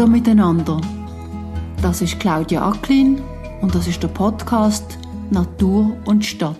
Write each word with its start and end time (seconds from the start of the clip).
Hallo 0.00 0.12
miteinander. 0.12 0.80
Das 1.82 2.00
ist 2.00 2.18
Claudia 2.18 2.66
Acklin 2.66 3.20
und 3.60 3.74
das 3.74 3.86
ist 3.86 4.02
der 4.02 4.08
Podcast 4.08 4.96
Natur 5.30 5.94
und 6.06 6.24
Stadt. 6.24 6.56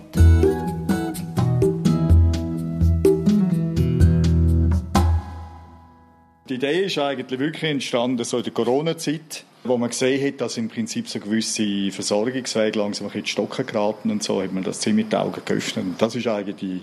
Die 6.47 6.53
Idee 6.53 6.85
ist 6.85 6.99
eigentlich 6.99 7.39
wirklich 7.39 7.63
entstanden 7.63 8.23
so 8.25 8.37
in 8.37 8.43
der 8.43 8.53
Corona-Zeit, 8.53 9.43
wo 9.63 9.75
man 9.75 9.89
gesehen 9.89 10.23
hat, 10.23 10.39
dass 10.39 10.57
im 10.57 10.69
Prinzip 10.69 11.07
so 11.07 11.19
gewisse 11.19 11.89
Versorgungswege 11.89 12.77
langsam 12.77 13.07
ein 13.07 13.13
bisschen 13.13 13.25
stocken 13.25 13.65
geraten 13.65 14.11
und 14.11 14.21
so, 14.21 14.43
hat 14.43 14.53
man 14.53 14.63
das 14.63 14.81
ziemlich 14.81 15.09
die 15.09 15.15
Augen 15.15 15.41
geöffnet. 15.43 15.85
Und 15.85 15.99
das 15.99 16.13
ist 16.13 16.27
eigentlich 16.27 16.57
die, 16.57 16.81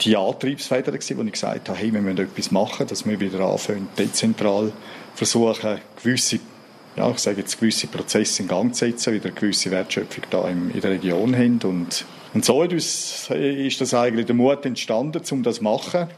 die 0.00 0.16
Antriebsfeder, 0.16 0.92
wo 0.92 1.22
ich 1.22 1.32
gesagt 1.32 1.68
habe, 1.68 1.78
hey, 1.78 1.92
wir 1.92 2.00
müssen 2.00 2.18
etwas 2.18 2.50
machen, 2.50 2.86
dass 2.86 3.06
wir 3.06 3.18
wieder 3.18 3.40
anfangen, 3.40 3.88
dezentral 3.98 4.72
versuchen, 5.14 5.78
gewisse, 6.02 6.38
ja, 6.96 7.10
ich 7.10 7.18
sage 7.18 7.40
jetzt, 7.40 7.58
gewisse 7.58 7.86
Prozesse 7.86 8.42
in 8.42 8.48
Gang 8.48 8.74
zu 8.74 8.86
setzen, 8.86 9.14
wieder 9.14 9.26
eine 9.26 9.34
gewisse 9.34 9.70
Wertschöpfung 9.70 10.24
da 10.30 10.48
in 10.48 10.72
der 10.80 10.90
Region 10.90 11.34
haben. 11.34 11.60
Und, 11.64 12.04
und 12.34 12.44
so 12.44 12.62
ist 12.62 13.80
das 13.80 13.94
eigentlich 13.94 14.26
der 14.26 14.34
Mut 14.34 14.64
entstanden, 14.66 15.22
um 15.30 15.42
das 15.42 15.56
zu 15.56 15.64
machen. 15.64 16.08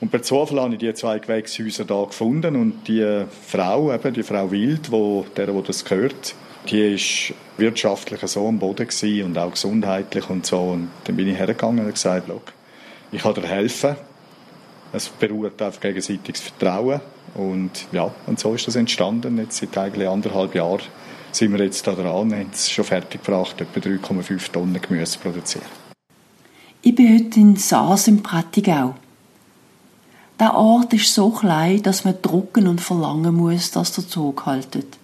Und 0.00 0.10
per 0.10 0.22
Zufall 0.22 0.60
habe 0.60 0.72
ich 0.74 0.80
die 0.80 0.92
zwei 0.94 1.20
Gewächshäuser 1.20 1.84
da 1.84 2.02
gefunden 2.04 2.56
und 2.56 2.88
die 2.88 3.24
Frau, 3.46 3.94
eben 3.94 4.12
die 4.12 4.24
Frau 4.24 4.50
Wild, 4.50 4.90
wo, 4.90 5.24
der, 5.36 5.54
wo 5.54 5.60
das 5.60 5.84
gehört, 5.84 6.34
die 6.68 6.94
ist 6.94 7.32
wirtschaftlich 7.56 8.20
so 8.22 8.48
am 8.48 8.58
Boden 8.58 8.88
gewesen 8.88 9.24
und 9.26 9.38
auch 9.38 9.52
gesundheitlich 9.52 10.28
und 10.28 10.44
so. 10.44 10.58
Und 10.58 10.90
dann 11.04 11.16
bin 11.16 11.28
ich 11.28 11.38
hergegangen 11.38 11.84
und 11.84 11.92
gesagt, 11.92 12.26
Look, 12.26 12.52
ich 13.12 13.22
kann 13.22 13.34
dir 13.34 13.46
helfen. 13.46 13.96
Es 14.92 15.08
beruht 15.08 15.60
auf 15.62 15.80
gegenseitiges 15.80 16.40
Vertrauen. 16.40 17.00
Und 17.34 17.86
ja, 17.92 18.10
und 18.26 18.38
so 18.38 18.54
ist 18.54 18.66
das 18.66 18.76
entstanden. 18.76 19.38
Jetzt 19.38 19.58
seit 19.58 19.76
eigentlich 19.78 20.08
anderthalb 20.08 20.54
Jahren 20.54 20.82
sind 21.30 21.52
wir 21.52 21.64
jetzt 21.64 21.86
da 21.86 21.92
dran 21.92 22.06
und 22.06 22.34
haben 22.34 22.50
es 22.52 22.70
schon 22.70 22.84
fertig 22.84 23.22
gebracht, 23.24 23.60
etwa 23.60 23.80
3,5 23.80 24.52
Tonnen 24.52 24.80
Gemüse 24.80 25.12
zu 25.12 25.18
produzieren. 25.18 25.64
Ich 26.82 26.94
bin 26.94 27.14
heute 27.14 27.40
in 27.40 27.56
Saas 27.56 28.08
im 28.08 28.22
Prättigau. 28.22 28.94
Der 30.40 30.54
Ort 30.54 30.92
ist 30.92 31.14
so 31.14 31.30
klein, 31.30 31.82
dass 31.82 32.04
man 32.04 32.20
drucken 32.20 32.66
und 32.66 32.80
verlangen 32.80 33.34
muss, 33.34 33.70
dass 33.70 33.92
der 33.92 34.08
Zug 34.08 34.44
haltet. 34.44 34.98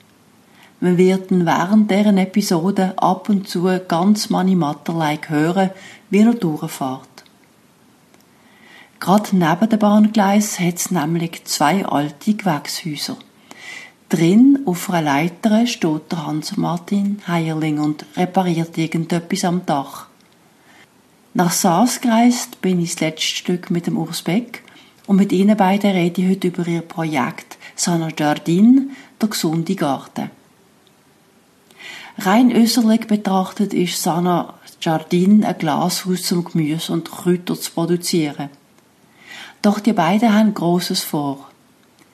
Man 0.80 0.98
wird 0.98 1.30
während 1.30 1.90
deren 1.90 2.18
Episode 2.18 2.94
ab 2.96 3.28
und 3.28 3.48
zu 3.48 3.70
ganz 3.86 4.30
Manimatterleik 4.30 5.28
hören, 5.28 5.70
wie 6.10 6.20
er 6.20 6.34
durchfährt. 6.34 7.17
Gerade 9.00 9.36
neben 9.36 9.68
dem 9.68 9.78
Bahngleis 9.78 10.58
hat 10.58 10.76
es 10.76 10.90
nämlich 10.90 11.44
zwei 11.44 11.86
alte 11.86 12.34
Gewächshäuser. 12.34 13.16
Drin 14.08 14.60
auf 14.64 14.90
einer 14.90 15.02
Leiter 15.02 15.66
steht 15.66 16.10
der 16.10 16.26
Hans-Martin 16.26 17.20
Heierling 17.28 17.78
und 17.78 18.06
repariert 18.16 18.76
irgendetwas 18.76 19.44
am 19.44 19.66
Dach. 19.66 20.06
Nach 21.34 21.52
Saas 21.52 22.00
gereist 22.00 22.60
bin 22.60 22.80
ich 22.80 22.92
das 22.92 23.00
letzte 23.00 23.22
Stück 23.22 23.70
mit 23.70 23.86
dem 23.86 23.98
Urs 23.98 24.22
Beck 24.22 24.64
und 25.06 25.16
mit 25.16 25.30
ihnen 25.30 25.56
beiden 25.56 25.92
rede 25.92 26.22
ich 26.22 26.28
heute 26.30 26.48
über 26.48 26.66
ihr 26.66 26.80
Projekt 26.80 27.58
Sana 27.76 28.08
Jardin, 28.18 28.90
der 29.20 29.28
gesunde 29.28 29.76
Garten. 29.76 30.30
Rein 32.18 32.50
äußerlich 32.50 33.06
betrachtet 33.06 33.72
ist 33.74 34.02
Sana 34.02 34.54
Jardin 34.80 35.44
ein 35.44 35.56
Glashaus 35.56 36.32
um 36.32 36.44
Gemüse 36.44 36.92
und 36.92 37.10
Kräuter 37.10 37.60
zu 37.60 37.70
produzieren. 37.70 38.48
Doch 39.62 39.80
die 39.80 39.92
beiden 39.92 40.32
haben 40.32 40.54
Großes 40.54 41.02
vor. 41.02 41.48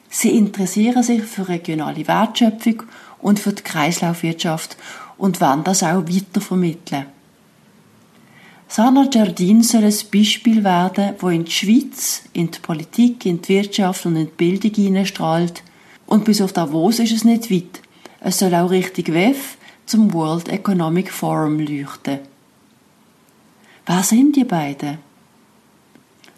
Sie 0.08 0.36
interessieren 0.36 1.02
sich 1.02 1.22
für 1.22 1.48
regionale 1.48 2.06
Wertschöpfung 2.06 2.84
und 3.20 3.40
für 3.40 3.52
die 3.52 3.62
Kreislaufwirtschaft 3.62 4.76
und 5.18 5.40
wollen 5.40 5.64
das 5.64 5.82
auch 5.82 6.06
weiter 6.06 6.40
vermitteln. 6.40 7.06
Sana 8.68 9.08
Jardin 9.12 9.62
soll 9.62 9.84
ein 9.84 9.94
Beispiel 10.12 10.64
werden, 10.64 11.14
wo 11.20 11.28
in 11.28 11.44
die 11.44 11.50
Schweiz, 11.52 12.22
in 12.32 12.50
die 12.50 12.58
Politik, 12.58 13.24
in 13.26 13.40
die 13.40 13.48
Wirtschaft 13.50 14.06
und 14.06 14.16
in 14.16 14.26
die 14.26 14.32
Bildung 14.32 14.72
hineinstrahlt. 14.72 15.62
Und 16.06 16.24
bis 16.24 16.40
auf 16.40 16.52
Davos 16.52 16.98
ist 16.98 17.12
es 17.12 17.24
nicht 17.24 17.50
weit. 17.50 17.82
Es 18.20 18.38
soll 18.38 18.54
auch 18.54 18.70
richtig 18.70 19.12
WEF 19.12 19.58
zum 19.86 20.12
World 20.12 20.48
Economic 20.48 21.12
Forum 21.12 21.60
leuchten. 21.60 22.20
Wer 23.86 24.02
sind 24.02 24.34
die 24.34 24.44
beiden? 24.44 24.98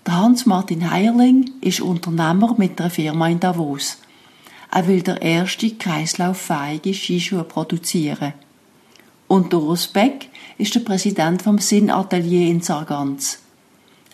Der 0.06 0.18
Hans-Martin 0.18 0.88
Heierling 0.88 1.50
ist 1.60 1.80
Unternehmer 1.80 2.54
mit 2.56 2.80
einer 2.80 2.90
Firma 2.90 3.28
in 3.28 3.40
Davos. 3.40 3.98
Er 4.70 4.86
will 4.86 5.02
der 5.02 5.20
erste 5.20 5.68
kreislauffähige 5.70 6.94
Skischuhe 6.94 7.42
produzieren. 7.42 8.34
Und 9.26 9.52
Doris 9.52 9.88
Beck 9.88 10.28
ist 10.58 10.76
der 10.76 10.80
Präsident 10.80 11.42
vom 11.42 11.58
Sinnatelier 11.58 12.48
in 12.48 12.60
Sargans. 12.60 13.40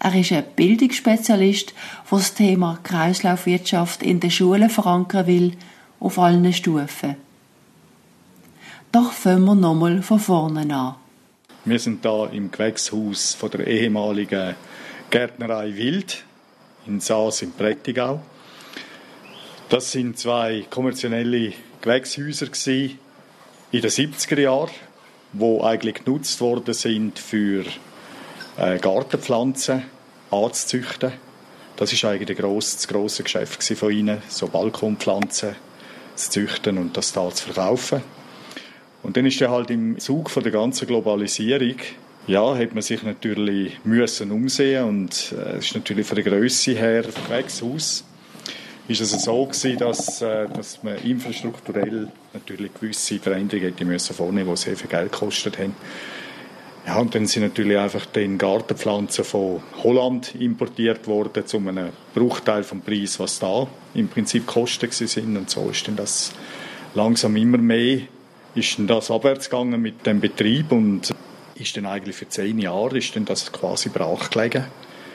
Er 0.01 0.19
ist 0.19 0.33
ein 0.33 0.45
Bildungsspezialist, 0.57 1.75
der 2.11 2.19
das 2.19 2.33
Thema 2.33 2.79
Kreislaufwirtschaft 2.83 4.03
in 4.03 4.19
den 4.19 4.31
Schulen 4.31 4.71
verankern 4.71 5.27
will, 5.27 5.53
auf 6.01 6.19
allen 6.19 6.51
Stufen. 6.55 7.17
Doch 8.93 9.13
fangen 9.13 9.45
wir 9.45 9.55
nochmal 9.55 10.01
von 10.01 10.19
vorne 10.19 10.75
an. 10.75 10.95
Wir 11.67 11.79
sind 11.79 12.03
da 12.03 12.27
im 12.27 12.51
Gewächshaus 12.51 13.35
von 13.35 13.51
der 13.51 13.67
ehemaligen 13.67 14.55
Gärtnerei 15.13 15.77
Wild 15.77 16.25
in 16.87 16.99
Saas 16.99 17.43
im 17.43 17.53
Prättigau. 17.53 18.23
Das 19.69 19.93
sind 19.93 20.19
zwei 20.19 20.65
kommerzielle 20.71 21.53
Gewächshäuser 21.83 22.47
in 22.67 22.99
den 23.83 23.91
70er 23.91 24.41
Jahren, 24.41 24.71
wo 25.35 25.63
eigentlich 25.63 26.03
genutzt 26.03 26.41
worden 26.41 26.73
sind 26.73 27.19
für 27.19 27.67
äh, 28.57 28.79
Gartenpflanzen 28.79 29.83
anzuzüchten. 30.31 31.13
Das 31.77 31.93
ist 31.93 32.07
eigentlich 32.07 32.39
das 32.39 32.89
grosse 32.89 33.23
Geschäft 33.23 33.63
von 33.63 33.93
ihnen, 33.93 34.23
so 34.31 34.49
Balkonpflanzen 34.49 35.57
zu 36.15 36.31
züchten 36.31 36.79
und 36.79 36.97
das 36.97 37.13
da 37.13 37.29
zu 37.29 37.53
verkaufen. 37.53 38.01
Und 39.03 39.19
dann 39.19 39.27
ist 39.27 39.43
er 39.43 39.51
halt 39.51 39.69
im 39.69 39.99
Zug 39.99 40.31
von 40.31 40.43
der 40.43 40.53
ganzen 40.53 40.87
Globalisierung 40.87 41.77
ja, 42.27 42.57
hat 42.57 42.73
man 42.75 42.83
sich 42.83 43.03
natürlich 43.03 43.79
müssen 43.85 44.31
umsehen 44.31 44.85
und 44.85 45.33
äh, 45.33 45.59
es 45.59 45.67
ist 45.67 45.75
natürlich 45.75 46.07
von 46.07 46.17
der 46.17 46.25
Größe 46.25 46.73
her 46.73 47.03
Gewächshaus 47.03 48.05
ist 48.89 49.01
es 49.01 49.11
so 49.25 49.45
gewesen, 49.45 49.79
dass, 49.79 50.23
äh, 50.23 50.49
dass 50.49 50.83
man 50.83 50.97
infrastrukturell 50.99 52.09
natürlich 52.33 52.73
gewisse 52.75 53.19
Veränderungen 53.19 53.71
hätte 53.71 53.85
müssen 53.85 54.15
vornehmen, 54.15 54.51
die 54.51 54.57
sehr 54.57 54.77
viel 54.77 54.89
Geld 54.89 55.13
gekostet 55.13 55.59
haben. 55.59 55.75
Ja, 56.87 56.99
und 56.99 57.15
dann 57.15 57.27
sind 57.27 57.45
natürlich 57.45 57.79
einfach 57.79 58.07
den 58.07 58.39
Gartenpflanzen 58.39 59.25
von 59.25 59.63
Holland 59.85 60.35
importiert 60.35 61.07
worden, 61.07 61.47
zu 61.47 61.59
einem 61.59 61.91
Bruchteil 62.13 62.65
vom 62.65 62.81
Preis, 62.81 63.21
was 63.21 63.39
da 63.39 63.69
im 63.95 64.09
Prinzip 64.09 64.47
Kosten 64.47 64.91
sind. 64.91 65.37
Und 65.37 65.49
so 65.49 65.71
ist 65.71 65.87
dann 65.87 65.95
das 65.95 66.33
langsam 66.95 67.37
immer 67.37 67.59
mehr, 67.59 68.01
ist 68.57 68.81
dann 68.81 68.89
das 68.89 69.13
abwärts 69.13 69.49
gegangen 69.49 69.81
mit 69.81 70.05
dem 70.07 70.21
Betrieb 70.21 70.73
und 70.73 71.15
ist 71.63 71.77
dann 71.77 71.87
eigentlich 71.87 72.17
für 72.17 72.29
zehn 72.29 72.59
Jahre 72.59 72.99
ist 72.99 73.15
dann 73.17 73.25
das 73.25 73.53
quasi 73.53 73.89
brach 73.89 74.31
gelegen. 74.31 74.65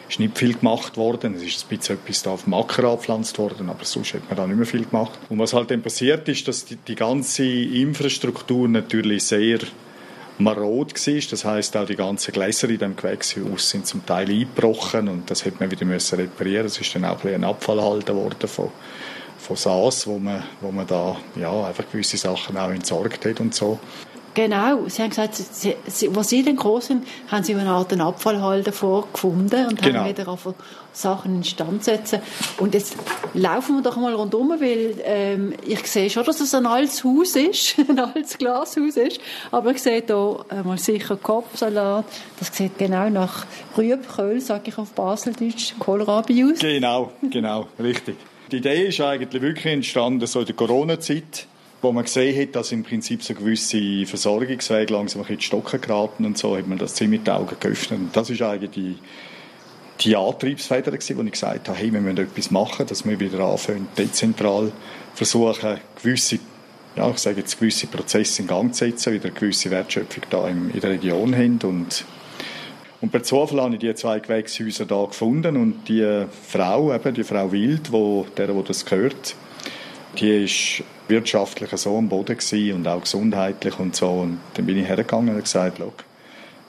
ist 0.10 0.20
nicht 0.20 0.38
viel 0.38 0.54
gemacht 0.54 0.98
worden. 0.98 1.36
Es 1.36 1.44
ist 1.44 1.66
ein 1.66 1.78
bisschen 1.78 1.96
etwas 1.96 2.24
da 2.24 2.32
auf 2.32 2.44
dem 2.46 2.54
Acker 2.54 2.86
angepflanzt 2.86 3.38
worden, 3.38 3.70
aber 3.70 3.86
sonst 3.86 4.14
hat 4.14 4.28
man 4.28 4.38
da 4.38 4.48
nicht 4.48 4.58
mehr 4.58 4.66
viel 4.66 4.86
gemacht. 4.86 5.20
Und 5.30 5.40
was 5.40 5.54
halt 5.54 5.72
dann 5.72 5.82
passiert 5.82 6.28
ist, 6.30 6.48
dass 6.48 6.66
die, 6.66 6.78
die 6.78 6.96
ganze 6.96 7.46
Infrastruktur 7.46 8.68
natürlich 8.68 9.24
sehr 9.26 9.60
marod 10.40 10.94
war. 10.94 11.22
Das 11.30 11.46
heißt 11.46 11.78
auch 11.78 11.86
die 11.86 11.96
ganzen 11.96 12.32
Gläser 12.32 12.70
in 12.70 12.78
dem 12.78 12.96
Gewächshaus 12.96 13.70
sind 13.70 13.88
zum 13.88 14.06
Teil 14.06 14.30
eingebrochen 14.30 15.08
und 15.08 15.30
das 15.30 15.46
hat 15.46 15.60
man 15.60 15.72
wieder 15.72 15.86
müssen 15.86 16.20
reparieren. 16.20 16.68
Es 16.68 16.80
ist 16.80 16.94
dann 16.96 17.06
auch 17.06 17.24
ein, 17.24 17.44
Abfall 17.44 17.78
gehalten 17.78 18.16
worden 18.16 18.48
von, 18.48 18.70
von 19.40 19.56
SAS, 19.56 20.08
wo 20.08 20.20
man, 20.20 20.44
wo 20.62 20.72
man 20.72 20.88
da 20.88 21.18
ja, 21.36 21.66
einfach 21.66 21.86
gewisse 21.92 22.18
Sachen 22.18 22.58
auch 22.58 22.70
entsorgt 22.70 23.26
hat 23.26 23.40
und 23.40 23.54
so. 23.54 23.80
Genau, 24.38 24.88
Sie 24.88 25.02
haben 25.02 25.10
gesagt, 25.10 25.34
Sie, 25.34 25.76
Sie, 25.88 26.16
wo 26.16 26.22
Sie 26.22 26.44
dann 26.44 26.58
groß 26.58 26.86
sind, 26.86 27.08
haben 27.28 27.44
Sie 27.44 27.56
eine 27.56 27.72
Art 27.72 27.92
Abfallhalter 28.00 28.72
vorgefunden 28.72 29.66
und 29.66 29.82
genau. 29.82 30.02
haben 30.02 30.10
wieder 30.10 30.28
auf 30.28 30.54
Sachen 30.94 31.38
instand 31.38 31.84
setzen. 31.84 32.20
Und 32.60 32.76
jetzt 32.76 32.96
laufen 33.34 33.78
wir 33.78 33.82
doch 33.82 33.98
mal 33.98 34.14
rundum, 34.14 34.50
weil 34.60 34.94
ähm, 35.04 35.54
ich 35.66 35.88
sehe 35.88 36.08
schon, 36.12 36.24
dass 36.24 36.40
es 36.40 36.54
ein 36.54 36.68
altes 36.68 37.04
Haus 37.04 37.36
ist, 37.36 37.80
ein 37.90 37.98
altes 37.98 38.38
Glashaus 38.38 38.96
ist, 38.96 39.20
aber 39.50 39.72
ich 39.72 39.82
sehe 39.82 40.04
hier 40.06 40.46
mal 40.64 40.78
sicher 40.78 41.16
Kopfsalat, 41.16 42.06
das 42.38 42.56
sieht 42.56 42.78
genau 42.78 43.10
nach 43.10 43.48
Rüebköhl, 43.76 44.40
sage 44.40 44.66
ich 44.70 44.78
auf 44.78 44.92
Baseldeutsch, 44.92 45.74
Kohlrabi 45.80 46.44
aus. 46.44 46.60
Genau, 46.60 47.12
genau, 47.32 47.70
richtig. 47.80 48.18
Die 48.52 48.58
Idee 48.58 48.90
ist 48.90 49.02
eigentlich 49.02 49.42
wirklich 49.42 49.66
entstanden 49.66 50.28
so 50.28 50.42
in 50.42 50.46
der 50.46 50.56
Corona-Zeit 50.56 51.48
wo 51.82 51.92
man 51.92 52.04
gesehen 52.04 52.42
hat, 52.42 52.56
dass 52.56 52.72
im 52.72 52.84
Prinzip 52.84 53.24
so 53.24 53.34
gewisse 53.34 54.06
Versorgungswege 54.06 54.94
langsam 54.94 55.22
ein 55.22 55.28
bisschen 55.28 55.42
stocken 55.42 55.82
geraten 55.82 56.26
und 56.26 56.38
so, 56.38 56.58
hat 56.58 56.68
man 56.68 56.78
das 56.78 56.96
ziemlich 56.96 57.22
die 57.24 57.32
Augen 57.32 57.56
geöffnet. 57.60 58.00
Und 58.00 58.16
das 58.16 58.30
ist 58.30 58.42
eigentlich 58.42 58.72
die, 58.72 58.96
die 60.02 60.16
Antriebsfeder, 60.16 60.92
wo 60.92 61.22
ich 61.24 61.32
gesagt 61.32 61.70
habe, 61.70 61.78
hey, 61.78 61.94
wir 61.94 62.02
müssen 62.02 62.18
etwas 62.18 62.52
machen, 62.52 62.88
dass 62.88 63.06
wir 63.06 63.20
wieder 63.20 63.40
anfangen, 63.40 63.88
dezentral 63.98 64.72
versuchen, 65.14 65.78
gewisse, 66.02 66.40
ja, 66.96 67.10
ich 67.10 67.20
sage 67.20 67.42
jetzt, 67.42 67.60
gewisse 67.60 67.88
Prozesse 67.88 68.42
in 68.42 68.48
Gang 68.48 68.74
zu 68.74 68.86
setzen, 68.86 69.14
wieder 69.14 69.26
eine 69.26 69.34
gewisse 69.34 69.70
Wertschöpfung 69.70 70.24
da 70.30 70.48
in, 70.48 70.72
der 70.72 70.90
Region 70.90 71.36
haben 71.36 71.60
und 71.64 72.06
und 73.00 73.12
per 73.12 73.22
Zufall 73.22 73.62
habe 73.62 73.76
ich 73.76 73.80
die 73.80 73.94
zwei 73.94 74.20
Gewächshäuser 74.20 74.88
da 74.88 75.06
gefunden 75.06 75.56
und 75.56 75.88
die 75.88 76.26
Frau, 76.48 76.92
eben 76.92 77.14
die 77.14 77.24
Frau 77.24 77.52
Wild, 77.52 77.92
wo, 77.92 78.26
der, 78.36 78.56
wo 78.56 78.64
das 78.64 78.86
gehört, 78.86 79.36
die 80.20 80.46
ist 80.46 80.84
wirtschaftlich 81.08 81.70
so 81.72 81.98
am 81.98 82.10
Boden 82.10 82.38
und 82.74 82.88
auch 82.88 83.02
gesundheitlich 83.02 83.80
und 83.80 83.96
so. 83.96 84.10
Und 84.10 84.40
dann 84.54 84.66
bin 84.66 84.78
ich 84.78 84.88
hergegangen 84.88 85.36
und 85.36 85.42
gesagt, 85.42 85.82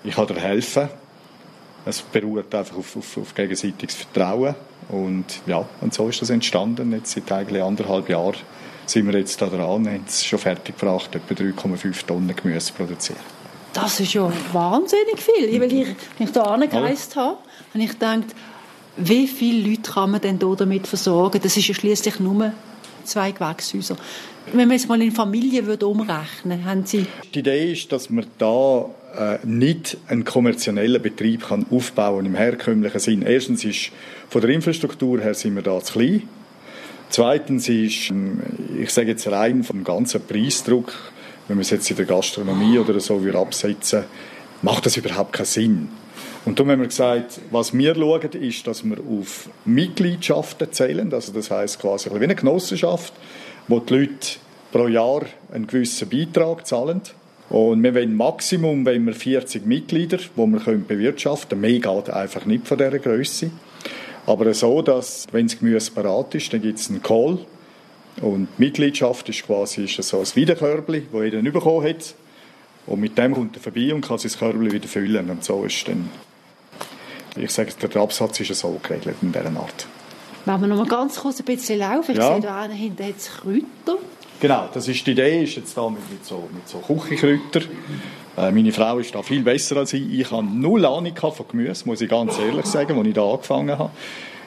ich 0.05 0.15
kann 0.15 0.27
dir 0.27 0.41
helfen. 0.41 0.89
Es 1.85 2.03
beruht 2.03 2.55
einfach 2.55 2.77
auf, 2.77 2.97
auf, 2.97 3.17
auf, 3.17 3.35
gegenseitiges 3.35 3.95
Vertrauen. 3.95 4.55
Und 4.89 5.25
ja, 5.47 5.65
und 5.81 5.95
so 5.95 6.09
ist 6.09 6.21
das 6.21 6.31
entstanden. 6.31 6.93
Jetzt 6.93 7.13
seit 7.13 7.31
eigentlich 7.33 7.63
anderthalb 7.63 8.09
Jahren 8.09 8.37
sind 8.87 9.07
wir 9.07 9.19
jetzt 9.19 9.41
da 9.41 9.47
dran 9.47 9.61
und 9.61 9.89
haben 9.89 10.05
es 10.07 10.25
schon 10.25 10.39
fertig 10.39 10.79
gebracht, 10.79 11.15
etwa 11.15 11.35
3,5 11.35 12.07
Tonnen 12.07 12.35
Gemüse 12.35 12.67
zu 12.67 12.73
produzieren. 12.75 13.21
Das 13.73 14.01
ist 14.01 14.15
ja 14.15 14.31
wahnsinnig 14.53 15.21
viel. 15.21 15.61
Weil 15.61 15.73
ich, 15.73 15.89
wenn 16.17 16.27
ich 16.27 16.33
da 16.33 16.43
angereist 16.43 17.17
habe, 17.17 17.39
habe 17.75 17.85
ich 17.85 17.91
gedacht, 17.91 18.35
wie 18.97 19.29
viele 19.29 19.71
Leute 19.71 19.93
kann 19.93 20.11
man 20.11 20.21
denn 20.21 20.39
damit 20.39 20.87
versorgen? 20.87 21.41
Das 21.43 21.57
ist 21.57 21.69
ja 21.69 21.75
schließlich 21.75 22.19
nur 22.19 22.53
zwei 23.09 23.33
Gewächshäuser. 23.33 23.97
Wenn 24.53 24.69
man 24.69 24.77
es 24.77 24.89
mal 24.89 25.01
in 25.03 25.13
Familie 25.13 25.67
würde 25.67 25.87
umrechnen 25.87 26.65
haben 26.65 26.87
Sie... 26.87 27.07
Die 27.35 27.41
Idee 27.41 27.73
ist, 27.73 27.93
dass 27.93 28.09
man 28.09 28.27
da 28.39 28.87
äh, 29.17 29.39
nicht 29.45 29.97
einen 30.07 30.25
kommerziellen 30.25 31.03
Betrieb 31.03 31.49
kann 31.49 31.67
aufbauen 31.71 32.27
im 32.27 32.35
herkömmlichen 32.35 33.01
Sinn. 33.01 33.23
Erstens 33.23 33.65
ist 33.65 33.91
von 34.29 34.41
der 34.41 34.51
Infrastruktur 34.51 35.21
her 35.21 35.35
sind 35.35 35.55
wir 35.55 35.63
da 35.63 35.81
zu 35.81 35.95
klein. 35.95 36.23
Zweitens 37.11 37.69
ist, 37.69 38.11
ähm, 38.11 38.41
ich 38.81 38.91
sage 38.91 39.09
jetzt 39.09 39.27
rein 39.29 39.65
vom 39.65 39.85
ganzen 39.85 40.23
Preisdruck, 40.23 40.93
wenn 41.49 41.57
wir 41.57 41.63
es 41.63 41.71
jetzt 41.71 41.91
in 41.91 41.97
der 41.97 42.07
Gastronomie 42.07 42.79
oder 42.79 43.01
so 43.01 43.21
absetzen, 43.35 44.05
macht 44.63 44.87
das 44.87 44.97
überhaupt 44.97 45.33
keinen 45.33 45.47
Sinn. 45.47 45.89
Und 46.49 46.59
darum 46.59 46.73
haben 46.73 46.81
wir 46.81 46.89
gesagt, 46.89 47.43
was 47.51 47.77
wir 47.77 47.95
schauen, 47.95 48.33
ist, 48.41 48.67
dass 48.67 48.83
wir 48.83 48.97
auf 49.01 49.51
Mitgliedschaften 49.67 50.73
zählen. 50.73 51.13
Also 51.13 51.31
das 51.31 51.51
heißt 51.51 51.79
quasi 51.79 52.09
wie 52.11 52.25
eine 52.25 52.35
Genossenschaft, 52.35 53.13
wo 53.69 53.81
die 53.81 53.95
Leute 53.95 54.39
pro 54.73 54.89
Jahr 54.89 55.27
einen 55.53 55.67
gewissen 55.67 56.09
Beitrag 56.09 56.67
zahlen. 56.67 57.03
Und 57.51 57.83
wir 57.83 57.95
wollen 57.95 58.17
Maximum 58.17 58.87
wenn 58.87 59.05
wir 59.05 59.13
40 59.13 59.67
Mitglieder, 59.67 60.17
die 60.17 60.37
wir 60.39 60.59
können 60.59 60.87
bewirtschaften 60.87 61.61
können. 61.61 61.81
Mehr 61.81 61.81
geht 61.81 62.09
einfach 62.09 62.47
nicht 62.47 62.67
von 62.67 62.79
dieser 62.79 62.99
Größe. 62.99 63.51
Aber 64.25 64.55
so, 64.55 64.81
dass, 64.81 65.27
wenn 65.33 65.49
das 65.49 65.59
Gemüse 65.59 65.91
parat 65.91 66.35
ist, 66.35 66.51
dann 66.51 66.63
gibt 66.63 66.79
es 66.79 66.89
einen 66.89 67.03
Call. 67.03 67.41
Und 68.23 68.49
die 68.57 68.63
Mitgliedschaft 68.63 69.29
ist 69.29 69.45
quasi 69.45 69.85
ist 69.85 70.03
so 70.03 70.21
ein 70.21 70.27
Wiederkörbli, 70.35 71.09
das 71.13 71.23
jeder 71.25 71.43
bekommen 71.43 71.87
hat. 71.87 72.15
Und 72.87 73.01
mit 73.01 73.19
dem 73.19 73.35
kommt 73.35 73.55
er 73.55 73.61
vorbei 73.61 73.93
und 73.93 74.01
kann 74.01 74.17
sein 74.17 74.33
Körbli 74.33 74.73
wieder 74.73 74.89
füllen. 74.89 75.29
Und 75.29 75.45
so 75.45 75.65
ist 75.65 75.87
dann, 75.87 76.09
ich 77.37 77.51
sage, 77.51 77.73
der 77.81 78.03
Absatz 78.03 78.41
ist 78.41 78.55
so 78.55 78.79
geregelt 78.83 79.17
in 79.23 79.33
dieser 79.33 79.47
Art. 79.47 79.87
Wenn 80.45 80.61
wir 80.61 80.67
noch 80.69 80.77
mal 80.77 80.87
ganz 80.87 81.17
kurz 81.21 81.41
ein 81.41 81.45
bisschen 81.45 81.79
laufen. 81.79 82.13
Ich 82.13 82.19
ja. 82.19 82.33
sehe 82.33 82.41
da 82.41 82.65
hinten 82.65 83.05
hat 83.05 83.17
es 83.19 83.31
Kräuter. 83.31 84.01
Genau, 84.41 84.69
das 84.73 84.87
ist 84.89 85.07
die 85.07 85.11
Idee, 85.11 85.43
ist 85.43 85.57
jetzt 85.57 85.77
da 85.77 85.91
mit, 85.91 86.11
mit 86.11 86.25
so, 86.25 86.49
mit 86.53 86.69
so 86.69 86.79
Küchenkräutern. 86.79 87.69
Äh, 88.37 88.53
meine 88.53 88.73
Frau 88.73 88.99
ist 88.99 89.15
da 89.15 89.23
viel 89.23 89.43
besser 89.43 89.79
als 89.79 89.93
ich. 89.93 90.21
Ich 90.21 90.31
habe 90.31 90.45
null 90.45 90.87
Ahnung 90.87 91.15
von 91.17 91.49
Gemüse, 91.49 91.85
muss 91.87 92.01
ich 92.01 92.09
ganz 92.09 92.39
ehrlich 92.39 92.67
sagen, 92.67 92.97
als 92.97 93.09
ich 93.09 93.15
da 93.15 93.29
angefangen 93.29 93.79
habe. 93.79 93.91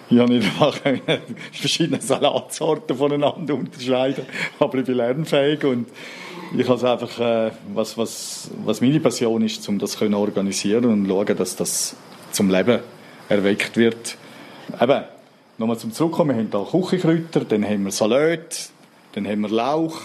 Ich 0.09 0.17
habe 0.17 0.33
nicht 0.33 0.47
verschiedene 1.51 2.01
Salatsorten 2.01 2.97
voneinander 2.97 3.53
unterscheiden, 3.53 4.25
aber 4.59 4.77
ich 4.79 4.85
bin 4.85 4.95
lernfähig 4.95 5.63
und 5.63 5.87
ich 6.57 6.67
habe 6.67 6.91
einfach, 6.91 7.19
äh, 7.19 7.51
was, 7.73 7.97
was, 7.97 8.51
was 8.65 8.81
meine 8.81 8.99
Passion 8.99 9.41
ist, 9.41 9.67
um 9.69 9.79
das 9.79 9.91
zu 9.91 10.17
organisieren 10.17 10.85
und 10.85 11.07
schauen, 11.07 11.37
dass 11.37 11.55
das 11.55 11.95
zum 12.31 12.49
Leben 12.49 12.79
erweckt 13.29 13.77
wird. 13.77 14.17
Eben, 14.79 15.03
nochmal 15.57 15.77
zum 15.77 15.93
Zurückkommen, 15.93 16.35
wir 16.35 16.59
haben 16.59 16.69
hier 16.71 16.81
Küchenkräuter, 16.81 17.45
dann 17.45 17.65
haben 17.65 17.83
wir 17.83 17.91
Salat, 17.91 18.69
dann 19.13 19.27
haben 19.27 19.41
wir 19.41 19.49
Lauch, 19.49 19.99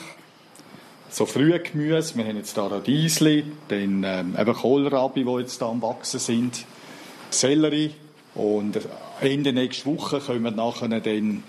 so 1.10 1.24
frühe 1.24 1.58
Gemüse, 1.60 2.16
wir 2.16 2.26
haben 2.26 2.36
jetzt 2.36 2.54
hier 2.54 2.64
Radiesli, 2.64 3.44
dann 3.68 4.04
ähm, 4.04 4.36
eben 4.38 4.54
Kohlrabi, 4.54 5.24
die 5.24 5.30
jetzt 5.40 5.58
hier 5.58 5.68
am 5.68 5.80
Wachsen 5.82 6.20
sind, 6.20 6.64
Sellerie 7.30 7.92
und 8.34 8.78
Ende 9.20 9.52
nächste 9.52 9.86
Woche 9.86 10.20
kommen 10.20 10.54
nachher 10.54 10.88
dann, 10.88 11.42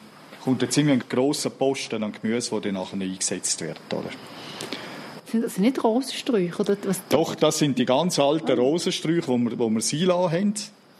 kommt 0.43 0.63
ein 0.63 0.71
ziemlich 0.71 1.09
grosser 1.09 1.49
Posten 1.49 2.03
an 2.03 2.13
Gemüse, 2.13 2.51
der 2.51 2.61
dann 2.61 2.75
nachher 2.75 3.01
eingesetzt 3.01 3.61
wird. 3.61 3.79
Oder? 3.91 4.09
Sind 5.29 5.43
das 5.43 5.57
nicht 5.57 5.83
Rosensträucher? 5.83 6.61
Oder 6.61 6.77
was? 6.85 7.01
Doch, 7.09 7.35
das 7.35 7.57
sind 7.57 7.77
die 7.77 7.85
ganz 7.85 8.17
alten 8.17 8.57
Rosensträucher, 8.57 9.37
die 9.37 9.43
wir, 9.45 9.59
wo 9.59 9.69
wir 9.69 9.81
Sila 9.81 10.31
haben. 10.31 10.53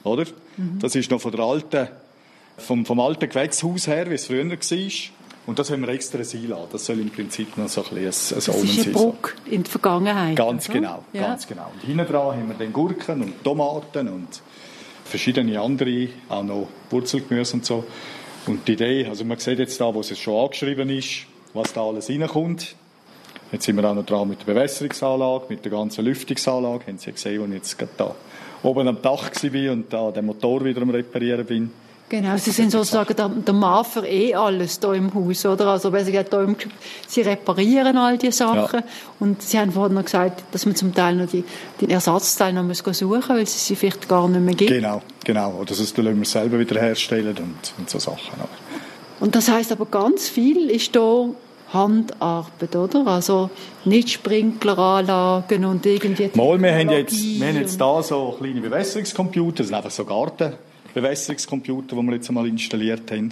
Oder? 0.04 0.26
Mhm. 0.58 0.80
Das 0.80 0.96
ist 0.96 1.10
noch 1.10 1.22
von 1.22 1.32
der 1.32 1.42
alten, 1.42 1.88
vom, 2.58 2.86
vom 2.86 3.00
alten 3.00 3.30
Gewächshaus 3.30 3.88
her, 3.88 4.10
wie 4.10 4.16
es 4.16 4.26
früher 4.26 4.50
war. 4.50 4.58
Und 5.48 5.60
das 5.60 5.72
haben 5.72 5.82
wir 5.82 5.90
extra 5.90 6.24
Sila. 6.26 6.68
Das 6.70 6.86
soll 6.86 7.00
im 7.00 7.10
Prinzip 7.10 7.58
noch 7.58 7.70
so 7.70 7.82
ein 7.82 7.96
bisschen 7.96 8.36
ein, 8.36 8.40
ein 8.40 8.46
Das 8.46 8.48
ist 8.48 8.86
eine 8.86 8.94
Brücke 8.94 9.32
in 9.46 9.64
der 9.64 9.72
Vergangenheit. 9.72 10.36
Ganz 10.36 10.68
oder? 10.68 10.74
genau, 10.74 11.04
ja. 11.14 11.22
ganz 11.22 11.48
genau. 11.48 11.72
Und 11.74 11.88
hinten 11.88 12.06
dran 12.06 12.36
haben 12.36 12.50
wir 12.50 12.56
dann 12.56 12.74
Gurken 12.74 13.22
und 13.22 13.44
Tomaten 13.46 14.10
und 14.10 14.28
verschiedene 15.06 15.60
andere, 15.62 16.10
auch 16.28 16.44
noch 16.44 16.68
Wurzelgemüse 16.90 17.54
und 17.54 17.66
so. 17.66 17.86
Und 18.46 18.68
die 18.68 18.74
Idee, 18.74 19.08
also 19.08 19.24
man 19.24 19.40
sieht 19.40 19.60
jetzt 19.60 19.80
da, 19.80 19.94
wo 19.94 20.02
es 20.02 20.18
schon 20.20 20.36
angeschrieben 20.36 20.90
ist, 20.90 21.26
was 21.54 21.72
da 21.72 21.82
alles 21.84 22.10
reinkommt. 22.10 22.76
Jetzt 23.52 23.66
sind 23.66 23.78
wir 23.78 23.90
auch 23.90 23.96
noch 23.96 24.06
dran 24.06 24.28
mit 24.28 24.40
der 24.42 24.54
Bewässerungsanlage, 24.54 25.46
mit 25.50 25.64
der 25.64 25.72
ganzen 25.72 26.04
Lüftungsanlage. 26.04 26.88
Haben 26.88 26.98
Sie 26.98 27.12
gesehen, 27.12 27.42
als 27.42 27.50
ich 27.50 27.56
jetzt 27.56 27.78
gerade 27.78 27.92
da 27.98 28.16
oben 28.64 28.88
am 28.88 29.02
Dach 29.02 29.32
war 29.32 29.72
und 29.72 29.94
da 29.94 30.12
den 30.12 30.26
Motor 30.26 30.64
wieder 30.66 30.82
am 30.82 30.90
Reparieren 30.90 31.46
bin. 31.46 31.72
Genau, 32.10 32.38
Sie 32.38 32.52
sind 32.52 32.72
sozusagen 32.72 33.14
der, 33.16 33.28
der 33.28 33.54
Mann 33.54 33.84
für 33.84 34.06
eh 34.08 34.34
alles 34.34 34.80
hier 34.80 34.94
im 34.94 35.14
Haus, 35.14 35.46
oder? 35.46 35.68
Also, 35.68 35.92
weil 35.92 36.06
Sie, 36.06 36.16
im, 36.16 36.56
Sie 37.06 37.22
reparieren 37.22 37.98
all 37.98 38.18
diese 38.18 38.38
Sachen. 38.38 38.80
Ja. 38.80 38.86
Und 39.20 39.42
Sie 39.42 39.60
haben 39.60 39.74
vorhin 39.74 39.96
noch 39.96 40.06
gesagt, 40.06 40.44
dass 40.54 40.66
man 40.66 40.76
zum 40.76 40.96
Teil 40.96 41.16
noch 41.16 41.28
die, 41.28 41.44
die 41.82 41.90
Ersatzteile 41.92 42.54
noch 42.54 42.64
muss 42.64 42.78
suchen 42.80 43.08
muss, 43.08 43.30
weil 43.30 43.42
es 43.42 43.68
sie 43.68 43.76
vielleicht 43.76 44.08
gar 44.08 44.30
nicht 44.30 44.40
mehr 44.40 44.56
gibt. 44.56 44.72
Genau, 44.72 45.02
genau. 45.26 45.56
Oder 45.56 45.66
das 45.66 45.80
lassen 45.80 46.18
wir 46.18 46.26
selber 46.26 46.60
wieder 46.60 46.80
herstellen 46.80 47.36
und, 47.38 47.74
und 47.78 47.90
so 47.90 48.00
Sachen. 48.00 48.40
Und 49.20 49.36
das 49.36 49.50
heißt 49.50 49.74
aber 49.74 49.86
ganz 49.86 50.30
viel 50.30 50.70
ist 50.70 50.94
hier 50.94 51.36
Handarbeit, 51.74 52.76
oder? 52.76 53.08
Also 53.08 53.50
nicht 53.86 54.10
Sprinkleranlagen 54.10 55.66
und 55.66 55.86
irgendwie... 55.86 56.30
Mal, 56.34 56.62
wir 56.62 56.74
haben 56.74 56.90
jetzt, 56.90 57.22
wir 57.40 57.48
haben 57.48 57.56
jetzt 57.58 57.80
da 57.80 58.02
so 58.02 58.36
kleine 58.38 58.62
Bewässerungscomputer, 58.62 59.58
das 59.58 59.68
sind 59.68 59.76
einfach 59.76 59.92
so 59.92 60.06
Garten 60.06 60.54
Bewässerungscomputer, 60.94 61.96
die 61.96 62.02
wir 62.02 62.14
jetzt 62.14 62.30
einmal 62.30 62.48
installiert 62.48 63.12
haben. 63.12 63.32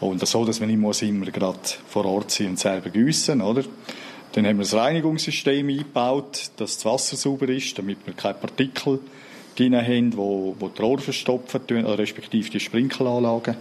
Und 0.00 0.26
so, 0.26 0.44
dass 0.44 0.60
man 0.60 0.68
nicht 0.68 0.78
muss 0.78 1.02
immer 1.02 1.26
gerade 1.26 1.58
vor 1.88 2.04
Ort 2.06 2.30
sein 2.30 2.48
und 2.48 2.58
selber 2.58 2.88
gießen, 2.88 3.40
oder? 3.42 3.64
Dann 4.32 4.46
haben 4.46 4.58
wir 4.58 4.62
das 4.62 4.74
Reinigungssystem 4.74 5.68
eingebaut, 5.68 6.50
dass 6.56 6.76
das 6.76 6.84
Wasser 6.84 7.16
sauber 7.16 7.48
ist, 7.48 7.76
damit 7.78 7.98
wir 8.06 8.14
keine 8.14 8.34
Partikel 8.34 9.00
drin 9.56 9.74
haben, 9.74 10.16
wo, 10.16 10.54
wo 10.58 10.68
die 10.68 10.80
Rohre 10.80 11.00
verstopfen, 11.00 11.60
respektive 11.68 12.48
die 12.48 12.60
Sprinkelanlagen, 12.60 13.56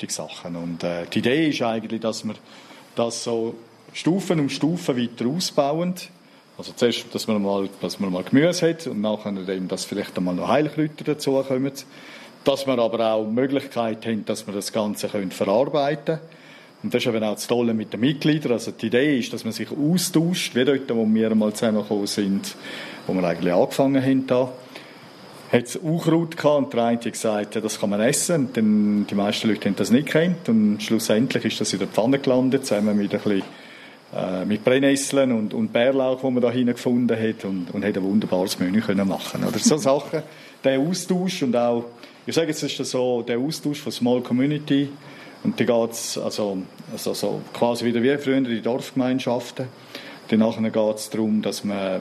die 0.00 0.10
Sachen. 0.10 0.56
Und 0.56 0.84
äh, 0.84 1.06
die 1.12 1.20
Idee 1.20 1.48
ist 1.48 1.62
eigentlich, 1.62 2.00
dass 2.00 2.24
wir 2.24 2.34
das 2.94 3.24
so 3.24 3.54
Stufen 3.92 4.40
um 4.40 4.48
Stufen 4.48 4.96
weiter 4.96 5.26
ausbauen. 5.26 5.94
Also 6.58 6.72
zuerst, 6.76 7.14
dass 7.14 7.26
man 7.26 7.42
mal, 7.42 7.68
dass 7.80 7.98
man 8.00 8.12
mal 8.12 8.22
Gemüse 8.22 8.68
hat 8.68 8.86
und 8.86 9.00
nachher, 9.00 9.32
dass 9.32 9.84
vielleicht 9.84 10.16
einmal 10.16 10.34
noch 10.34 10.48
Heilkräuter 10.48 11.04
dazukommen 11.04 11.72
dass 12.42 12.66
wir 12.66 12.78
aber 12.78 13.12
auch 13.12 13.24
die 13.24 13.32
Möglichkeit 13.32 14.06
haben, 14.06 14.24
dass 14.24 14.46
wir 14.46 14.54
das 14.54 14.72
Ganze 14.72 15.08
können 15.08 15.30
verarbeiten 15.30 16.16
können. 16.16 16.20
Und 16.82 16.94
das 16.94 17.02
ist 17.02 17.08
eben 17.08 17.22
auch 17.22 17.34
das 17.34 17.46
Tolle 17.46 17.74
mit 17.74 17.92
den 17.92 18.00
Mitgliedern. 18.00 18.52
Also 18.52 18.70
die 18.70 18.86
Idee 18.86 19.18
ist, 19.18 19.32
dass 19.32 19.44
man 19.44 19.52
sich 19.52 19.68
austauscht, 19.70 20.54
wie 20.54 20.64
dort, 20.64 20.88
wo 20.94 21.06
wir 21.06 21.30
einmal 21.30 21.52
zusammengekommen 21.52 22.06
sind, 22.06 22.56
wo 23.06 23.12
wir 23.12 23.22
eigentlich 23.24 23.52
angefangen 23.52 24.02
haben 24.02 24.26
da. 24.26 24.50
Hat 25.52 25.64
es 25.64 25.76
Unkraut 25.76 26.36
gehabt 26.36 26.64
und 26.64 26.72
der 26.72 26.84
eine 26.84 26.98
hat 26.98 27.12
gesagt, 27.12 27.56
das 27.56 27.80
kann 27.80 27.90
man 27.90 28.00
essen. 28.00 28.46
Und 28.46 28.56
dann, 28.56 29.06
die 29.08 29.14
meisten 29.14 29.48
Leute 29.48 29.68
haben 29.68 29.76
das 29.76 29.90
nicht 29.90 30.08
kennt 30.08 30.48
und 30.48 30.82
schlussendlich 30.82 31.44
ist 31.44 31.60
das 31.60 31.72
in 31.72 31.80
der 31.80 31.88
Pfanne 31.88 32.18
gelandet, 32.18 32.66
zusammen 32.66 32.96
mit 32.96 33.12
ein 33.12 33.20
bisschen 33.20 33.42
äh, 34.14 34.44
mit 34.44 34.64
Brennnesseln 34.64 35.32
und, 35.32 35.54
und 35.54 35.72
Bärlauch, 35.72 36.20
die 36.20 36.30
man 36.30 36.42
da 36.42 36.50
gefunden 36.50 37.16
hat 37.16 37.44
und, 37.44 37.72
und 37.72 37.84
hat 37.84 37.96
ein 37.96 38.02
wunderbares 38.02 38.58
Menü 38.58 38.80
können 38.80 39.08
machen. 39.08 39.44
Oder 39.44 39.58
so 39.58 39.76
Sachen, 39.76 40.22
der 40.64 40.78
Austausch 40.78 41.42
und 41.42 41.56
auch 41.56 41.84
ich 42.26 42.34
sage 42.34 42.48
jetzt, 42.48 42.62
ist 42.62 42.78
das 42.78 42.90
so 42.90 43.22
der 43.22 43.38
Austausch 43.38 43.80
von 43.80 43.90
Small 43.90 44.20
Community 44.20 44.88
und 45.42 45.58
da 45.58 45.64
geht 45.64 45.92
es 45.92 46.18
also, 46.18 46.58
also 46.92 47.14
so 47.14 47.40
quasi 47.52 47.84
wieder 47.84 48.02
wie 48.02 48.16
früher 48.18 48.36
in 48.36 48.44
die 48.44 48.60
Dorfgemeinschaften. 48.60 49.66
Danach 50.30 50.62
geht 50.62 50.96
es 50.96 51.10
darum, 51.10 51.42
dass 51.42 51.64
man 51.64 52.00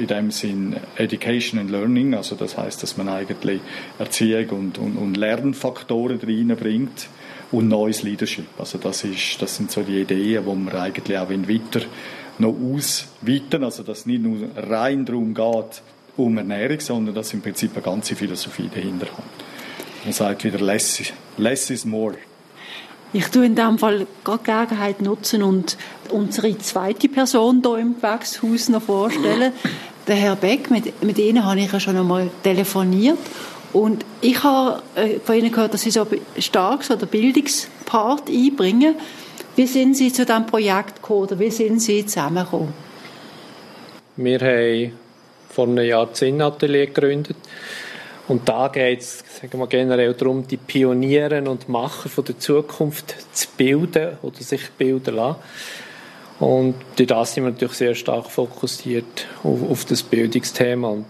in 0.00 0.06
dem 0.06 0.30
Sinn 0.30 0.76
Education 0.96 1.60
and 1.60 1.70
Learning, 1.70 2.14
also 2.14 2.34
das 2.34 2.56
heißt, 2.56 2.82
dass 2.82 2.96
man 2.96 3.10
eigentlich 3.10 3.60
Erziehung 3.98 4.48
und, 4.48 4.78
und, 4.78 4.96
und 4.96 5.14
Lernfaktoren 5.14 6.18
reinbringt 6.18 7.08
und 7.52 7.68
neues 7.68 8.02
Leadership. 8.02 8.46
Also 8.58 8.78
das, 8.78 9.04
ist, 9.04 9.42
das 9.42 9.56
sind 9.56 9.70
so 9.70 9.82
die 9.82 10.00
Ideen, 10.00 10.46
wo 10.46 10.54
man 10.54 10.74
eigentlich 10.74 11.18
auch 11.18 11.28
weiter 11.28 11.84
noch 12.38 12.54
ausweiten, 12.54 13.62
also 13.62 13.82
dass 13.82 14.00
es 14.00 14.06
nicht 14.06 14.22
nur 14.22 14.48
rein 14.56 15.04
darum 15.04 15.34
geht, 15.34 15.82
um 16.16 16.38
Ernährung, 16.38 16.80
sondern 16.80 17.14
dass 17.14 17.34
im 17.34 17.42
Prinzip 17.42 17.72
eine 17.74 17.82
ganze 17.82 18.16
Philosophie 18.16 18.70
dahinter 18.74 19.08
hat. 19.08 19.24
Man 20.02 20.14
sagt 20.14 20.44
wieder 20.44 20.60
less, 20.60 21.12
less 21.36 21.68
is 21.68 21.84
more. 21.84 22.14
Ich 23.12 23.26
tue 23.28 23.46
in 23.46 23.54
diesem 23.54 23.78
Fall 23.78 24.00
die 24.00 24.44
Gelegenheit 24.44 25.00
nutzen 25.00 25.42
und 25.42 25.76
unsere 26.10 26.56
zweite 26.58 27.08
Person 27.08 27.62
hier 27.64 27.78
im 27.78 27.96
Gewächshaus 27.96 28.68
noch 28.68 28.82
vorstellen. 28.82 29.52
Der 30.06 30.16
Herr 30.16 30.36
Beck, 30.36 30.70
mit, 30.70 31.02
mit 31.02 31.18
Ihnen 31.18 31.44
habe 31.44 31.60
ich 31.60 31.72
ja 31.72 31.80
schon 31.80 31.96
einmal 31.96 32.30
telefoniert. 32.42 33.18
Und 33.72 34.04
ich 34.20 34.42
habe 34.44 34.82
äh, 34.94 35.18
von 35.18 35.34
Ihnen 35.34 35.50
gehört, 35.50 35.74
dass 35.74 35.82
Sie 35.82 35.90
so 35.90 36.06
stark 36.38 36.84
so 36.84 36.94
den 36.94 37.08
Bildungspart 37.08 38.28
einbringen. 38.28 38.94
Wie 39.56 39.66
sind 39.66 39.96
Sie 39.96 40.12
zu 40.12 40.24
diesem 40.24 40.46
Projekt 40.46 40.96
gekommen 40.96 41.22
oder 41.22 41.38
wie 41.38 41.50
sind 41.50 41.80
Sie 41.80 42.06
zusammengekommen? 42.06 42.72
Wir 44.16 44.38
haben 44.40 44.92
vor 45.50 45.66
einem 45.66 45.84
Jahr 45.84 46.06
das 46.06 46.22
Atelier 46.22 46.86
gegründet 46.86 47.36
und 48.28 48.48
da 48.48 48.68
geht 48.68 49.00
es 49.00 49.24
generell 49.68 50.14
darum, 50.14 50.46
die 50.46 50.56
Pioniere 50.56 51.42
und 51.48 51.68
Macher 51.68 52.08
von 52.08 52.24
der 52.24 52.38
Zukunft 52.38 53.14
zu 53.32 53.46
bilden 53.56 54.18
oder 54.22 54.40
sich 54.40 54.70
bilden 54.70 55.14
lassen. 55.14 55.36
Und 56.40 56.74
durch 56.96 57.06
das 57.06 57.34
sind 57.34 57.44
wir 57.44 57.52
natürlich 57.52 57.74
sehr 57.74 57.94
stark 57.94 58.30
fokussiert 58.30 59.26
auf, 59.42 59.70
auf 59.70 59.84
das 59.84 60.02
Bildungsthema. 60.02 60.88
Und 60.88 61.06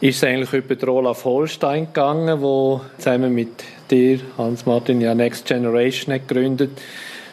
ist 0.00 0.16
es 0.16 0.24
eigentlich 0.24 0.52
über 0.54 0.74
die 0.74 0.86
Olaf 0.88 1.24
Holstein 1.24 1.86
gegangen, 1.86 2.40
wo 2.40 2.80
zusammen 2.96 3.34
mit 3.34 3.62
dir, 3.90 4.20
Hans-Martin, 4.38 5.00
ja 5.00 5.14
Next 5.14 5.44
Generation 5.44 6.14
hat 6.14 6.26
gegründet. 6.26 6.70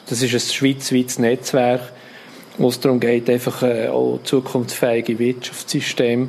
Das 0.10 0.22
ist 0.22 0.34
ein 0.34 0.40
schweizweites 0.40 1.18
Netzwerk, 1.18 1.94
wo 2.58 2.68
es 2.68 2.80
darum 2.80 3.00
geht, 3.00 3.30
einfach 3.30 3.64
äh, 3.64 3.88
auch 3.88 4.20
zukunftsfähige 4.24 5.18
Wirtschaftssysteme 5.18 6.28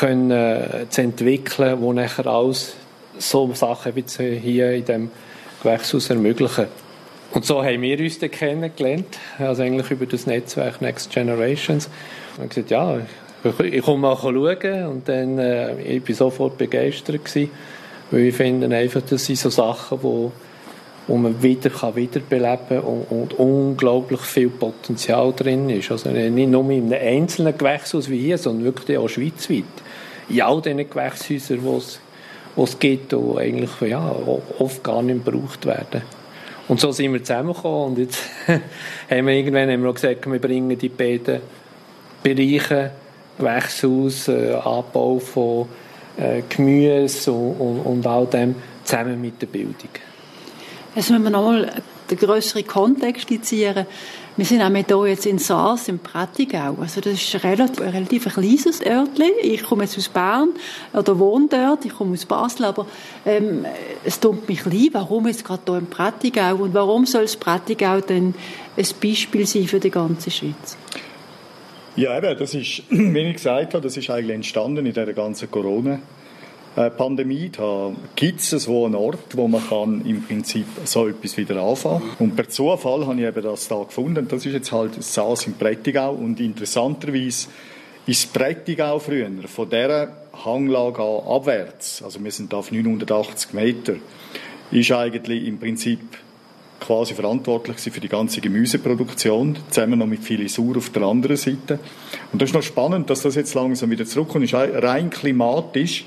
können, 0.00 0.30
äh, 0.30 0.86
zu 0.88 1.02
entwickeln, 1.02 1.80
die 1.80 1.92
nachher 1.94 2.26
alles 2.26 2.74
so 3.18 3.52
Sachen 3.54 3.96
wie 3.96 4.38
hier 4.38 4.72
in 4.72 4.84
dem 4.84 5.10
Gewächshaus 5.62 6.10
ermöglichen. 6.10 6.66
Und 7.32 7.44
so 7.44 7.62
haben 7.62 7.82
wir 7.82 7.98
uns 7.98 8.18
dann 8.18 8.30
kennengelernt, 8.30 9.18
also 9.38 9.62
eigentlich 9.62 9.90
über 9.90 10.06
das 10.06 10.26
Netzwerk 10.26 10.80
Next 10.80 11.10
Generations. 11.10 11.90
Und 12.38 12.48
gesagt, 12.48 12.70
ja, 12.70 13.00
ich, 13.62 13.82
komme 13.82 13.98
mal 13.98 14.16
schauen 14.16 14.86
und 14.86 15.08
dann 15.08 15.38
äh, 15.38 15.80
ich 15.82 16.02
bin 16.02 16.14
sofort 16.14 16.56
begeistert 16.56 17.24
gewesen, 17.24 17.50
weil 18.10 18.20
ich 18.20 18.34
finde 18.34 18.74
einfach, 18.74 19.02
das 19.08 19.26
sind 19.26 19.38
so 19.38 19.50
Sachen, 19.50 20.02
wo, 20.02 20.32
wo 21.08 21.16
man 21.16 21.42
wieder 21.42 21.70
kann 21.70 21.96
wiederbeleben 21.96 22.80
und, 22.80 23.10
und, 23.10 23.34
unglaublich 23.38 24.20
viel 24.20 24.50
Potenzial 24.50 25.32
drin 25.32 25.68
ist. 25.70 25.90
Also 25.90 26.10
nicht 26.10 26.48
nur 26.50 26.70
in 26.70 26.92
einem 26.92 27.22
einzelnen 27.22 27.56
Gewächshaus 27.56 28.08
wie 28.10 28.18
hier, 28.18 28.38
sondern 28.38 28.66
wirklich 28.66 28.98
auch 28.98 29.08
schweizweit. 29.08 29.64
In 30.28 30.42
all 30.42 30.60
diesen 30.60 30.88
Gewächshäusern, 30.88 31.64
wo 31.64 31.78
es 31.78 31.98
die 32.56 32.62
es 32.62 32.78
gibt, 32.78 33.12
die 33.12 33.38
eigentlich 33.38 33.70
ja, 33.82 34.14
oft 34.58 34.82
gar 34.82 35.02
nicht 35.02 35.24
gebraucht 35.24 35.64
werden. 35.64 36.02
Und 36.66 36.80
so 36.80 36.92
sind 36.92 37.12
wir 37.12 37.24
zusammengekommen 37.24 37.92
und 37.92 37.98
jetzt 37.98 38.22
haben 38.46 39.26
wir 39.26 39.32
irgendwann 39.34 39.70
haben 39.70 39.82
wir 39.82 39.92
gesagt, 39.94 40.30
wir 40.30 40.38
bringen 40.38 40.76
die 40.76 40.88
beiden 40.90 41.40
Bereiche, 42.22 42.90
Gewächshaus, 43.38 44.28
äh, 44.28 44.52
Abbau 44.52 45.18
von 45.18 45.68
äh, 46.18 46.42
Gemüse 46.48 47.32
und, 47.32 47.52
und, 47.52 47.80
und 47.80 48.06
all 48.06 48.26
dem 48.26 48.56
zusammen 48.84 49.20
mit 49.20 49.40
der 49.40 49.46
Bildung. 49.46 49.90
Jetzt 50.94 51.10
müssen 51.10 51.22
wir 51.22 51.30
nochmal 51.30 51.82
den 52.10 52.18
grösseren 52.18 52.66
Kontext 52.66 53.24
skizzieren. 53.24 53.86
Wir 54.36 54.44
sind 54.44 54.62
auch 54.62 54.70
hier 54.70 55.10
jetzt 55.10 55.26
in 55.26 55.38
Saas, 55.38 55.88
im 55.88 55.98
Prättigau. 55.98 56.76
Also 56.80 57.00
das 57.00 57.14
ist 57.14 57.44
relativ, 57.44 57.80
ein 57.80 57.88
relativ 57.90 58.32
kleines 58.32 58.80
Örtchen. 58.80 59.32
Ich 59.42 59.62
komme 59.64 59.82
jetzt 59.82 59.98
aus 59.98 60.08
Bern 60.08 60.50
oder 60.92 61.18
wohne 61.18 61.48
dort. 61.50 61.84
Ich 61.84 61.92
komme 61.92 62.12
aus 62.12 62.24
Basel, 62.24 62.66
aber 62.66 62.86
ähm, 63.26 63.66
es 64.04 64.18
tut 64.18 64.48
mich 64.48 64.64
leid, 64.64 64.90
warum 64.92 65.26
jetzt 65.26 65.44
gerade 65.44 65.62
hier 65.66 65.78
im 65.78 65.86
Prättigau 65.86 66.54
und 66.56 66.72
warum 66.72 67.04
soll 67.04 67.22
das 67.22 67.36
Prättigau 67.36 68.00
denn 68.00 68.34
ein 68.76 68.86
Beispiel 69.02 69.46
sein 69.46 69.66
für 69.66 69.80
die 69.80 69.90
ganze 69.90 70.30
Schweiz? 70.30 70.76
Ja, 71.96 72.16
eben, 72.16 72.38
das 72.38 72.54
ist, 72.54 72.84
wie 72.90 73.18
ich 73.18 73.34
gesagt 73.34 73.74
habe, 73.74 73.82
das 73.82 73.96
ist 73.96 74.08
eigentlich 74.08 74.36
entstanden 74.36 74.86
in 74.86 74.94
dieser 74.94 75.12
ganzen 75.12 75.50
Corona- 75.50 75.98
äh, 76.78 76.90
Pandemie. 76.90 77.50
Da 77.50 77.92
gibt 78.14 78.40
es 78.40 78.50
so 78.50 78.86
einen 78.86 78.94
Ort, 78.94 79.36
wo 79.36 79.48
man 79.48 79.66
kann 79.68 80.04
im 80.06 80.22
Prinzip 80.22 80.66
so 80.84 81.08
etwas 81.08 81.36
wieder 81.36 81.60
anfangen. 81.60 82.02
Und 82.20 82.36
per 82.36 82.48
Zufall 82.48 83.04
habe 83.06 83.20
ich 83.20 83.26
eben 83.26 83.42
das 83.42 83.66
da 83.66 83.82
gefunden. 83.82 84.28
Das 84.28 84.46
ist 84.46 84.52
jetzt 84.52 84.70
halt 84.70 85.02
Saas 85.02 85.46
im 85.46 85.54
Prättigau. 85.54 86.12
Und 86.12 86.38
interessanterweise 86.38 87.48
ist 88.06 88.32
Prättigau 88.32 89.00
früher 89.00 89.28
von 89.48 89.68
dieser 89.68 90.12
Hanglage 90.44 91.02
an 91.02 91.26
abwärts, 91.26 92.00
also 92.02 92.22
wir 92.22 92.30
sind 92.30 92.52
da 92.52 92.58
auf 92.58 92.70
980 92.70 93.52
Meter, 93.54 93.94
ist 94.70 94.92
eigentlich 94.92 95.46
im 95.46 95.58
Prinzip 95.58 95.98
quasi 96.78 97.14
verantwortlich 97.14 97.78
für 97.78 98.00
die 98.00 98.08
ganze 98.08 98.40
Gemüseproduktion, 98.40 99.58
zusammen 99.68 99.98
noch 99.98 100.06
mit 100.06 100.22
Filisur 100.22 100.76
auf 100.76 100.90
der 100.90 101.02
anderen 101.02 101.36
Seite. 101.36 101.80
Und 102.32 102.40
das 102.40 102.50
ist 102.50 102.54
noch 102.54 102.62
spannend, 102.62 103.10
dass 103.10 103.22
das 103.22 103.34
jetzt 103.34 103.54
langsam 103.54 103.90
wieder 103.90 104.06
zurückkommt. 104.06 104.44
Ist 104.44 104.54
rein 104.54 105.10
klimatisch 105.10 106.04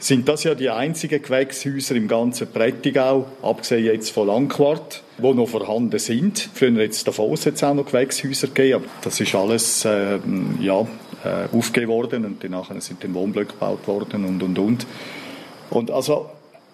sind 0.00 0.28
das 0.28 0.44
ja 0.44 0.54
die 0.54 0.70
einzigen 0.70 1.22
Gewächshäuser 1.22 1.94
im 1.94 2.08
ganzen 2.08 2.50
Prättigau, 2.50 3.26
abgesehen 3.42 3.84
jetzt 3.84 4.10
von 4.10 4.26
Langquart, 4.26 5.02
wo 5.18 5.34
noch 5.34 5.48
vorhanden 5.48 5.98
sind. 5.98 6.48
Früher 6.54 6.80
jetzt 6.80 7.06
Davos 7.06 7.44
hat 7.44 7.54
es 7.54 7.62
auch 7.62 7.74
noch 7.74 7.84
Gewächshäuser 7.84 8.48
gegeben, 8.48 8.76
aber 8.76 8.86
das 9.02 9.20
ist 9.20 9.34
alles 9.34 9.84
äh, 9.84 10.18
ja, 10.60 10.80
äh, 11.22 11.54
aufgegeben 11.56 11.92
worden 11.92 12.24
und 12.24 12.42
danach 12.42 12.70
sind 12.80 13.04
dann 13.04 13.14
Wohnblöcke 13.14 13.52
gebaut 13.52 13.86
worden 13.86 14.24
und, 14.24 14.42
und, 14.42 14.58
und. 14.58 14.86
Und 15.68 15.90
also, 15.90 16.30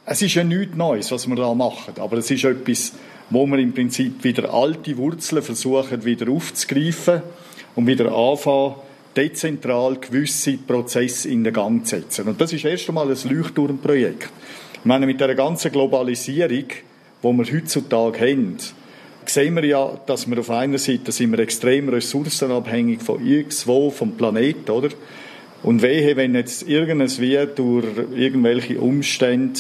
es 0.07 0.23
ist 0.23 0.35
ja 0.35 0.45
nichts 0.45 0.77
Neues, 0.77 1.11
was 1.11 1.27
wir 1.27 1.35
da 1.35 1.53
machen, 1.53 1.95
aber 1.99 2.19
es 2.19 2.31
ist 2.31 2.45
etwas, 2.45 2.93
wo 3.29 3.45
wir 3.47 3.59
im 3.59 3.75
Prinzip 3.75 4.23
wieder 4.23 4.55
alte 4.55 4.97
Wurzeln 4.97 5.43
versuchen 5.43 6.05
wieder 6.05 6.31
aufzugreifen 6.31 7.23
und 7.75 7.89
wieder 7.89 8.13
anfangen, 8.13 8.77
dezentral 9.17 9.97
gewisse 9.97 10.59
Prozesse 10.59 11.29
in 11.29 11.45
den 11.45 11.53
Gang 11.53 11.87
zu 11.87 11.97
setzen. 11.97 12.29
Und 12.29 12.41
das 12.41 12.53
ist 12.53 12.65
erst 12.65 12.89
einmal 12.89 13.11
ein 13.11 13.19
Leuchtturmprojekt. 13.29 14.31
Ich 14.75 14.85
meine, 14.85 15.07
mit 15.07 15.21
der 15.21 15.35
ganzen 15.35 15.73
Globalisierung, 15.73 16.67
die 16.69 17.23
wir 17.23 17.53
heutzutage 17.53 18.21
haben, 18.21 18.57
sehen 19.25 19.57
wir 19.57 19.65
ja, 19.65 20.01
dass 20.07 20.29
wir 20.29 20.39
auf 20.39 20.51
einer 20.51 20.79
Seite 20.79 21.13
sind 21.13 21.33
wir 21.33 21.39
extrem 21.41 21.89
ressourcenabhängig 21.89 23.03
von 23.03 23.25
irgendwo 23.27 23.91
vom 23.91 24.13
Planeten, 24.13 24.71
oder? 24.71 24.91
Und 25.63 25.83
wehe, 25.83 26.17
wenn 26.17 26.35
jetzt 26.35 26.69
irgendes 26.69 27.21
wie 27.21 27.39
durch 27.55 27.87
irgendwelche 28.15 28.79
Umstände 28.79 29.59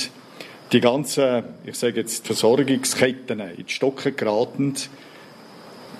die 0.72 0.80
ganzen, 0.80 1.44
ich 1.64 1.76
sage 1.76 2.00
jetzt 2.00 2.26
Versorgungsketten 2.26 3.40
in 3.40 3.66
die 3.66 3.72
Stocke 3.72 4.12
geraten, 4.12 4.74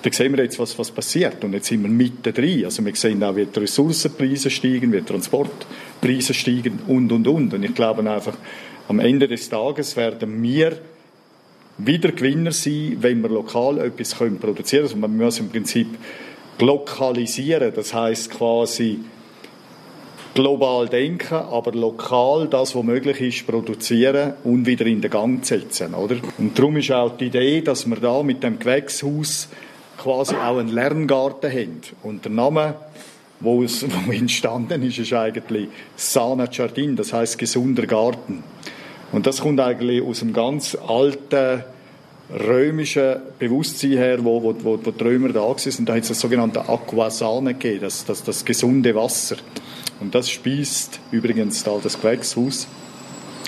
dann 0.02 0.12
sehen 0.12 0.36
wir 0.36 0.44
jetzt, 0.44 0.58
was, 0.58 0.78
was 0.78 0.90
passiert. 0.90 1.42
Und 1.42 1.52
jetzt 1.52 1.66
sind 1.66 1.82
wir 1.82 1.90
mitten 1.90 2.32
drin. 2.32 2.64
Also 2.64 2.84
wir 2.84 2.94
sehen 2.94 3.22
auch, 3.22 3.34
wie 3.34 3.46
die 3.46 3.58
Ressourcenpreise 3.58 4.50
steigen, 4.50 4.92
wie 4.92 5.00
die 5.00 5.04
Transportpreise 5.06 6.34
steigen 6.34 6.80
und, 6.86 7.10
und, 7.10 7.26
und. 7.26 7.54
Und 7.54 7.62
ich 7.62 7.74
glaube 7.74 8.08
einfach, 8.08 8.36
am 8.88 9.00
Ende 9.00 9.26
des 9.26 9.48
Tages 9.48 9.96
werden 9.96 10.42
wir 10.42 10.78
wieder 11.78 12.12
Gewinner 12.12 12.52
sein, 12.52 12.96
wenn 13.00 13.20
wir 13.20 13.28
lokal 13.28 13.78
etwas 13.78 14.14
produzieren 14.14 14.40
können. 14.40 14.82
Also 14.82 14.96
man 14.96 15.16
muss 15.16 15.40
im 15.40 15.48
Prinzip 15.48 15.88
lokalisieren. 16.58 17.72
Das 17.74 17.92
heißt 17.92 18.30
quasi 18.30 19.00
global 20.34 20.86
denken, 20.86 21.34
aber 21.34 21.72
lokal 21.72 22.46
das, 22.46 22.76
was 22.76 22.82
möglich 22.84 23.20
ist, 23.22 23.46
produzieren 23.46 24.34
und 24.44 24.66
wieder 24.66 24.84
in 24.84 25.00
den 25.00 25.10
Gang 25.10 25.44
setzen, 25.44 25.94
oder? 25.94 26.16
Und 26.36 26.58
darum 26.58 26.76
ist 26.76 26.92
auch 26.92 27.16
die 27.16 27.26
Idee, 27.26 27.62
dass 27.62 27.86
wir 27.86 27.96
da 27.96 28.22
mit 28.22 28.42
dem 28.42 28.58
Gewächshaus 28.58 29.48
quasi 29.96 30.34
auch 30.34 30.58
einen 30.58 30.68
Lerngarten 30.68 31.50
haben. 31.50 31.80
Und 32.02 32.24
der 32.24 32.32
Name, 32.32 32.74
wo 33.40 33.62
es 33.62 33.84
wo 34.06 34.12
entstanden 34.12 34.82
ist, 34.82 34.98
ist 34.98 35.12
eigentlich 35.12 35.68
Sana 35.96 36.48
Jardin, 36.50 36.96
das 36.96 37.12
heißt 37.12 37.38
gesunder 37.38 37.86
Garten. 37.86 38.42
Und 39.12 39.26
das 39.26 39.40
kommt 39.40 39.60
eigentlich 39.60 40.02
aus 40.02 40.22
einem 40.22 40.32
ganz 40.32 40.76
alten 40.86 41.62
römischen 42.30 43.16
Bewusstsein 43.38 43.92
her, 43.92 44.24
wo, 44.24 44.42
wo, 44.42 44.54
wo, 44.62 44.76
die 44.76 45.04
Römer 45.04 45.28
da 45.28 45.40
waren. 45.40 45.74
Und 45.78 45.88
da 45.88 45.94
hat 45.94 46.02
es 46.02 46.08
das 46.08 46.20
sogenannte 46.20 46.68
Aquasane 46.68 47.54
gegeben, 47.54 47.80
das, 47.82 48.04
das, 48.04 48.24
das 48.24 48.44
gesunde 48.44 48.94
Wasser. 48.94 49.36
Und 50.00 50.14
das 50.14 50.28
speist 50.28 51.00
übrigens 51.10 51.62
da 51.62 51.78
das 51.82 52.00
Gewächshaus. 52.00 52.66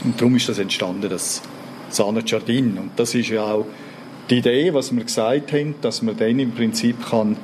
Und 0.05 0.21
darum 0.21 0.37
ist 0.37 0.49
das 0.49 0.59
entstanden, 0.59 1.11
das 1.11 1.43
Sana 1.90 2.21
Jardin. 2.25 2.78
Und 2.78 2.90
das 2.97 3.14
ist 3.14 3.28
ja 3.28 3.43
auch 3.43 3.67
die 4.31 4.39
Idee, 4.39 4.75
was 4.75 4.95
wir 4.95 5.03
gesagt 5.03 5.53
haben, 5.53 5.75
dass 5.81 6.03
man 6.03 6.17
dann 6.17 6.39
im 6.39 6.53
Prinzip 6.53 7.09
kann 7.09 7.37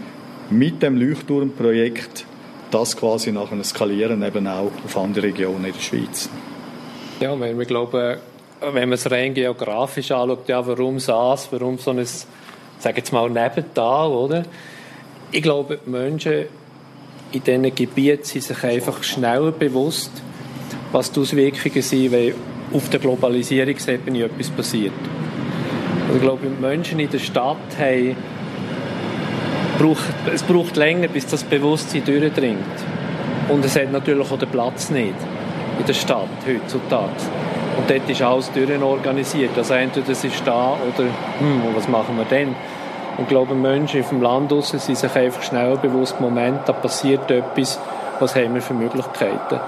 mit 0.51 0.83
dem 0.83 0.97
Leuchtturmprojekt 0.97 2.27
das 2.71 2.97
quasi 2.97 3.33
nachher 3.33 3.63
skalieren, 3.65 4.23
eben 4.23 4.47
auch 4.47 4.71
auf 4.85 4.97
andere 4.97 5.27
Regionen 5.27 5.65
in 5.65 5.73
der 5.73 5.81
Schweiz. 5.81 6.29
Ja, 7.21 7.39
wenn 7.39 7.59
wir 7.59 7.67
glauben, 7.67 8.19
wenn 8.61 8.89
man 8.89 8.93
es 8.93 9.11
rein 9.11 9.33
geografisch 9.33 10.11
anschaut, 10.11 10.49
ja, 10.49 10.67
warum 10.67 10.99
SAS, 10.99 11.49
warum 11.51 11.79
so 11.79 11.93
ein, 11.93 12.05
sage 12.79 12.97
jetzt 12.99 13.13
mal, 13.13 13.31
Nebental, 13.31 14.11
oder? 14.11 14.45
Ich 15.31 15.43
glaube, 15.43 15.79
die 15.85 15.91
Menschen 15.91 16.47
in 17.33 17.43
diesen 17.43 17.75
Gebieten 17.75 18.25
sind 18.25 18.43
sich 18.43 18.65
einfach 18.65 19.03
schneller 19.03 19.53
bewusst, 19.53 20.11
was 20.93 21.11
die 21.11 21.21
Auswirkungen 21.21 21.83
sind, 21.83 22.13
wenn 22.13 22.35
auf 22.73 22.89
der 22.91 23.01
Globalisierungsebene 23.01 24.25
etwas 24.25 24.51
passiert. 24.51 24.93
Und 26.15 26.21
ich 26.21 26.27
glaube, 26.27 26.47
Menschen 26.49 27.01
in 27.01 27.11
der 27.11 27.19
Stadt 27.19 27.57
haben, 27.77 28.17
braucht, 29.81 30.05
es 30.33 30.45
braucht 30.45 30.77
länger, 30.77 31.09
bis 31.09 31.27
das 31.27 31.43
Bewusstsein 31.43 32.05
durchdringt. 32.05 32.61
Und 33.49 33.65
es 33.65 33.75
hat 33.75 33.91
natürlich 33.91 34.31
auch 34.31 34.39
den 34.39 34.49
Platz 34.49 34.91
nicht 34.91 35.17
in 35.77 35.85
der 35.85 35.93
Stadt 35.93 36.29
heutzutage. 36.47 37.11
Und 37.77 37.91
dort 37.91 38.09
ist 38.09 38.23
alles 38.23 38.53
durchorganisiert. 38.53 39.59
Also 39.59 39.75
entweder 39.75 40.07
das 40.07 40.23
ist 40.23 40.41
da 40.47 40.75
oder 40.75 41.09
hm, 41.41 41.63
was 41.75 41.89
machen 41.89 42.17
wir 42.17 42.27
denn? 42.27 42.51
Und 43.17 43.23
ich 43.23 43.29
glaube, 43.29 43.57
Menschen 43.57 44.01
auf 44.01 44.11
dem 44.11 44.23
Land 44.23 44.53
draussen 44.53 44.79
sind 44.79 44.97
sich 44.97 45.17
einfach 45.17 45.43
schnell 45.43 45.77
bewusst, 45.79 46.21
Moment, 46.21 46.61
da 46.67 46.75
passiert 46.75 47.29
etwas, 47.29 47.81
was 48.21 48.37
haben 48.37 48.55
wir 48.55 48.63
für 48.63 48.75
Möglichkeiten? 48.75 49.59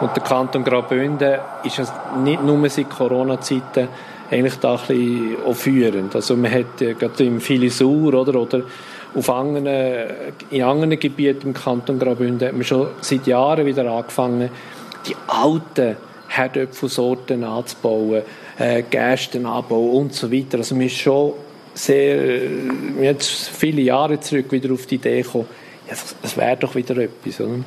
Und 0.00 0.16
der 0.16 0.22
Kanton 0.22 0.64
Graubünden 0.64 1.40
ist 1.62 1.82
nicht 2.24 2.42
nur 2.42 2.66
seit 2.70 2.88
Corona-Zeiten 2.88 3.88
eigentlich 4.30 4.56
da 4.56 4.74
ein 4.74 4.78
bisschen 4.78 5.36
auch 5.44 5.54
führend. 5.54 6.14
Also 6.14 6.36
man 6.36 6.52
hat 6.52 6.80
äh, 6.80 6.94
gerade 6.94 7.24
im 7.24 7.40
Filisur 7.40 8.14
oder, 8.14 8.40
oder 8.40 8.62
auf 9.14 9.28
anderen, 9.28 9.66
in 10.50 10.62
anderen 10.62 10.98
Gebieten 10.98 11.48
im 11.48 11.54
Kanton 11.54 11.98
Graubünden 11.98 12.46
hat 12.46 12.54
man 12.54 12.64
schon 12.64 12.88
seit 13.00 13.26
Jahren 13.26 13.66
wieder 13.66 13.90
angefangen, 13.90 14.50
die 15.06 15.16
alten 15.26 15.96
Herdöpfelsorten 16.28 17.42
anzubauen, 17.42 18.22
äh, 18.58 18.82
Gersten 18.88 19.46
anbauen 19.46 19.90
und 19.90 20.14
so 20.14 20.30
weiter. 20.30 20.58
Also 20.58 20.76
man 20.76 20.86
ist 20.86 20.96
schon 20.96 21.32
sehr, 21.74 22.42
jetzt 23.00 23.48
viele 23.48 23.82
Jahre 23.82 24.20
zurück 24.20 24.52
wieder 24.52 24.72
auf 24.72 24.86
die 24.86 24.96
Idee 24.96 25.22
gekommen, 25.22 25.46
das 26.22 26.36
wäre 26.36 26.56
doch 26.56 26.76
wieder 26.76 26.96
etwas. 26.98 27.40
Oder? 27.40 27.64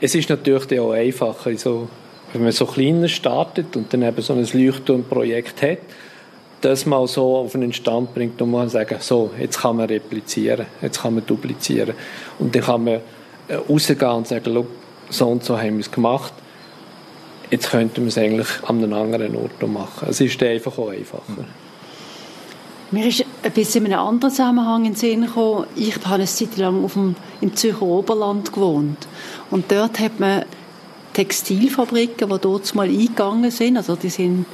Es 0.00 0.14
ist 0.14 0.28
natürlich 0.28 0.80
auch 0.80 0.92
einfacher, 0.92 1.56
so, 1.56 1.88
wenn 2.36 2.44
man 2.44 2.52
so 2.52 2.66
kleiner 2.66 3.08
startet 3.08 3.76
und 3.76 3.92
dann 3.92 4.02
eben 4.02 4.22
so 4.22 4.32
ein 4.32 4.46
Leuchtturmprojekt 4.52 5.62
hat, 5.62 5.78
das 6.60 6.86
mal 6.86 7.06
so 7.06 7.36
auf 7.36 7.54
einen 7.54 7.72
Stand 7.72 8.14
bringt 8.14 8.40
und 8.40 8.50
man 8.50 8.68
sagen, 8.68 8.96
so, 9.00 9.30
jetzt 9.38 9.60
kann 9.60 9.76
man 9.76 9.86
replizieren, 9.86 10.66
jetzt 10.80 11.02
kann 11.02 11.14
man 11.14 11.26
duplizieren. 11.26 11.94
Und 12.38 12.54
dann 12.54 12.62
kann 12.62 12.84
man 12.84 13.00
äh, 13.48 13.54
rausgehen 13.54 14.10
und 14.10 14.26
sagen, 14.26 14.66
so 15.10 15.26
und 15.28 15.44
so 15.44 15.58
haben 15.58 15.74
wir 15.74 15.80
es 15.80 15.90
gemacht 15.90 16.32
jetzt 17.50 17.70
könnten 17.70 18.02
wir 18.02 18.08
es 18.08 18.18
eigentlich 18.18 18.48
an 18.66 18.82
einem 18.82 18.92
anderen 18.92 19.36
Ort 19.36 19.66
machen. 19.68 20.08
Es 20.08 20.20
ist 20.20 20.42
einfach 20.42 20.76
auch 20.78 20.90
einfacher. 20.90 21.44
Mir 22.90 23.06
ist 23.06 23.24
ein 23.42 23.52
bisschen 23.52 23.86
in 23.86 23.92
einem 23.92 24.06
anderen 24.06 24.30
Zusammenhang 24.30 24.84
in 24.84 24.92
den 24.92 24.96
Sinn 24.96 25.22
gekommen. 25.22 25.66
Ich 25.74 25.96
habe 25.96 26.14
eine 26.16 26.24
Zeit 26.24 26.56
lang 26.56 26.84
auf 26.84 26.92
dem, 26.92 27.16
im 27.40 27.54
Zürcher 27.56 27.82
Oberland 27.82 28.52
gewohnt. 28.52 29.08
Und 29.50 29.70
dort 29.72 29.98
hat 29.98 30.20
man 30.20 30.44
Textilfabriken, 31.16 32.28
die 32.28 32.38
dort 32.38 32.74
mal 32.74 32.88
eingegangen 32.88 33.50
sind. 33.50 33.78
Also 33.78 33.96
die 33.96 34.10
sind 34.10 34.44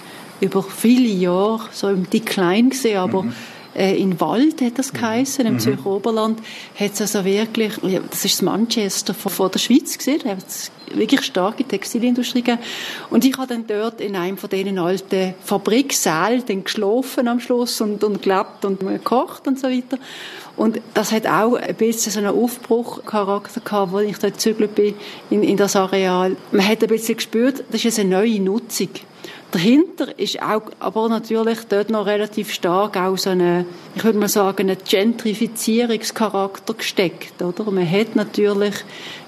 über 0.40 0.62
viele 0.62 1.08
Jahre 1.08 1.62
so 1.72 1.88
im 1.88 2.08
Decline 2.08 2.68
gesehen, 2.68 2.98
aber 2.98 3.24
mhm. 3.24 3.32
Äh, 3.74 3.96
in 3.96 4.20
Wald 4.20 4.60
hat 4.60 4.78
das 4.78 4.92
geheißen, 4.92 5.46
im 5.46 5.54
mhm. 5.54 5.60
Zürcher 5.60 5.86
Oberland, 5.86 6.40
hat 6.78 6.92
es 6.92 7.00
also 7.00 7.24
wirklich, 7.24 7.74
das 8.10 8.24
ist 8.24 8.34
das 8.34 8.42
Manchester 8.42 9.14
von, 9.14 9.32
von 9.32 9.50
der 9.50 9.58
Schweiz 9.58 9.96
gesehen, 9.96 10.20
da 10.24 10.30
hat 10.30 10.46
es 10.46 10.70
wirklich 10.94 11.22
starke 11.22 11.64
Textilindustrie 11.64 12.42
gegeben. 12.42 12.62
Und 13.10 13.24
ich 13.24 13.36
habe 13.36 13.46
dann 13.46 13.66
dort 13.66 14.00
in 14.00 14.16
einem 14.16 14.36
von 14.36 14.50
diesen 14.50 14.78
alten 14.78 15.34
Fabriksälen 15.42 16.44
dann 16.46 16.64
geschlafen 16.64 17.28
am 17.28 17.40
Schluss 17.40 17.80
und, 17.80 18.04
und 18.04 18.22
gelebt 18.22 18.64
und 18.64 18.80
gekocht 18.80 19.46
und 19.46 19.58
so 19.58 19.68
weiter. 19.68 19.98
Und 20.56 20.80
das 20.92 21.12
hat 21.12 21.26
auch 21.26 21.54
ein 21.54 21.74
bisschen 21.76 22.12
so 22.12 22.18
einen 22.18 22.28
Aufbruchcharakter 22.28 23.60
gehabt, 23.60 23.94
als 23.94 24.06
ich 24.06 24.18
dort 24.18 24.34
gezügelt 24.34 24.74
bin 24.74 24.94
in, 25.30 25.42
in 25.42 25.56
das 25.56 25.76
Areal. 25.76 26.36
Man 26.50 26.66
hat 26.66 26.82
ein 26.82 26.88
bisschen 26.88 27.16
gespürt, 27.16 27.64
das 27.70 27.84
ist 27.84 27.98
eine 27.98 28.10
neue 28.10 28.40
Nutzung. 28.40 28.90
Dahinter 29.52 30.18
ist 30.18 30.42
auch, 30.42 30.62
aber 30.80 31.08
natürlich 31.08 31.60
dort 31.68 31.90
noch 31.90 32.06
relativ 32.06 32.52
stark 32.52 32.96
auch 32.96 33.16
so 33.16 33.30
eine, 33.30 33.66
ich 33.94 34.02
würde 34.02 34.18
mal 34.18 34.28
sagen, 34.28 34.70
ein 34.70 34.78
Gentrifizierungscharakter 34.84 36.74
gesteckt, 36.74 37.40
oder? 37.42 37.70
Man 37.70 37.88
hat 37.88 38.16
natürlich 38.16 38.74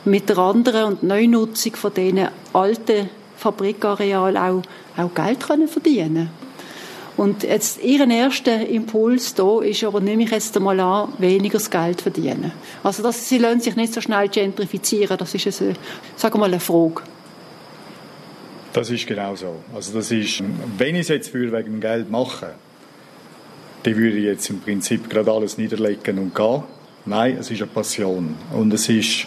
mit 0.04 0.28
der 0.28 0.38
anderen 0.38 0.84
und 0.84 1.02
Neunutzung 1.02 1.76
von 1.76 1.94
diesen 1.94 2.28
alten 2.52 3.10
Fabrikarealen 3.37 4.37
auch, 4.37 4.62
auch 4.96 5.14
Geld 5.14 5.40
können 5.40 5.68
verdienen 5.68 6.30
und 7.16 7.44
jetzt 7.44 7.82
Ihren 7.82 8.10
erster 8.10 8.66
Impuls 8.66 9.34
da 9.34 9.60
ist 9.60 9.84
aber, 9.84 10.00
nehme 10.00 10.24
ich 10.24 10.30
jetzt 10.30 10.56
einmal 10.56 10.80
an, 10.80 11.12
weniger 11.18 11.58
Geld 11.58 12.00
verdienen. 12.00 12.52
Also 12.82 13.02
das, 13.02 13.28
Sie 13.28 13.38
sich 13.60 13.76
nicht 13.76 13.94
so 13.94 14.00
schnell 14.00 14.28
gentrifizieren, 14.28 15.16
das 15.16 15.34
ist 15.34 15.62
eine, 15.62 15.74
sagen 16.16 16.34
wir 16.34 16.38
mal 16.40 16.46
eine 16.46 16.60
Frage. 16.60 17.02
Das 18.74 18.90
ist 18.90 19.06
genau 19.06 19.37
so. 19.37 19.62
Also 19.72 19.96
das 19.96 20.10
ist, 20.10 20.42
wenn 20.76 20.96
ich 20.96 21.02
es 21.02 21.08
jetzt 21.08 21.30
für 21.30 21.52
wegen 21.52 21.80
Geld 21.80 22.10
mache, 22.10 22.54
dann 23.84 23.96
würde 23.96 24.16
ich 24.16 24.24
jetzt 24.24 24.50
im 24.50 24.60
Prinzip 24.60 25.08
gerade 25.08 25.30
alles 25.30 25.56
niederlegen 25.56 26.18
und 26.18 26.34
gehen. 26.34 26.64
Nein, 27.06 27.37
es 27.38 27.52
ist 27.52 27.62
eine 27.62 27.70
Passion. 27.70 28.34
Und 28.52 28.74
es 28.74 28.88
ist, 28.88 29.26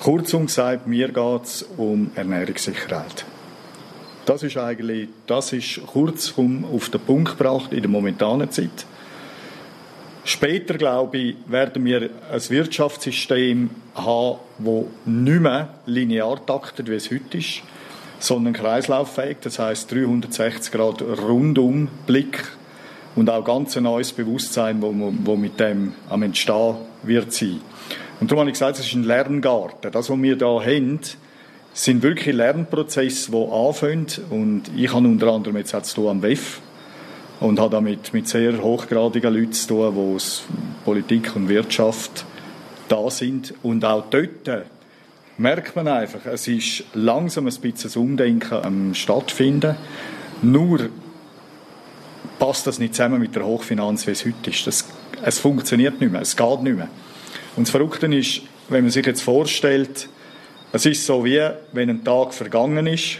kurzum 0.00 0.46
gesagt, 0.46 0.88
mir 0.88 1.08
geht 1.12 1.44
es 1.44 1.62
um 1.76 2.10
Ernährungssicherheit. 2.16 3.24
Das 4.26 4.42
ist 4.42 4.56
eigentlich, 4.56 5.10
das 5.28 5.52
ist 5.52 5.86
kurzum 5.86 6.64
auf 6.64 6.90
den 6.90 7.00
Punkt 7.00 7.38
gebracht 7.38 7.72
in 7.72 7.82
der 7.82 7.90
momentanen 7.90 8.50
Zeit. 8.50 8.84
Später, 10.24 10.76
glaube 10.76 11.18
ich, 11.18 11.36
werden 11.46 11.84
wir 11.84 12.10
ein 12.32 12.50
Wirtschaftssystem 12.50 13.70
haben, 13.94 14.38
das 14.58 14.84
nicht 15.06 15.40
mehr 15.40 15.74
linear 15.86 16.44
taktet, 16.44 16.90
wie 16.90 16.96
es 16.96 17.12
heute 17.12 17.38
ist, 17.38 17.62
sondern 18.18 18.52
kreislauffähig, 18.52 19.38
das 19.40 19.58
heißt 19.58 19.92
360 19.92 20.72
Grad 20.72 21.02
rundum 21.02 21.88
Blick 22.06 22.44
und 23.14 23.30
auch 23.30 23.44
ganz 23.44 23.76
ein 23.76 23.84
neues 23.84 24.12
Bewusstsein, 24.12 24.80
wo, 24.82 24.92
wo 25.24 25.36
mit 25.36 25.58
dem 25.60 25.94
am 26.08 26.22
Entstehen 26.22 26.76
wird 27.02 27.32
sein. 27.32 27.60
Und 28.20 28.30
darum 28.30 28.40
habe 28.40 28.50
ich 28.50 28.54
gesagt, 28.54 28.78
es 28.78 28.86
ist 28.86 28.94
ein 28.94 29.04
Lerngarten. 29.04 29.92
Das, 29.92 30.10
was 30.10 30.18
wir 30.18 30.36
hier 30.36 30.46
haben, 30.46 31.00
sind 31.72 32.02
wirklich 32.02 32.34
Lernprozesse, 32.34 33.30
die 33.30 33.36
anfangen. 33.36 34.06
Und 34.30 34.62
ich 34.76 34.92
habe 34.92 35.06
unter 35.06 35.28
anderem 35.32 35.56
jetzt 35.56 35.74
auch 35.74 35.82
zu 35.82 35.96
tun 35.96 36.08
am 36.08 36.22
WEF 36.22 36.60
und 37.40 37.60
habe 37.60 37.70
damit 37.70 38.12
mit 38.12 38.26
sehr 38.26 38.60
hochgradigen 38.60 39.32
Leuten 39.32 39.52
zu 39.52 39.68
tun, 39.68 40.18
die 40.18 40.84
Politik 40.84 41.36
und 41.36 41.48
Wirtschaft 41.48 42.24
da 42.88 43.08
sind. 43.10 43.54
Und 43.62 43.84
auch 43.84 44.04
dort 44.10 44.48
merkt 45.38 45.76
man 45.76 45.86
einfach, 45.88 46.26
es 46.26 46.48
ist 46.48 46.84
langsam 46.94 47.46
ein 47.46 47.54
bisschen 47.54 47.74
das 47.82 47.96
Umdenken 47.96 48.54
am 48.54 48.94
stattfinden. 48.94 49.76
Nur 50.42 50.90
passt 52.38 52.66
das 52.66 52.78
nicht 52.78 52.94
zusammen 52.94 53.20
mit 53.20 53.34
der 53.34 53.46
Hochfinanz, 53.46 54.06
wie 54.06 54.10
es 54.10 54.24
heute 54.24 54.50
ist. 54.50 54.66
Das, 54.66 54.84
es 55.24 55.38
funktioniert 55.38 56.00
nicht 56.00 56.12
mehr, 56.12 56.20
es 56.20 56.36
geht 56.36 56.62
nicht 56.62 56.76
mehr. 56.76 56.88
Und 57.56 57.66
das 57.66 57.70
Verrückte 57.70 58.06
ist, 58.06 58.42
wenn 58.68 58.82
man 58.84 58.90
sich 58.90 59.06
jetzt 59.06 59.22
vorstellt, 59.22 60.08
es 60.72 60.84
ist 60.84 61.06
so 61.06 61.24
wie, 61.24 61.48
wenn 61.72 61.88
ein 61.88 62.04
Tag 62.04 62.34
vergangen 62.34 62.86
ist 62.86 63.18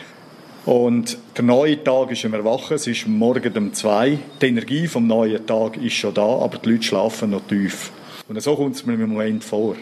und 0.66 1.16
der 1.36 1.44
neue 1.44 1.82
Tag 1.82 2.10
ist 2.10 2.24
im 2.24 2.34
Erwachen, 2.34 2.74
es 2.74 2.86
ist 2.86 3.06
morgen 3.06 3.56
um 3.56 3.72
zwei. 3.72 4.18
Die 4.42 4.46
Energie 4.46 4.86
vom 4.86 5.06
neuen 5.06 5.46
Tag 5.46 5.76
ist 5.78 5.94
schon 5.94 6.12
da, 6.12 6.26
aber 6.26 6.58
die 6.58 6.72
Leute 6.72 6.82
schlafen 6.82 7.30
noch 7.30 7.46
tief. 7.46 7.90
Und 8.28 8.40
so 8.42 8.54
kommt 8.54 8.76
es 8.76 8.84
mir 8.84 8.94
im 8.94 9.08
Moment 9.08 9.42
vor. 9.42 9.76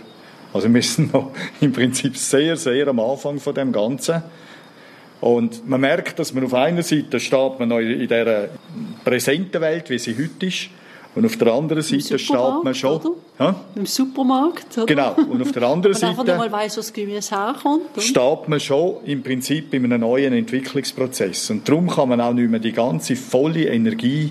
Also 0.52 0.72
wir 0.72 0.82
sind 0.82 1.12
noch 1.12 1.32
im 1.60 1.72
Prinzip 1.72 2.16
sehr, 2.16 2.56
sehr 2.56 2.88
am 2.88 3.00
Anfang 3.00 3.38
von 3.38 3.54
dem 3.54 3.72
Ganzen. 3.72 4.22
Und 5.20 5.66
man 5.66 5.80
merkt, 5.80 6.18
dass 6.18 6.34
man 6.34 6.44
auf 6.44 6.54
einer 6.54 6.82
Seite 6.82 7.18
steht 7.20 7.58
man 7.58 7.68
noch 7.68 7.78
in 7.78 8.00
dieser 8.00 8.48
präsenten 9.04 9.60
Welt, 9.60 9.88
wie 9.90 9.98
sie 9.98 10.16
heute 10.16 10.46
ist. 10.46 10.68
Und 11.16 11.24
auf 11.24 11.38
der 11.38 11.50
anderen 11.54 11.82
Seite 11.82 12.18
steht 12.18 12.62
man 12.62 12.74
schon. 12.74 13.00
Ja? 13.38 13.54
Im 13.74 13.86
Supermarkt, 13.86 14.76
oder? 14.76 14.84
Genau. 14.84 15.14
Und 15.14 15.40
auf 15.40 15.50
der 15.50 15.62
anderen 15.62 15.96
Seite. 15.96 16.26
Wenn 16.26 16.36
man 16.36 16.52
weiss, 16.52 16.76
was 16.76 16.92
Gemüse 16.92 17.34
herkommt. 17.34 17.86
Steht 17.96 18.48
man 18.48 18.60
schon 18.60 18.96
im 19.06 19.22
Prinzip 19.22 19.72
in 19.72 19.86
einem 19.86 20.02
neuen 20.02 20.34
Entwicklungsprozess. 20.34 21.48
Und 21.48 21.66
darum 21.66 21.88
kann 21.88 22.10
man 22.10 22.20
auch 22.20 22.34
nicht 22.34 22.50
mehr 22.50 22.60
die 22.60 22.72
ganze 22.72 23.16
volle 23.16 23.64
Energie 23.64 24.30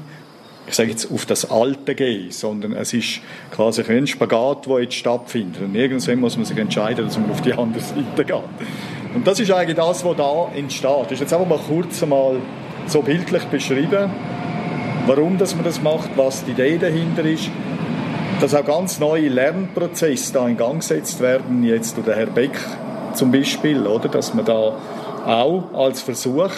ich 0.67 0.73
sage 0.73 0.89
jetzt, 0.89 1.11
auf 1.11 1.25
das 1.25 1.49
Alte 1.49 1.93
gehen, 1.95 2.31
sondern 2.31 2.73
es 2.73 2.93
ist 2.93 3.21
quasi 3.51 3.83
ein 3.83 4.07
Spagat, 4.07 4.65
der 4.65 4.81
jetzt 4.81 4.95
stattfindet. 4.95 5.61
Und 5.61 5.75
irgendwann 5.75 6.19
muss 6.19 6.37
man 6.37 6.45
sich 6.45 6.57
entscheiden, 6.57 7.05
dass 7.05 7.17
man 7.17 7.29
auf 7.29 7.41
die 7.41 7.53
andere 7.53 7.83
Seite 7.83 8.25
geht. 8.25 8.35
Und 9.13 9.25
das 9.27 9.39
ist 9.39 9.51
eigentlich 9.51 9.77
das, 9.77 10.03
was 10.03 10.17
da 10.17 10.51
entsteht. 10.55 11.03
Das 11.03 11.11
ist 11.13 11.19
jetzt 11.21 11.33
einfach 11.33 11.47
mal 11.47 11.59
kurz 11.59 12.01
einmal 12.01 12.37
so 12.87 13.01
bildlich 13.01 13.43
beschrieben, 13.45 14.09
warum 15.05 15.37
dass 15.37 15.55
man 15.55 15.63
das 15.63 15.81
macht, 15.81 16.09
was 16.15 16.43
die 16.45 16.51
Idee 16.51 16.77
dahinter 16.77 17.23
ist. 17.23 17.49
dass 18.41 18.53
auch 18.53 18.65
ganz 18.65 18.99
neue 18.99 19.29
Lernprozesse 19.29 20.33
da 20.33 20.47
in 20.47 20.57
Gang 20.57 20.79
gesetzt 20.79 21.21
werden, 21.21 21.63
jetzt 21.63 21.95
durch 21.95 22.05
den 22.05 22.15
Herr 22.15 22.25
Beck 22.25 22.59
zum 23.13 23.31
Beispiel, 23.31 23.87
oder? 23.87 24.09
dass 24.09 24.33
man 24.33 24.43
da 24.43 24.77
auch 25.25 25.63
als 25.73 26.01
Versuch 26.01 26.49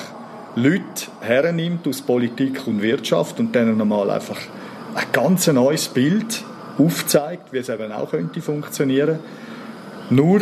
Leute 0.58 1.06
hernimmt 1.22 1.88
aus 1.88 2.02
Politik 2.02 2.65
und 2.65 2.82
Wirtschaft 2.82 3.39
und 3.39 3.54
denen 3.54 3.80
einmal 3.80 4.10
einfach 4.10 4.39
ein 4.96 5.06
ganz 5.12 5.46
neues 5.46 5.88
Bild 5.88 6.43
aufzeigt, 6.80 7.54
wie 7.54 7.60
es 7.60 7.70
eben 7.70 7.91
auch 7.91 8.10
könnte 8.10 8.41
funktionieren. 8.41 9.20
Nur, 10.10 10.41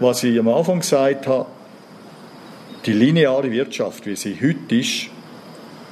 was 0.00 0.24
ich 0.24 0.38
am 0.40 0.48
Anfang 0.48 0.80
gesagt 0.80 1.26
habe, 1.26 1.44
die 2.86 2.94
lineare 2.94 3.50
Wirtschaft, 3.50 4.06
wie 4.06 4.16
sie 4.16 4.38
heute 4.40 4.74
ist, 4.74 5.08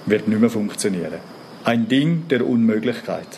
wird 0.07 0.27
nicht 0.27 0.41
mehr 0.41 0.49
funktionieren. 0.49 1.21
Ein 1.63 1.87
Ding 1.87 2.29
der 2.29 2.47
Unmöglichkeit. 2.47 3.29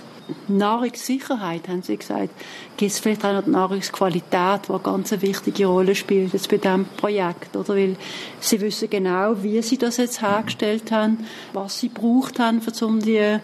Nahrungssicherheit, 0.48 1.68
haben 1.68 1.82
Sie 1.82 1.96
gesagt. 1.96 2.30
Gibt 2.76 2.92
es 2.92 2.98
vielleicht 2.98 3.24
auch 3.24 3.32
noch 3.32 3.44
die 3.44 3.50
Nahrungsqualität, 3.50 4.68
die 4.68 4.72
eine 4.72 4.80
ganz 4.82 5.12
wichtige 5.12 5.66
Rolle 5.66 5.94
spielt 5.94 6.32
jetzt 6.32 6.48
bei 6.48 6.58
diesem 6.58 6.84
Projekt? 6.96 7.56
Oder? 7.56 7.76
Weil 7.76 7.96
Sie 8.40 8.60
wissen 8.60 8.90
genau, 8.90 9.42
wie 9.42 9.60
Sie 9.62 9.78
das 9.78 9.96
jetzt 9.96 10.22
hergestellt 10.22 10.90
haben, 10.92 11.26
was 11.52 11.80
Sie 11.80 11.88
gebraucht 11.88 12.38
haben, 12.38 12.60
um 12.82 13.00
die 13.00 13.38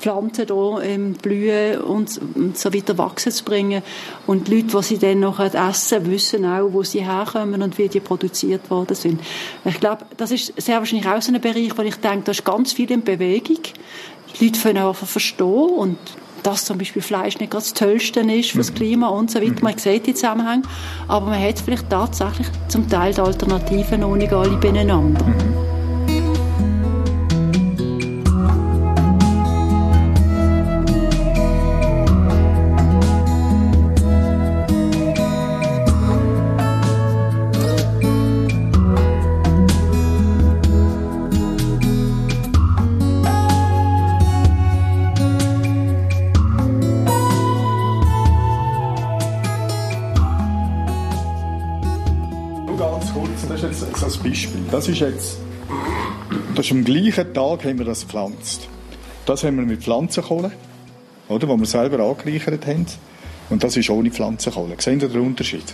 Pflanzen 0.00 0.46
hier 0.46 0.82
im 0.82 1.12
Blühen 1.12 1.80
und, 1.82 2.20
so 2.54 2.74
weiter 2.74 2.98
wachsen 2.98 3.32
zu 3.32 3.44
bringen. 3.44 3.82
Und 4.26 4.48
die 4.48 4.56
Leute, 4.56 4.78
die 4.78 4.82
sie 4.82 4.98
dann 4.98 5.20
noch 5.20 5.38
essen, 5.38 6.10
wissen 6.10 6.44
auch, 6.44 6.72
wo 6.72 6.82
sie 6.82 7.04
herkommen 7.04 7.62
und 7.62 7.78
wie 7.78 7.88
die 7.88 8.00
produziert 8.00 8.70
worden 8.70 8.96
sind. 8.96 9.20
Ich 9.64 9.78
glaube, 9.78 10.06
das 10.16 10.30
ist 10.30 10.60
sehr 10.60 10.78
wahrscheinlich 10.78 11.08
auch 11.08 11.20
so 11.22 11.32
ein 11.32 11.40
Bereich, 11.40 11.76
wo 11.76 11.82
ich 11.82 11.96
denke, 11.96 12.24
da 12.24 12.32
ist 12.32 12.44
ganz 12.44 12.72
viel 12.72 12.90
in 12.90 13.02
Bewegung. 13.02 13.58
Die 14.38 14.44
Leute 14.46 14.60
können 14.60 14.78
einfach 14.78 15.06
verstehen 15.06 15.46
und 15.46 15.98
dass 16.42 16.64
zum 16.64 16.78
Beispiel 16.78 17.02
Fleisch 17.02 17.38
nicht 17.38 17.52
ganz 17.52 17.72
das 17.72 17.74
Tollste 17.74 18.20
ist 18.20 18.50
für 18.50 18.58
das 18.58 18.70
mhm. 18.70 18.74
Klima 18.76 19.08
und 19.08 19.30
so 19.30 19.40
weiter. 19.40 19.62
Man 19.62 19.78
sieht 19.78 20.06
die 20.06 20.14
Zusammenhänge, 20.14 20.62
aber 21.08 21.26
man 21.26 21.42
hat 21.42 21.58
vielleicht 21.58 21.88
tatsächlich 21.90 22.48
zum 22.68 22.88
Teil 22.88 23.14
die 23.14 23.20
Alternativen 23.20 24.00
noch 24.00 24.16
nicht 24.16 24.32
alle 24.32 24.56
beieinander. 24.56 25.24
Das 54.80 54.88
ist 54.88 55.00
jetzt, 55.00 55.36
das 56.54 56.64
ist 56.64 56.72
am 56.72 56.82
gleichen 56.82 57.34
Tag 57.34 57.66
haben 57.66 57.76
wir 57.76 57.84
das 57.84 58.00
gepflanzt. 58.00 58.66
Das 59.26 59.44
haben 59.44 59.58
wir 59.58 59.66
mit 59.66 59.82
Pflanzenkohle, 59.82 60.52
oder, 61.28 61.48
wo 61.48 61.58
wir 61.58 61.66
selber 61.66 62.02
angereichert 62.02 62.66
haben. 62.66 62.86
Und 63.50 63.62
das 63.62 63.76
ist 63.76 63.90
ohne 63.90 64.10
Pflanzenkohle. 64.10 64.76
Sehen 64.78 64.98
Sie 64.98 65.06
den 65.06 65.20
Unterschied? 65.20 65.64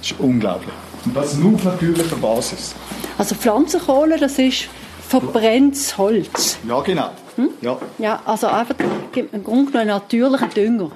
Das 0.00 0.10
ist 0.10 0.18
unglaublich. 0.18 0.74
Und 1.04 1.16
das 1.16 1.36
nur 1.36 1.54
auf 1.54 1.62
natürlicher 1.62 2.16
Basis. 2.16 2.74
Also 3.16 3.36
Pflanzenkohle, 3.36 4.18
das 4.18 4.36
ist 4.40 4.64
verbrenntes 5.08 5.96
Holz. 5.96 6.58
Ja, 6.68 6.80
genau. 6.80 7.10
Hm? 7.36 7.50
Ja. 7.62 7.78
ja, 7.98 8.20
also 8.24 8.48
einfach 8.48 8.74
im 9.14 9.44
Grunde 9.44 9.72
genommen 9.72 9.88
natürlicher 9.88 10.48
Dünger. 10.48 10.90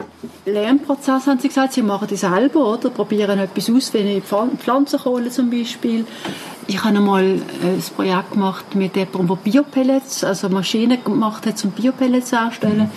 Lernprozess 0.45 1.27
haben 1.27 1.39
Sie 1.39 1.49
gesagt, 1.49 1.73
Sie 1.73 1.83
machen 1.83 2.09
die 2.09 2.17
selber, 2.17 2.75
oder? 2.75 2.91
Probieren 2.91 3.39
etwas 3.39 3.71
aus, 3.71 3.95
wie 3.95 4.21
Pflanzenkohle 4.21 5.31
zum 5.31 5.51
Beispiel. 5.51 6.05
Ich 6.67 6.83
habe 6.85 6.97
einmal 6.97 7.25
äh, 7.25 7.37
ein 7.65 7.83
Projekt 7.97 8.33
gemacht 8.33 8.75
mit 8.75 8.97
jemandem, 8.97 9.29
der 9.29 9.37
Biopellets, 9.37 10.25
also 10.25 10.49
Maschinen 10.49 11.03
gemacht 11.03 11.47
hat, 11.47 11.65
um 11.65 11.71
Biopellets 11.71 12.33
herzustellen. 12.33 12.91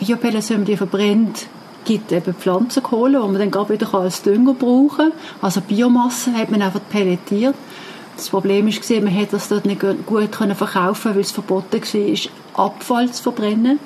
Mhm. 0.00 0.06
Biopellets, 0.06 0.50
wenn 0.50 0.58
man 0.58 0.66
die 0.66 0.76
verbrennt, 0.76 1.46
gibt 1.84 2.10
eben 2.10 2.34
Pflanzenkohle, 2.34 3.20
die 3.20 3.28
man 3.28 3.38
dann 3.38 3.50
gerade 3.50 3.74
wieder 3.74 3.94
als 3.94 4.22
Dünger 4.22 4.54
brauchen 4.54 5.10
kann. 5.10 5.12
Also 5.40 5.60
Biomasse 5.60 6.32
hat 6.34 6.50
man 6.50 6.62
einfach 6.62 6.80
pelletiert. 6.90 7.54
Das 8.18 8.30
Problem 8.30 8.66
war, 8.66 9.00
man 9.00 9.12
hätte 9.12 9.36
das 9.36 9.48
dort 9.48 9.64
nicht 9.64 9.80
gut 9.80 10.34
verkaufen 10.34 11.14
weil 11.14 11.20
es 11.20 11.30
verboten 11.30 11.80
war, 11.80 12.66
Abfall 12.66 13.12
zu 13.12 13.22
verbrennen. 13.22 13.78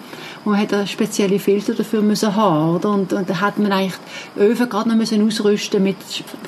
Und 0.42 0.52
man 0.52 0.60
hätte 0.60 0.78
einen 0.78 0.86
speziellen 0.86 1.38
Filter 1.38 1.74
dafür 1.74 2.00
müssen 2.00 2.34
haben, 2.34 2.76
oder? 2.76 2.90
Und, 2.90 3.12
und 3.12 3.28
da 3.28 3.40
hat 3.40 3.58
man 3.58 3.70
eigentlich 3.70 3.92
die 4.34 4.40
Öfen 4.40 4.70
gerade 4.70 4.88
noch 4.88 4.96
müssen 4.96 5.24
ausrüsten 5.26 5.82
mit 5.82 5.98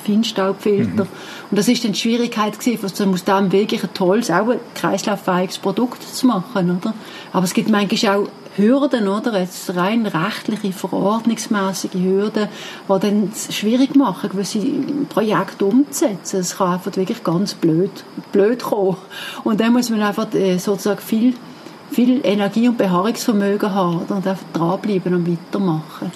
Feinstaubfilter. 0.03 1.03
Mhm. 1.03 1.09
Und 1.51 1.59
das 1.59 1.67
ist 1.67 1.83
dann 1.83 1.91
die 1.91 1.99
Schwierigkeit 1.99 2.59
gewesen, 2.59 3.13
aus 3.13 3.23
dem 3.23 3.51
wirklich 3.51 3.83
ein 3.83 3.93
tolles, 3.93 4.31
auch 4.31 4.49
ein 4.49 4.59
kreislauffähiges 4.73 5.59
Produkt 5.59 6.01
zu 6.01 6.25
machen, 6.25 6.79
oder? 6.81 6.95
Aber 7.33 7.45
es 7.45 7.53
gibt 7.53 7.69
manchmal 7.69 8.17
auch 8.17 8.27
Hürden, 8.57 9.07
oder? 9.07 9.39
Jetzt 9.39 9.75
rein 9.75 10.05
rechtliche, 10.05 10.71
verordnungsmäßige 10.71 11.93
Hürden, 11.93 12.47
die 12.87 12.99
dann 12.99 13.31
es 13.33 13.53
schwierig 13.55 13.95
machen, 13.95 14.29
gewisse 14.29 14.59
Projekte 15.09 15.65
umzusetzen. 15.65 16.39
Es 16.39 16.57
kann 16.57 16.73
einfach 16.73 16.95
wirklich 16.95 17.23
ganz 17.23 17.53
blöd, 17.53 17.91
blöd 18.31 18.63
kommen. 18.63 18.97
Und 19.43 19.59
dann 19.59 19.73
muss 19.73 19.89
man 19.89 20.01
einfach 20.01 20.33
äh, 20.33 20.57
sozusagen 20.57 21.01
viel, 21.01 21.33
viel 21.91 22.25
Energie 22.25 22.67
und 22.69 22.77
Beharrungsvermögen 22.77 23.73
haben 23.73 23.99
und 23.99 24.11
einfach 24.11 24.37
dranbleiben 24.53 25.13
und 25.13 25.29
weitermachen. 25.29 26.11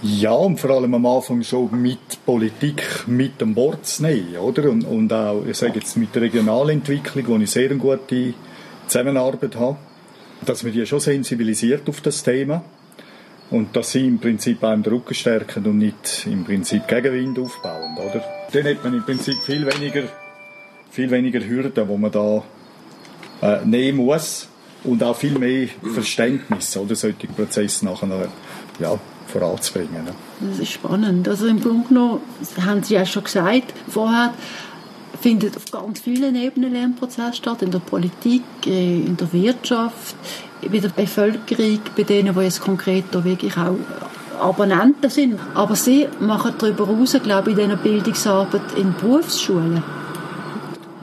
Ja, 0.00 0.30
und 0.32 0.60
vor 0.60 0.70
allem 0.70 0.94
am 0.94 1.06
Anfang 1.06 1.42
so 1.42 1.68
mit 1.72 2.24
Politik 2.24 3.04
mit 3.08 3.42
an 3.42 3.54
Bord 3.54 3.84
zu 3.84 4.04
nehmen, 4.04 4.36
oder? 4.36 4.70
Und, 4.70 4.84
und 4.84 5.12
auch, 5.12 5.42
ich 5.44 5.56
sage 5.56 5.80
jetzt, 5.80 5.96
mit 5.96 6.14
der 6.14 6.22
Regionalentwicklung, 6.22 7.26
wo 7.26 7.36
ich 7.36 7.50
sehr 7.50 7.74
gute 7.74 8.34
Zusammenarbeit 8.86 9.56
habe 9.56 9.76
dass 10.44 10.64
wir 10.64 10.72
die 10.72 10.86
schon 10.86 11.00
sensibilisiert 11.00 11.88
auf 11.88 12.00
das 12.00 12.22
Thema 12.22 12.64
und 13.50 13.74
dass 13.74 13.92
sie 13.92 14.06
im 14.06 14.18
Prinzip 14.18 14.62
einem 14.62 14.82
Rücken 14.82 15.14
stärken 15.14 15.64
und 15.66 15.78
nicht 15.78 16.26
im 16.26 16.44
Prinzip 16.44 16.86
Gegenwind 16.86 17.38
aufbauen, 17.38 17.96
oder? 17.96 18.22
Dann 18.52 18.64
hat 18.64 18.84
man 18.84 18.94
im 18.94 19.04
Prinzip 19.04 19.36
viel 19.44 19.66
weniger, 19.66 20.04
viel 20.90 21.10
weniger 21.10 21.40
Hürden, 21.40 21.88
wo 21.88 21.96
man 21.96 22.10
da 22.10 22.42
äh, 23.42 23.64
nehmen 23.64 23.98
muss 23.98 24.48
und 24.84 25.02
auch 25.02 25.16
viel 25.16 25.38
mehr 25.38 25.68
Verständnis, 25.94 26.76
oder 26.76 26.94
solche 26.94 27.26
Prozesse 27.26 27.84
nachher 27.84 28.28
ja, 28.78 28.98
voranzubringen. 29.26 30.04
Ne? 30.04 30.12
Das 30.40 30.58
ist 30.58 30.72
spannend. 30.72 31.28
Also 31.28 31.46
im 31.46 31.60
Grunde 31.60 31.88
genommen, 31.88 32.20
haben 32.64 32.82
Sie 32.82 32.94
ja 32.94 33.04
schon 33.04 33.24
gesagt 33.24 33.74
vorher, 33.88 34.34
findet 35.20 35.56
auf 35.56 35.70
ganz 35.70 36.00
vielen 36.00 36.34
Ebenen 36.34 36.72
Lernprozess 36.72 37.36
statt, 37.36 37.62
in 37.62 37.70
der 37.70 37.78
Politik, 37.80 38.42
äh, 38.66 39.00
in 39.00 39.16
der 39.16 39.32
Wirtschaft, 39.32 40.14
bei 40.62 40.78
der 40.78 40.88
Bevölkerung, 40.88 41.80
bei 41.96 42.02
denen, 42.02 42.34
die 42.34 42.40
jetzt 42.40 42.60
konkret 42.60 43.04
da 43.10 43.24
wirklich 43.24 43.56
auch 43.56 43.76
Abonnenten 44.40 45.10
sind. 45.10 45.38
Aber 45.54 45.74
sie 45.74 46.08
machen 46.20 46.54
darüber 46.58 46.86
hinaus, 46.86 47.16
glaube 47.22 47.50
ich, 47.50 47.58
in 47.58 47.64
dieser 47.64 47.76
Bildungsarbeit 47.76 48.76
in 48.76 48.94
Berufsschulen. 48.94 49.82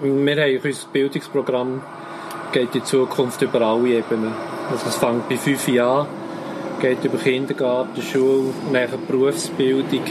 Wir 0.02 0.36
haben 0.36 0.60
unser 0.64 0.88
Bildungsprogramm 0.92 1.82
geht 2.52 2.76
in 2.76 2.86
Zukunft 2.86 3.42
über 3.42 3.62
alle 3.62 3.90
Ebenen. 3.90 4.34
Also 4.72 4.88
es 4.88 4.96
fängt 4.96 5.28
bei 5.28 5.38
fünf 5.38 5.68
Jahren 5.68 6.08
geht 6.80 7.04
über 7.04 7.18
Kindergarten, 7.18 8.02
Schule, 8.02 8.54
nachher 8.72 8.98
Berufsbildung 9.08 10.04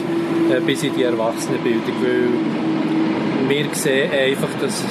äh, 0.50 0.60
bis 0.60 0.82
in 0.82 0.94
die 0.94 1.02
Erwachsenenbildung, 1.02 1.94
weil 2.02 2.83
wir 3.48 3.66
sehen 3.74 4.10
einfach, 4.10 4.48
dass 4.60 4.82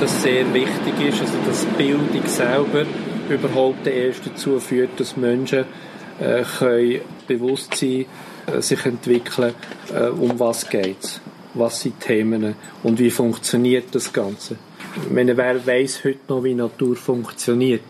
das 0.00 0.22
sehr 0.22 0.52
wichtig 0.52 1.08
ist, 1.08 1.20
also 1.20 1.38
dass 1.46 1.64
Bildung 1.76 2.26
selber 2.26 2.84
überhaupt 3.28 3.86
erst 3.86 4.26
dazu 4.26 4.58
führt, 4.60 4.98
dass 4.98 5.16
Menschen 5.16 5.64
äh, 6.20 6.42
können 6.58 7.00
Bewusstsein 7.26 8.06
äh, 8.46 8.60
sich 8.60 8.84
entwickeln, 8.84 9.54
äh, 9.94 10.08
um 10.08 10.38
was 10.38 10.68
geht 10.68 11.20
was 11.54 11.80
sind 11.80 12.00
Themen 12.00 12.54
und 12.82 12.98
wie 12.98 13.10
funktioniert 13.10 13.94
das 13.94 14.12
Ganze. 14.12 14.56
Ich 15.04 15.10
meine, 15.10 15.36
wer 15.36 15.66
weiß 15.66 16.04
heute 16.04 16.18
noch, 16.28 16.44
wie 16.44 16.54
Natur 16.54 16.96
funktioniert? 16.96 17.82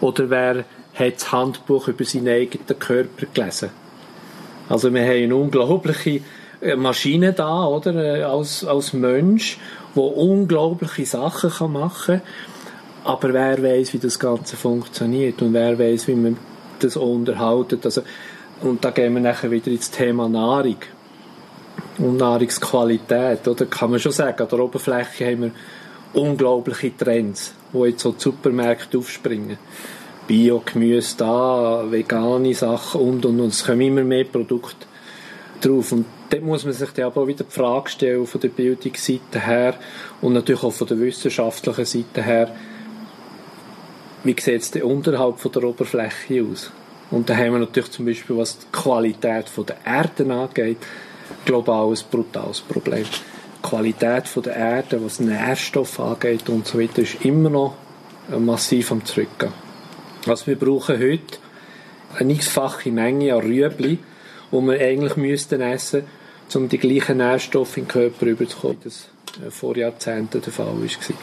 Oder 0.00 0.30
wer 0.30 0.64
hat 0.94 1.14
das 1.14 1.32
Handbuch 1.32 1.88
über 1.88 2.04
seinen 2.04 2.28
eigenen 2.28 2.78
Körper 2.78 3.26
gelesen? 3.32 3.70
Also 4.68 4.92
wir 4.92 5.02
haben 5.02 5.22
eine 5.22 5.36
unglaubliche 5.36 6.20
Maschine 6.76 7.32
da, 7.32 7.66
oder? 7.66 7.94
Äh, 7.94 8.22
als, 8.22 8.64
als 8.64 8.92
Mensch, 8.92 9.58
der 9.94 10.02
unglaubliche 10.02 11.06
Sachen 11.06 11.50
kann 11.50 11.72
machen 11.72 12.20
kann. 12.20 12.22
Aber 13.04 13.32
wer 13.32 13.62
weiß, 13.62 13.94
wie 13.94 13.98
das 13.98 14.18
Ganze 14.18 14.56
funktioniert 14.56 15.40
und 15.40 15.54
wer 15.54 15.78
weiß, 15.78 16.08
wie 16.08 16.14
man 16.14 16.36
das 16.80 16.96
unterhaltet. 16.96 17.84
Also, 17.84 18.02
und 18.60 18.84
da 18.84 18.90
gehen 18.90 19.14
wir 19.14 19.20
nachher 19.20 19.50
wieder 19.50 19.70
ins 19.70 19.90
Thema 19.90 20.28
Nahrung 20.28 20.76
und 21.98 22.16
Nahrungsqualität. 22.16 23.46
Oder 23.46 23.66
kann 23.66 23.90
man 23.90 24.00
schon 24.00 24.12
sagen, 24.12 24.42
an 24.42 24.48
der 24.48 24.58
Oberfläche 24.60 25.26
haben 25.26 25.42
wir 25.42 25.50
unglaubliche 26.12 26.96
Trends, 26.96 27.54
wo 27.72 27.86
jetzt 27.86 28.02
so 28.02 28.12
die 28.12 28.20
Supermärkte 28.20 28.98
aufspringen. 28.98 29.58
Bio-Gemüse 30.26 31.16
da, 31.16 31.84
vegane 31.90 32.54
Sachen 32.54 33.00
und 33.00 33.24
und 33.24 33.40
und. 33.40 33.48
Es 33.48 33.64
kommen 33.64 33.80
immer 33.80 34.02
mehr 34.02 34.24
Produkte 34.24 34.86
drauf. 35.62 35.92
Und 35.92 36.04
dort 36.30 36.42
muss 36.42 36.64
man 36.64 36.74
sich 36.74 37.04
aber 37.04 37.22
auch 37.22 37.26
wieder 37.26 37.44
die 37.44 37.52
Frage 37.52 37.90
stellen, 37.90 38.26
von 38.26 38.40
der 38.40 38.48
Bildungsseite 38.48 39.40
her 39.40 39.74
und 40.20 40.32
natürlich 40.32 40.62
auch 40.62 40.72
von 40.72 40.86
der 40.86 41.00
wissenschaftlichen 41.00 41.84
Seite 41.84 42.22
her, 42.22 42.54
wie 44.24 44.36
sieht 44.38 44.62
es 44.62 44.70
denn 44.70 44.82
unterhalb 44.82 45.38
von 45.38 45.52
der 45.52 45.64
Oberfläche 45.64 46.44
aus? 46.44 46.70
Und 47.10 47.30
da 47.30 47.36
haben 47.36 47.52
wir 47.52 47.60
natürlich 47.60 47.90
zum 47.90 48.04
Beispiel, 48.04 48.36
was 48.36 48.58
die 48.58 48.66
Qualität 48.72 49.46
der 49.56 49.76
Erde 49.84 50.34
angeht, 50.34 50.78
global 51.44 51.90
ein 51.90 51.98
brutales 52.10 52.60
Problem. 52.60 53.04
Die 53.04 53.68
Qualität 53.68 54.24
der 54.44 54.56
Erde, 54.56 55.02
was 55.02 55.20
Nährstoffe 55.20 56.00
angeht 56.00 56.48
und 56.48 56.66
so 56.66 56.78
weiter, 56.78 57.02
ist 57.02 57.24
immer 57.24 57.48
noch 57.48 57.76
massiv 58.38 58.92
am 58.92 59.04
Zurückgehen. 59.04 59.52
Also 60.26 60.46
wir 60.46 60.56
brauchen 60.56 60.98
heute 60.98 61.38
eine 62.18 62.32
x-fache 62.34 62.90
Menge 62.90 63.34
an 63.34 63.40
Rüebli, 63.40 63.98
die 64.52 64.56
wir 64.56 64.80
eigentlich 64.80 65.16
müssten 65.16 65.60
essen 65.60 66.00
müssten, 66.00 66.17
um 66.56 66.68
die 66.68 66.78
gleichen 66.78 67.18
Nährstoffe 67.18 67.76
in 67.76 67.84
den 67.84 67.88
Körper 67.88 68.26
überzukommen, 68.26 68.78
das 68.84 69.08
äh, 69.44 69.50
vor 69.50 69.76
Jahrzehnten 69.76 70.40
der 70.40 70.52
Fall 70.52 70.66
war. 70.66 71.16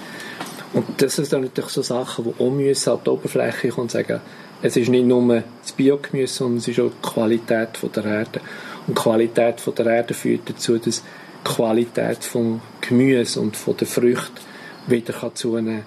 Und 0.73 1.01
das 1.01 1.15
sind 1.15 1.31
dann 1.31 1.41
natürlich 1.41 1.71
so 1.71 1.81
Sachen, 1.81 2.25
die 2.25 2.43
auch 2.43 2.51
müssen 2.51 2.89
an 2.89 2.99
die 3.05 3.09
Oberfläche 3.09 3.69
kommen 3.69 3.83
und 3.83 3.91
sagen, 3.91 4.19
es 4.61 4.75
ist 4.77 4.89
nicht 4.89 5.05
nur 5.05 5.43
das 5.61 5.71
Biogemüse, 5.71 6.33
sondern 6.33 6.57
es 6.57 6.67
ist 6.67 6.79
auch 6.79 6.91
die 6.91 7.07
Qualität 7.07 7.69
der 7.95 8.05
Erde. 8.05 8.41
Und 8.87 8.97
die 8.97 9.01
Qualität 9.01 9.61
der 9.77 9.85
Erde 9.85 10.13
führt 10.13 10.49
dazu, 10.49 10.77
dass 10.77 11.01
die 11.01 11.53
Qualität 11.53 12.23
vom 12.23 12.61
Gemüse 12.81 13.39
und 13.39 13.55
von 13.55 13.77
den 13.77 13.87
Früchten 13.87 14.41
wieder 14.87 15.33
zunehmen 15.33 15.83
kann. 15.83 15.85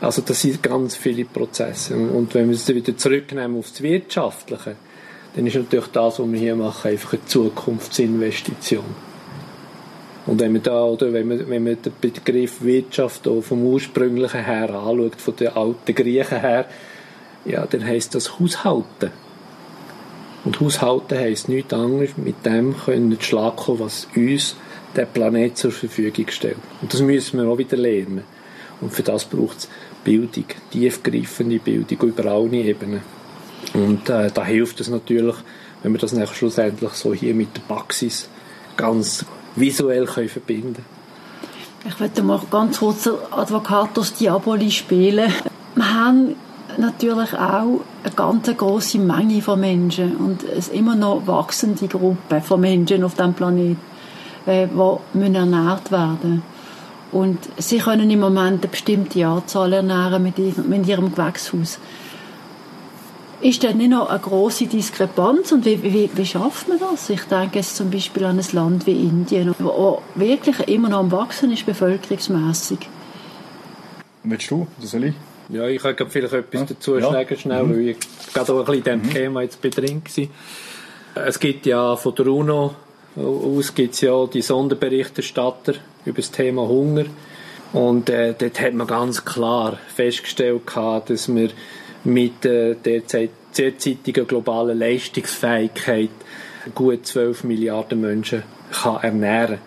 Also 0.00 0.22
das 0.22 0.42
sind 0.42 0.62
ganz 0.62 0.96
viele 0.96 1.24
Prozesse. 1.24 1.96
Und 1.96 2.34
wenn 2.34 2.48
wir 2.48 2.56
es 2.56 2.68
wieder 2.68 2.96
zurücknehmen 2.96 3.58
auf 3.58 3.70
das 3.70 3.82
Wirtschaftliche, 3.82 4.76
dann 5.36 5.46
ist 5.46 5.54
natürlich 5.54 5.88
das, 5.88 6.18
was 6.18 6.32
wir 6.32 6.38
hier 6.38 6.56
machen, 6.56 6.90
einfach 6.90 7.12
eine 7.12 7.24
Zukunftsinvestition. 7.26 8.84
Und 10.26 10.40
wenn 10.40 10.52
man 10.52 10.62
da, 10.62 10.82
oder 10.82 11.12
wenn 11.12 11.28
man, 11.28 11.48
wenn 11.48 11.62
man 11.62 11.76
den 11.80 11.92
Begriff 12.00 12.62
Wirtschaft 12.62 13.28
auch 13.28 13.42
vom 13.42 13.62
ursprünglichen 13.62 14.44
her 14.44 14.70
anschaut, 14.70 15.20
von 15.20 15.36
den 15.36 15.48
alten 15.48 15.94
Griechen 15.94 16.40
her, 16.40 16.66
ja, 17.44 17.66
dann 17.66 17.86
heisst 17.86 18.14
das 18.14 18.40
Haushalten. 18.40 19.10
Und 20.44 20.60
Haushalten 20.60 21.18
heisst 21.18 21.50
nichts 21.50 21.74
anderes, 21.74 22.16
mit 22.16 22.44
dem 22.46 22.74
können 22.74 23.10
wir 23.10 23.20
Schlag 23.20 23.56
kommen, 23.56 23.80
was 23.80 24.08
uns 24.16 24.56
der 24.96 25.04
Planet 25.04 25.58
zur 25.58 25.70
Verfügung 25.70 26.28
stellt. 26.28 26.56
Und 26.80 26.94
das 26.94 27.02
müssen 27.02 27.38
wir 27.38 27.48
auch 27.48 27.58
wieder 27.58 27.76
lernen. 27.76 28.22
Und 28.80 28.92
für 28.92 29.02
das 29.02 29.26
braucht 29.26 29.58
es 29.58 29.68
Bildung, 30.02 30.46
tiefgreifende 30.70 31.58
Bildung 31.58 32.08
über 32.08 32.24
alle 32.24 32.56
Ebenen. 32.56 33.15
Und 33.74 34.08
äh, 34.08 34.30
da 34.32 34.44
hilft 34.44 34.80
es 34.80 34.88
natürlich, 34.88 35.36
wenn 35.82 35.92
wir 35.92 35.98
das 35.98 36.12
nachher 36.12 36.34
schlussendlich 36.34 36.92
so 36.92 37.12
hier 37.12 37.34
mit 37.34 37.56
der 37.56 37.62
Praxis 37.62 38.28
ganz 38.76 39.24
visuell 39.54 40.06
können 40.06 40.28
verbinden 40.28 40.84
Ich 41.86 41.98
möchte 41.98 42.22
mal 42.22 42.40
ganz 42.50 42.78
kurz 42.78 43.08
Advocatus 43.30 44.14
Diaboli 44.14 44.70
spielen. 44.70 45.32
Wir 45.74 45.94
haben 45.94 46.34
natürlich 46.78 47.32
auch 47.34 47.80
eine 48.04 48.14
ganz 48.14 48.54
große 48.54 48.98
Menge 48.98 49.40
von 49.40 49.60
Menschen 49.60 50.16
und 50.16 50.42
es 50.42 50.68
immer 50.68 50.94
noch 50.94 51.26
wachsende 51.26 51.88
Gruppe 51.88 52.40
von 52.40 52.60
Menschen 52.60 53.04
auf 53.04 53.14
dem 53.14 53.34
Planeten, 53.34 53.80
äh, 54.46 54.66
die 54.66 55.34
ernährt 55.34 55.90
werden 55.90 56.18
müssen. 56.22 56.56
Und 57.12 57.38
sie 57.56 57.78
können 57.78 58.10
im 58.10 58.20
Moment 58.20 58.62
eine 58.62 58.70
bestimmte 58.70 59.26
Anzahl 59.26 59.72
ernähren 59.72 60.22
mit 60.22 60.38
ihrem 60.86 61.14
Gewächshaus. 61.14 61.78
Ist 63.40 63.62
das 63.62 63.74
nicht 63.74 63.90
noch 63.90 64.08
eine 64.08 64.18
große 64.18 64.66
Diskrepanz 64.66 65.52
und 65.52 65.66
wie, 65.66 65.82
wie, 65.82 66.10
wie 66.12 66.26
schafft 66.26 66.68
man 66.68 66.78
das? 66.78 67.10
Ich 67.10 67.22
denke 67.24 67.58
jetzt 67.58 67.76
zum 67.76 67.90
Beispiel 67.90 68.24
an 68.24 68.38
ein 68.38 68.46
Land 68.52 68.86
wie 68.86 68.92
Indien, 68.92 69.54
wo 69.58 70.02
wirklich 70.14 70.58
immer 70.68 70.88
noch 70.88 71.00
am 71.00 71.12
Wachsen 71.12 71.52
ist, 71.52 71.66
bevölkerungsmässig. 71.66 72.78
Willst 74.22 74.50
du, 74.50 74.66
oder 74.78 74.86
soll 74.86 75.04
ich? 75.04 75.14
Ja, 75.50 75.68
ich 75.68 75.80
könnte 75.80 76.06
vielleicht 76.08 76.32
etwas 76.32 76.60
ja. 76.60 76.66
dazu 76.66 76.98
sagen, 76.98 77.26
ja. 77.30 77.36
schnell, 77.36 77.62
mhm. 77.62 77.70
weil 77.72 77.88
ich 77.88 77.96
gerade 78.32 78.52
auch 78.52 78.58
ein 78.60 78.64
bisschen 78.64 78.94
in 78.94 79.00
diesem 79.02 79.02
mhm. 79.02 79.14
Thema 79.14 79.42
jetzt 79.42 79.60
drin 79.60 80.02
war. 81.14 81.26
Es 81.26 81.38
gibt 81.38 81.66
ja 81.66 81.96
von 81.96 82.14
der 82.14 82.26
UNO 82.26 82.74
aus 83.16 83.74
gibt's 83.74 84.00
ja 84.02 84.26
die 84.26 84.42
Sonderberichterstatter 84.42 85.74
über 86.04 86.16
das 86.16 86.30
Thema 86.30 86.62
Hunger. 86.68 87.04
Und 87.72 88.08
äh, 88.10 88.34
dort 88.38 88.60
hat 88.60 88.74
man 88.74 88.86
ganz 88.86 89.24
klar 89.24 89.78
festgestellt, 89.94 90.62
dass 90.74 91.34
wir 91.34 91.50
mit 92.06 92.44
der 92.44 92.74
derzeitigen 92.76 94.26
globalen 94.26 94.78
Leistungsfähigkeit 94.78 96.10
gut 96.74 97.06
12 97.06 97.44
Milliarden 97.44 98.00
Menschen 98.00 98.42
kann 98.70 99.02
ernähren 99.02 99.58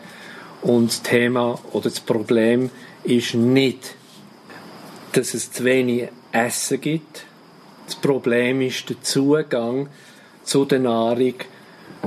Und 0.61 0.89
das 0.89 1.01
Thema 1.01 1.59
oder 1.71 1.89
das 1.89 1.99
Problem 1.99 2.69
ist 3.03 3.33
nicht, 3.33 3.95
dass 5.13 5.33
es 5.33 5.51
zu 5.51 5.63
wenig 5.63 6.09
Essen 6.31 6.81
gibt. 6.81 7.25
Das 7.85 7.95
Problem 7.95 8.61
ist 8.61 8.89
der 8.89 9.01
Zugang 9.01 9.89
zu 10.43 10.65
der 10.65 10.79
Nahrung 10.79 11.35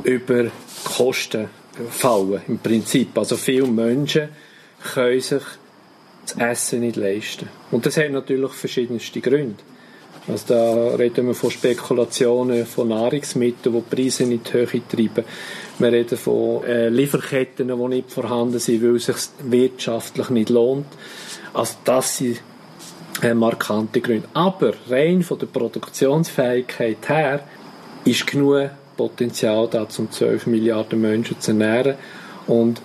über 0.04 0.50
Kosten 0.84 1.48
fallen, 1.90 2.42
im 2.48 2.58
Prinzip. 2.58 3.16
Also 3.18 3.36
viele 3.36 3.66
Menschen 3.66 4.28
können 4.94 5.20
sich 5.20 5.42
das 6.26 6.36
Essen 6.36 6.80
nicht 6.80 6.96
leisten. 6.96 7.48
Und 7.70 7.84
das 7.86 7.96
hat 7.96 8.10
natürlich 8.10 8.52
verschiedenste 8.52 9.20
Gründe. 9.20 9.56
Also 10.28 10.54
da 10.54 10.94
reden 10.94 11.26
wir 11.26 11.34
von 11.34 11.50
Spekulationen 11.50 12.64
von 12.64 12.88
Nahrungsmitteln, 12.88 13.74
die 13.74 13.82
die 13.82 13.96
Preise 13.96 14.24
nicht 14.24 14.48
die 14.48 14.52
Höhe 14.52 14.88
treiben. 14.88 15.24
Wir 15.78 15.92
reden 15.92 16.16
von 16.16 16.64
äh, 16.64 16.88
Lieferketten, 16.88 17.68
die 17.68 17.88
nicht 17.88 18.12
vorhanden 18.12 18.60
sind, 18.60 18.82
weil 18.82 18.96
es 18.96 19.06
sich 19.06 19.16
wirtschaftlich 19.42 20.30
nicht 20.30 20.50
lohnt. 20.50 20.86
Also 21.52 21.74
das 21.84 22.18
sind 22.18 22.40
äh, 23.20 23.34
markante 23.34 24.00
Gründe. 24.00 24.28
Aber 24.32 24.74
rein 24.88 25.22
von 25.22 25.38
der 25.38 25.46
Produktionsfähigkeit 25.46 27.08
her 27.08 27.40
ist 28.04 28.26
genug 28.26 28.70
Potenzial 28.96 29.68
da, 29.68 29.86
um 29.98 30.10
12 30.10 30.46
Milliarden 30.46 31.00
Menschen 31.00 31.40
zu 31.40 31.50
ernähren. 31.50 31.96
Und 32.46 32.80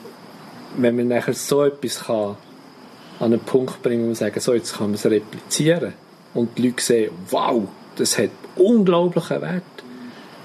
wenn 0.76 0.96
man 0.96 1.08
nachher 1.08 1.34
so 1.34 1.64
etwas 1.64 2.06
kann, 2.06 2.38
an 3.20 3.34
einen 3.34 3.40
Punkt 3.40 3.82
bringen, 3.82 4.04
wo 4.04 4.08
man 4.08 4.16
sagen, 4.16 4.40
so, 4.40 4.54
jetzt 4.54 4.76
kann 4.76 4.88
man 4.88 4.96
es 4.96 5.06
replizieren. 5.06 5.94
Und 6.38 6.58
die 6.58 6.68
Leute 6.68 6.84
sehen, 6.84 7.12
wow, 7.30 7.64
das 7.96 8.18
hat 8.18 8.30
unglaublichen 8.56 9.42
Wert. 9.42 9.64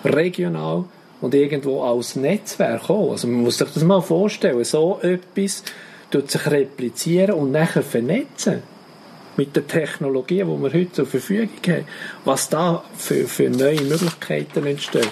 Regional 0.05 0.85
und 1.21 1.35
irgendwo 1.35 1.83
als 1.83 2.17
Netzwerk 2.17 2.91
auch. 2.91 3.13
Also 3.13 3.29
man 3.29 3.43
muss 3.43 3.59
sich 3.59 3.71
das 3.73 3.85
mal 3.85 4.01
vorstellen, 4.01 4.65
so 4.65 4.99
etwas 5.01 5.63
tut 6.11 6.31
sich 6.31 6.51
replizieren 6.51 7.35
und 7.35 7.53
nachher 7.53 7.83
vernetzen 7.83 8.63
mit 9.37 9.55
den 9.55 9.69
Technologien, 9.69 10.49
die 10.49 10.63
wir 10.63 10.73
heute 10.73 10.93
zur 10.93 11.07
Verfügung 11.07 11.51
haben, 11.69 11.85
was 12.25 12.49
da 12.49 12.83
für, 12.97 13.27
für 13.29 13.49
neue 13.49 13.81
Möglichkeiten 13.83 14.67
entstehen 14.67 15.07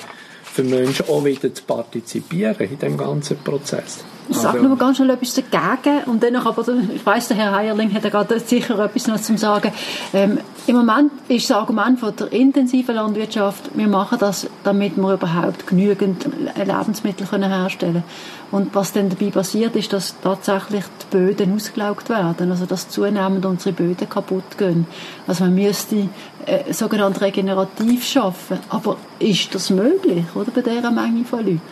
für 0.53 0.65
Menschen 0.65 1.09
auch 1.09 1.25
wieder 1.25 1.55
zu 1.55 1.63
partizipieren 1.63 2.69
in 2.69 2.79
dem 2.79 2.97
ganzen 2.97 3.39
Prozess. 3.39 4.05
Ich 4.31 4.37
sage 4.37 4.59
also, 4.59 4.69
nur 4.69 4.79
ganz 4.79 4.97
schnell 4.97 5.11
etwas 5.11 5.35
dagegen 5.35 6.05
und 6.07 6.23
dann 6.23 6.37
aber, 6.37 6.65
ich 6.95 7.05
weiss, 7.05 7.27
der 7.27 7.37
Herr 7.37 7.53
Heierling 7.53 7.93
hat 7.93 8.05
gerade 8.05 8.39
sicher 8.39 8.79
etwas 8.79 9.09
noch 9.09 9.21
zu 9.21 9.37
sagen. 9.37 9.73
Ähm, 10.15 10.39
Im 10.69 10.77
Moment 10.77 11.11
ist 11.27 11.51
das 11.51 11.57
Argument 11.57 11.99
von 11.99 12.15
der 12.15 12.33
intensiven 12.33 12.95
Landwirtschaft, 12.95 13.71
wir 13.75 13.89
machen 13.89 14.19
das, 14.21 14.47
damit 14.63 14.97
wir 14.97 15.15
überhaupt 15.15 15.67
genügend 15.67 16.29
Lebensmittel 16.57 17.27
können 17.27 17.51
herstellen 17.51 18.05
Und 18.53 18.73
was 18.73 18.93
dann 18.93 19.09
dabei 19.09 19.31
passiert, 19.31 19.75
ist, 19.75 19.93
dass 19.93 20.15
tatsächlich 20.21 20.85
die 21.03 21.17
Böden 21.17 21.53
ausgelaugt 21.57 22.09
werden, 22.09 22.53
also 22.53 22.67
dass 22.67 22.89
zunehmend 22.89 23.45
unsere 23.45 23.75
Böden 23.75 24.09
kaputt 24.09 24.57
gehen. 24.59 24.87
Also 25.27 25.43
man 25.43 25.57
müsste 25.57 26.09
äh, 26.47 26.73
sogenannt 26.73 27.21
regenerativ 27.21 28.07
schaffen. 28.07 28.61
Aber 28.69 28.97
ist 29.19 29.53
das 29.57 29.71
möglich, 29.71 30.25
oder, 30.37 30.53
bei 30.53 30.63
dieser 30.63 30.93
Menge 30.93 31.25
von 31.25 31.41
Leuten? 31.41 31.63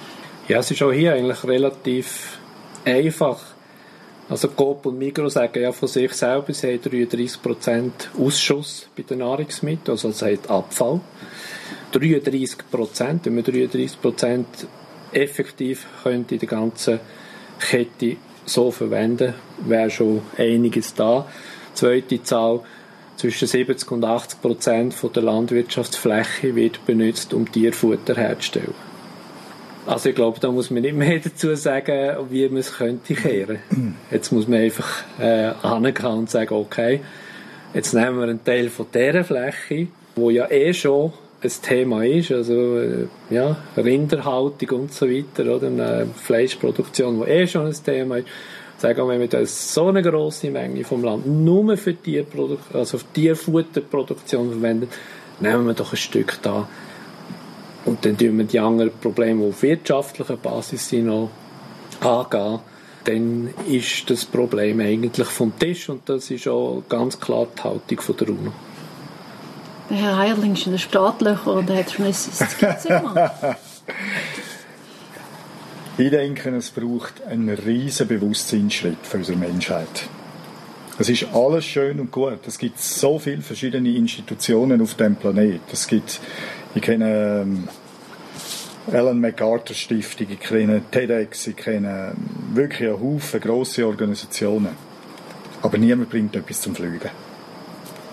Ja, 0.49 0.59
es 0.59 0.71
ist 0.73 0.83
auch 0.83 0.93
hier 0.93 1.13
eigentlich 1.13 1.45
relativ 1.45 2.39
einfach. 2.85 3.41
Also 4.29 4.49
Coop 4.49 4.85
und 4.87 4.99
Migros 4.99 5.35
sagen 5.35 5.63
ja 5.63 5.73
von 5.73 5.89
sich 5.89 6.13
selber, 6.13 6.53
sie 6.53 6.75
haben 6.75 6.83
33% 6.83 7.91
Ausschuss 8.19 8.87
bei 8.95 9.03
den 9.03 9.19
Nahrungsmitteln, 9.19 9.93
also 9.93 10.11
sie 10.11 10.37
haben 10.37 10.51
Abfall. 10.51 11.01
33%, 11.95 13.21
wenn 13.25 13.35
man 13.35 13.45
33% 13.45 14.45
effektiv 15.13 15.87
in 16.05 16.27
der 16.27 16.39
ganzen 16.41 17.01
Kette 17.59 18.17
so 18.45 18.71
verwenden, 18.71 19.35
wäre 19.67 19.91
schon 19.91 20.21
einiges 20.37 20.95
da. 20.95 21.27
Zweite 21.73 22.23
Zahl, 22.23 22.61
zwischen 23.17 23.49
70 23.49 23.91
und 23.91 24.05
80 24.05 24.41
Prozent 24.41 24.95
der 25.15 25.23
Landwirtschaftsfläche 25.23 26.55
wird 26.55 26.85
benutzt, 26.87 27.35
um 27.35 27.51
Tierfutter 27.51 28.15
herzustellen. 28.15 28.88
Also 29.89 30.11
ich 30.11 30.15
glaube, 30.15 30.39
da 30.39 30.53
muss 30.53 30.71
man 30.71 30.83
nicht 30.83 30.95
mehr 30.95 31.19
dazu 31.25 31.55
sagen, 31.57 32.27
wie 32.31 32.47
man 32.49 32.59
es 32.59 32.75
könnte 32.75 33.15
kehren. 33.15 33.59
Jetzt 34.11 34.33
muss 34.33 34.47
man 34.47 34.61
einfach 34.61 35.03
äh, 35.19 35.53
angehen 35.63 36.07
und 36.07 36.31
sagen, 36.31 36.55
okay, 36.55 37.01
jetzt 37.75 37.93
nehmen 37.93 38.17
wir 38.17 38.25
einen 38.25 38.43
Teil 38.43 38.71
von 38.71 38.87
dieser 38.95 39.25
Fläche 39.25 39.89
wo 40.19 40.31
ja 40.31 40.51
eh 40.51 40.75
schon 40.75 41.13
ein 41.43 41.53
Thema 41.63 42.05
ist, 42.05 42.33
also 42.33 42.79
äh, 42.79 43.07
ja, 43.31 43.57
Rinderhaltung 43.77 44.81
und 44.81 44.93
so 44.93 45.09
weiter, 45.09 45.55
oder 45.55 45.69
eine 45.69 46.09
Fleischproduktion, 46.17 47.21
wo 47.21 47.25
eh 47.25 47.47
schon 47.47 47.67
ein 47.67 47.77
Thema 47.85 48.19
ist. 48.19 48.27
Sagen 48.79 48.99
wir, 48.99 49.09
wenn 49.09 49.31
wir 49.31 49.47
so 49.47 49.89
eine 49.89 50.03
große 50.03 50.51
Menge 50.51 50.85
vom 50.85 51.05
Land 51.05 51.27
nur 51.27 51.77
für 51.77 51.95
Tierprodukt, 51.95 52.75
also 52.75 52.99
für 52.99 53.13
Tierfutterproduktion 53.13 54.51
verwenden, 54.51 54.89
nehmen 55.41 55.67
wir 55.67 55.75
doch 55.75 55.93
ein 55.93 55.97
Stück 55.97 56.39
da 56.43 56.69
und 57.89 58.05
dann 58.05 58.19
tun 58.19 58.37
wir 58.37 58.45
die 58.45 58.59
anderen 58.59 58.93
Probleme, 59.01 59.43
die 59.43 59.49
auf 59.49 59.63
wirtschaftlicher 59.63 60.37
Basis 60.37 60.89
sind, 60.89 61.07
noch 61.07 61.31
angehen. 62.01 62.61
Dann 63.05 63.55
ist 63.67 64.11
das 64.11 64.27
Problem 64.27 64.81
eigentlich 64.81 65.27
vom 65.29 65.59
Tisch 65.59 65.89
und 65.89 66.07
das 66.09 66.31
ist 66.31 66.47
auch 66.49 66.83
ganz 66.89 67.19
klar 67.19 67.47
die 67.57 67.63
Haltung 67.63 68.01
von 68.01 68.17
der 68.19 68.29
UNO. 68.29 68.53
Der 69.89 69.97
Herr 69.97 70.17
Heierling 70.19 70.53
ist 70.53 70.67
in 70.67 70.73
den 70.73 70.79
Startlöchern 70.79 71.59
und 71.59 71.71
hat 71.71 71.91
schon 71.91 72.05
eine 72.05 72.15
Skizze 72.15 72.89
gemacht. 72.89 73.57
Ich 76.01 76.11
denke, 76.11 76.51
es 76.51 76.71
braucht 76.71 77.27
einen 77.27 77.49
riesen 77.49 78.07
Bewusstseinsschritt 78.07 78.99
für 79.03 79.17
unsere 79.17 79.37
Menschheit. 79.37 80.09
Es 81.01 81.09
ist 81.09 81.27
alles 81.33 81.65
schön 81.65 81.99
und 81.99 82.13
gut. 82.13 82.39
Es 82.47 82.57
gibt 82.57 82.81
so 82.81 83.19
viele 83.19 83.43
verschiedene 83.43 83.91
Institutionen 83.91 84.81
auf 84.81 84.95
dem 84.95 85.17
Planeten. 85.17 85.61
Es 85.73 85.89
gibt, 85.89 86.21
ich 86.75 86.83
kenne 86.83 87.43
ähm, 87.43 87.69
Ellen 88.93 89.21
MacArthur 89.21 89.75
Stiftung, 89.75 90.29
ich 90.31 90.41
kenne 90.41 90.83
TEDx, 90.91 91.47
ich 91.49 91.57
kenne 91.57 92.13
wirklich 92.55 92.89
einen 92.89 93.01
Haufen 93.01 93.41
grosse 93.41 93.87
Organisationen. 93.87 94.71
Aber 95.61 95.77
niemand 95.77 96.11
bringt 96.11 96.37
etwas 96.37 96.61
zum 96.61 96.75
Fliegen. 96.75 97.11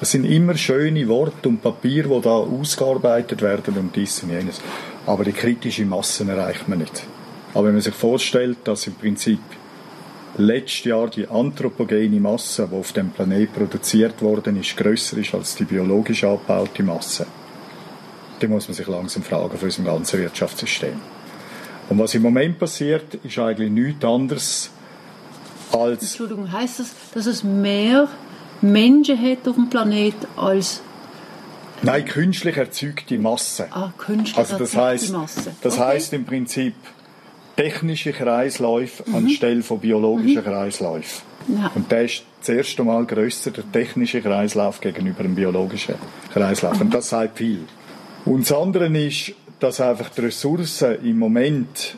Es 0.02 0.12
sind 0.12 0.26
immer 0.26 0.58
schöne 0.58 1.08
Worte 1.08 1.48
und 1.48 1.62
Papier, 1.62 2.04
die 2.04 2.22
da 2.22 2.32
ausgearbeitet 2.32 3.42
werden 3.42 3.78
und 3.78 3.96
dies 3.96 4.22
und 4.24 4.32
jenes. 4.32 4.60
Aber 5.06 5.24
die 5.24 5.32
kritische 5.32 5.86
Masse 5.86 6.28
erreicht 6.28 6.68
man 6.68 6.80
nicht. 6.80 7.04
Aber 7.54 7.68
wenn 7.68 7.76
man 7.76 7.82
sich 7.82 7.94
vorstellt, 7.94 8.58
dass 8.66 8.88
im 8.88 8.96
Prinzip 8.96 9.40
letztes 10.38 10.84
Jahr 10.84 11.10
die 11.10 11.28
anthropogene 11.28 12.20
Masse, 12.20 12.68
die 12.70 12.76
auf 12.76 12.92
dem 12.92 13.12
Planet 13.12 13.54
produziert 13.54 14.22
worden 14.22 14.60
ist, 14.60 14.76
grösser 14.76 15.18
ist 15.18 15.34
als 15.34 15.56
die 15.56 15.64
biologisch 15.64 16.26
abgebaute 16.26 16.84
Masse, 16.84 17.26
dann 18.40 18.50
muss 18.50 18.68
man 18.68 18.76
sich 18.76 18.88
langsam 18.88 19.24
fragen 19.24 19.58
für 19.58 19.66
unser 19.66 19.84
ganzes 19.84 20.20
Wirtschaftssystem. 20.20 21.00
Und 21.90 22.00
was 22.00 22.16
im 22.16 22.24
Moment 22.24 22.60
passiert, 22.60 23.16
ist 23.24 23.38
eigentlich 23.38 23.72
nichts 23.72 24.04
anderes 24.04 24.70
als... 25.72 26.02
Entschuldigung, 26.02 26.52
heißt 26.52 26.80
das, 26.80 26.92
dass 27.14 27.26
es 27.28 27.44
mehr 27.44 28.08
Menschen 28.62 29.22
hat 29.22 29.48
auf 29.48 29.56
dem 29.56 29.70
Planet 29.70 30.16
als 30.36 30.82
Nein, 31.82 32.06
künstlich 32.06 32.58
erzeugte 32.58 33.18
Masse. 33.20 33.68
Ah, 33.70 33.92
künstlich 33.98 34.38
also 34.38 34.58
das 34.58 34.76
heißt, 34.76 35.12
Masse. 35.12 35.52
Das 35.62 35.76
okay. 35.76 35.84
heißt 35.84 36.14
im 36.14 36.26
Prinzip 36.26 36.74
technische 37.56 38.12
Kreisläufe 38.12 39.04
mhm. 39.06 39.16
anstelle 39.16 39.62
von 39.62 39.80
biologischen 39.80 40.42
mhm. 40.42 40.46
Kreisläufen. 40.46 41.22
Ja. 41.48 41.72
Und 41.76 41.92
der 41.92 42.06
ist 42.06 42.24
das 42.40 42.50
erste 42.50 42.84
Mal 42.84 43.06
grösser, 43.06 43.52
der 43.52 43.70
technische 43.72 44.22
Kreislauf 44.22 44.82
gegenüber 44.82 45.24
dem 45.24 45.36
biologischen 45.36 45.96
Kreislauf. 46.34 46.76
Mhm. 46.76 46.82
Und 46.82 46.94
das 46.94 47.10
sagt 47.10 47.38
viel. 47.38 47.66
Und 48.26 48.42
das 48.42 48.52
andere 48.52 48.88
ist, 48.98 49.34
dass 49.60 49.80
einfach 49.80 50.10
die 50.10 50.22
Ressourcen 50.22 50.98
im 51.04 51.20
Moment 51.20 51.96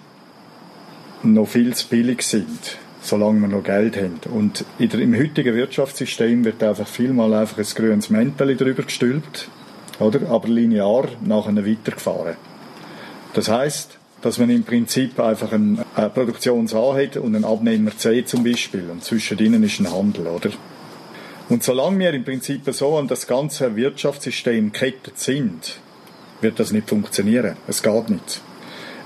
noch 1.23 1.47
viel 1.47 1.73
zu 1.73 1.87
billig 1.87 2.21
sind, 2.21 2.77
solange 3.01 3.39
wir 3.39 3.47
noch 3.47 3.63
Geld 3.63 3.95
haben. 3.95 4.19
Und 4.33 4.65
der, 4.79 4.99
im 4.99 5.15
heutigen 5.15 5.55
Wirtschaftssystem 5.55 6.43
wird 6.43 6.61
einfach 6.61 6.87
vielmal 6.87 7.33
einfach 7.33 7.57
ein 7.57 7.65
grünes 7.65 8.09
Mäntel 8.09 8.55
drüber 8.55 8.83
gestülpt, 8.83 9.49
oder? 9.99 10.29
aber 10.29 10.47
linear 10.49 11.07
nachher 11.23 11.65
weitergefahren. 11.65 12.35
Das 13.33 13.49
heißt, 13.49 13.97
dass 14.21 14.37
man 14.37 14.49
im 14.49 14.63
Prinzip 14.63 15.19
einfach 15.19 15.53
eine 15.53 15.85
Produktions 16.13 16.73
A 16.73 16.95
hat 16.95 17.17
und 17.17 17.35
einen 17.35 17.45
Abnehmer 17.45 17.95
C 17.95 18.25
zum 18.25 18.43
Beispiel 18.43 18.89
und 18.91 19.03
zwischen 19.03 19.37
ihnen 19.39 19.63
ist 19.63 19.79
ein 19.79 19.91
Handel, 19.91 20.27
oder? 20.27 20.49
Und 21.49 21.63
solange 21.63 21.99
wir 21.99 22.13
im 22.13 22.25
Prinzip 22.25 22.63
so 22.71 22.97
an 22.97 23.07
das 23.07 23.25
ganze 23.25 23.75
Wirtschaftssystem 23.75 24.73
gekettet 24.73 25.17
sind, 25.17 25.79
wird 26.41 26.59
das 26.59 26.71
nicht 26.71 26.89
funktionieren. 26.89 27.57
Es 27.67 27.81
geht 27.81 28.09
nicht. 28.09 28.41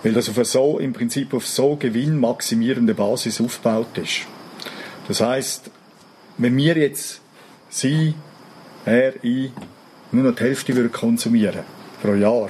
Weil 0.03 0.13
das 0.13 0.29
auf 0.29 0.45
so, 0.45 0.79
im 0.79 0.93
Prinzip 0.93 1.33
auf 1.33 1.47
so 1.47 1.75
gewinnmaximierende 1.75 2.93
Basis 2.93 3.39
aufgebaut 3.39 3.97
ist. 3.97 4.21
Das 5.07 5.21
heißt, 5.21 5.69
wenn 6.37 6.55
wir 6.57 6.77
jetzt 6.77 7.21
Sie, 7.69 8.13
er, 8.85 9.13
ich 9.23 9.51
nur 10.11 10.23
noch 10.25 10.35
die 10.35 10.43
Hälfte 10.43 10.75
würden 10.75 10.91
konsumieren 10.91 11.61
pro 12.01 12.13
Jahr, 12.15 12.49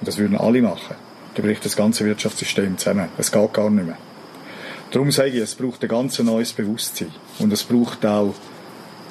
und 0.00 0.08
das 0.08 0.18
würden 0.18 0.36
alle 0.36 0.60
machen, 0.60 0.96
dann 1.34 1.44
bricht 1.44 1.64
das 1.64 1.76
ganze 1.76 2.04
Wirtschaftssystem 2.04 2.76
zusammen. 2.76 3.08
Es 3.16 3.32
geht 3.32 3.52
gar 3.54 3.70
nicht 3.70 3.86
mehr. 3.86 3.96
Darum 4.90 5.10
sage 5.12 5.30
ich, 5.30 5.36
es 5.36 5.54
braucht 5.54 5.82
ein 5.82 5.88
ganz 5.88 6.18
neues 6.18 6.52
Bewusstsein. 6.52 7.12
Und 7.38 7.52
es 7.52 7.62
braucht 7.62 8.04
auch, 8.04 8.34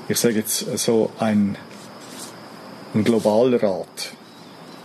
ich 0.07 0.17
sage 0.17 0.35
jetzt 0.35 0.77
so, 0.77 1.11
ein, 1.19 1.57
ein 2.93 3.03
Globalrat, 3.03 4.13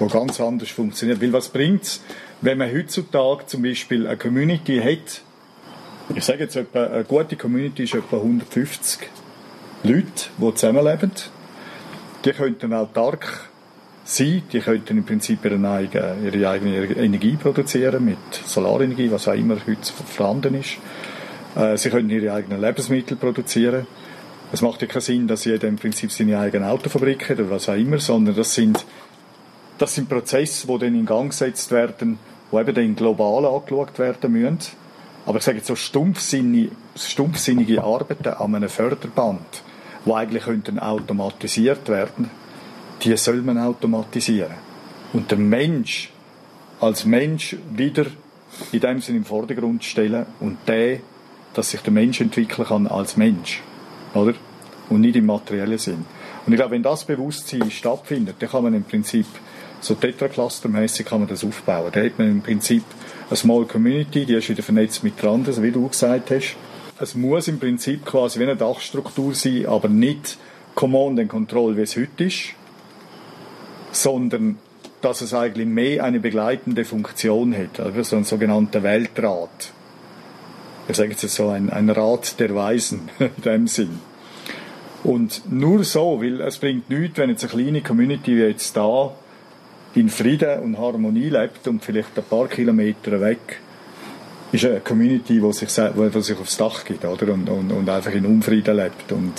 der 0.00 0.08
ganz 0.08 0.40
anders 0.40 0.70
funktioniert. 0.70 1.20
Weil 1.20 1.32
was 1.32 1.48
bringt 1.48 1.82
es, 1.82 2.00
wenn 2.40 2.58
man 2.58 2.72
heutzutage 2.72 3.46
zum 3.46 3.62
Beispiel 3.62 4.06
eine 4.06 4.16
Community 4.16 4.78
hat, 4.78 5.22
ich 6.14 6.24
sage 6.24 6.40
jetzt, 6.44 6.56
etwa, 6.56 6.84
eine 6.84 7.04
gute 7.04 7.36
Community 7.36 7.84
ist 7.84 7.94
etwa 7.94 8.16
150 8.16 9.08
Leute, 9.84 10.04
die 10.38 10.54
zusammenleben. 10.54 11.12
Die 12.24 12.32
könnten 12.32 12.72
autark 12.72 13.48
sein, 14.04 14.42
die 14.52 14.60
könnten 14.60 14.98
im 14.98 15.04
Prinzip 15.04 15.44
ihre 15.44 15.56
eigene, 15.68 16.16
ihre 16.24 16.48
eigene 16.48 16.84
Energie 16.96 17.36
produzieren, 17.36 18.04
mit 18.04 18.18
Solarenergie, 18.46 19.10
was 19.10 19.28
auch 19.28 19.34
immer 19.34 19.56
heute 19.66 19.92
vorhanden 20.06 20.54
ist. 20.54 20.76
Äh, 21.56 21.76
sie 21.78 21.90
können 21.90 22.10
ihre 22.10 22.32
eigenen 22.32 22.60
Lebensmittel 22.60 23.16
produzieren. 23.16 23.86
Es 24.52 24.60
macht 24.60 24.82
ja 24.82 24.88
keinen 24.88 25.00
Sinn, 25.00 25.26
dass 25.26 25.44
jeder 25.46 25.68
im 25.68 25.76
Prinzip 25.76 26.12
seine 26.12 26.38
eigene 26.38 26.68
Autofabrik 26.68 27.30
hat 27.30 27.40
oder 27.40 27.50
was 27.50 27.68
auch 27.68 27.74
immer, 27.74 27.98
sondern 27.98 28.36
das 28.36 28.54
sind, 28.54 28.84
das 29.78 29.94
sind 29.94 30.08
Prozesse, 30.08 30.66
die 30.66 30.78
dann 30.78 30.94
in 30.94 31.06
Gang 31.06 31.30
gesetzt 31.30 31.70
werden, 31.70 32.18
die 32.52 32.56
eben 32.56 32.74
dann 32.74 32.96
global 32.96 33.44
angeschaut 33.46 33.98
werden 33.98 34.32
müssen. 34.32 34.58
Aber 35.26 35.38
ich 35.38 35.44
sage 35.44 35.58
jetzt 35.58 35.66
so 35.66 35.76
stumpfsinnige, 35.76 36.70
stumpfsinnige 36.96 37.82
Arbeiten 37.82 38.28
an 38.28 38.54
einem 38.54 38.68
Förderband, 38.68 39.62
die 40.04 40.12
eigentlich 40.12 40.44
könnten 40.44 40.78
automatisiert 40.78 41.88
werden 41.88 42.30
die 43.04 43.16
soll 43.16 43.42
man 43.42 43.58
automatisieren. 43.58 44.54
Und 45.12 45.30
der 45.30 45.38
Mensch 45.38 46.10
als 46.80 47.04
Mensch 47.04 47.56
wieder 47.74 48.06
in 48.72 48.80
dem 48.80 49.00
Sinne 49.00 49.18
im 49.18 49.24
Vordergrund 49.24 49.84
stellen 49.84 50.26
und 50.40 50.58
der, 50.66 50.98
dass 51.54 51.70
sich 51.70 51.80
der 51.80 51.92
Mensch 51.92 52.20
entwickeln 52.20 52.66
kann 52.66 52.86
als 52.86 53.16
Mensch. 53.16 53.62
Oder? 54.14 54.34
Und 54.90 55.00
nicht 55.00 55.16
im 55.16 55.26
materiellen 55.26 55.78
Sinn. 55.78 56.04
Und 56.46 56.52
ich 56.52 56.58
glaube, 56.58 56.72
wenn 56.72 56.82
das 56.82 57.04
Bewusstsein 57.04 57.70
stattfindet, 57.70 58.36
dann 58.38 58.50
kann 58.50 58.64
man 58.64 58.74
im 58.74 58.84
Prinzip 58.84 59.26
so 59.84 59.94
tetraclustermäßig 59.94 61.06
kann 61.06 61.20
man 61.20 61.28
das 61.28 61.44
aufbauen. 61.44 61.90
Da 61.92 62.02
hat 62.02 62.18
man 62.18 62.30
im 62.30 62.42
Prinzip 62.42 62.82
eine 63.28 63.36
Small 63.36 63.66
Community, 63.66 64.24
die 64.24 64.34
ist 64.34 64.48
wieder 64.48 64.62
vernetzt 64.62 65.04
mit 65.04 65.22
anderen, 65.24 65.62
wie 65.62 65.70
du 65.70 65.88
gesagt 65.88 66.30
hast. 66.30 66.56
Es 66.98 67.14
muss 67.14 67.48
im 67.48 67.58
Prinzip 67.58 68.04
quasi 68.04 68.38
wie 68.38 68.44
eine 68.44 68.56
Dachstruktur 68.56 69.34
sein, 69.34 69.66
aber 69.66 69.88
nicht 69.88 70.38
Command 70.74 71.20
and 71.20 71.28
Control, 71.28 71.76
wie 71.76 71.82
es 71.82 71.96
heute 71.96 72.24
ist, 72.24 72.54
sondern 73.92 74.58
dass 75.00 75.20
es 75.20 75.34
eigentlich 75.34 75.66
mehr 75.66 76.02
eine 76.02 76.20
begleitende 76.20 76.84
Funktion 76.84 77.54
hat, 77.54 77.78
also 77.78 78.02
so 78.02 78.16
ein 78.16 78.24
sogenannter 78.24 78.82
Weltrat. 78.82 79.72
Ich 80.88 80.96
sage 80.96 81.10
jetzt 81.10 81.28
so 81.28 81.48
ein, 81.48 81.70
ein 81.70 81.90
Rat 81.90 82.38
der 82.40 82.54
Weisen 82.54 83.10
in 83.18 83.42
dem 83.44 83.66
Sinn. 83.66 84.00
Und 85.02 85.42
nur 85.50 85.84
so, 85.84 86.22
weil 86.22 86.40
es 86.40 86.58
bringt 86.58 86.88
nichts, 86.88 87.18
wenn 87.18 87.28
jetzt 87.28 87.44
eine 87.44 87.52
kleine 87.52 87.82
Community 87.82 88.36
wie 88.36 88.42
jetzt 88.42 88.74
da 88.76 89.12
in 89.94 90.08
Frieden 90.08 90.60
und 90.60 90.78
Harmonie 90.78 91.28
lebt 91.28 91.66
und 91.68 91.84
vielleicht 91.84 92.16
ein 92.16 92.24
paar 92.24 92.48
Kilometer 92.48 93.20
weg 93.20 93.60
ist 94.52 94.64
eine 94.64 94.80
Community, 94.80 95.40
die 95.40 95.52
sich, 95.52 95.68
die 95.68 96.22
sich 96.22 96.38
aufs 96.38 96.56
Dach 96.56 96.84
geht 96.84 97.04
oder? 97.04 97.32
Und, 97.32 97.48
und, 97.48 97.72
und 97.72 97.88
einfach 97.88 98.12
in 98.12 98.24
Unfrieden 98.24 98.76
lebt 98.76 99.10
und 99.10 99.32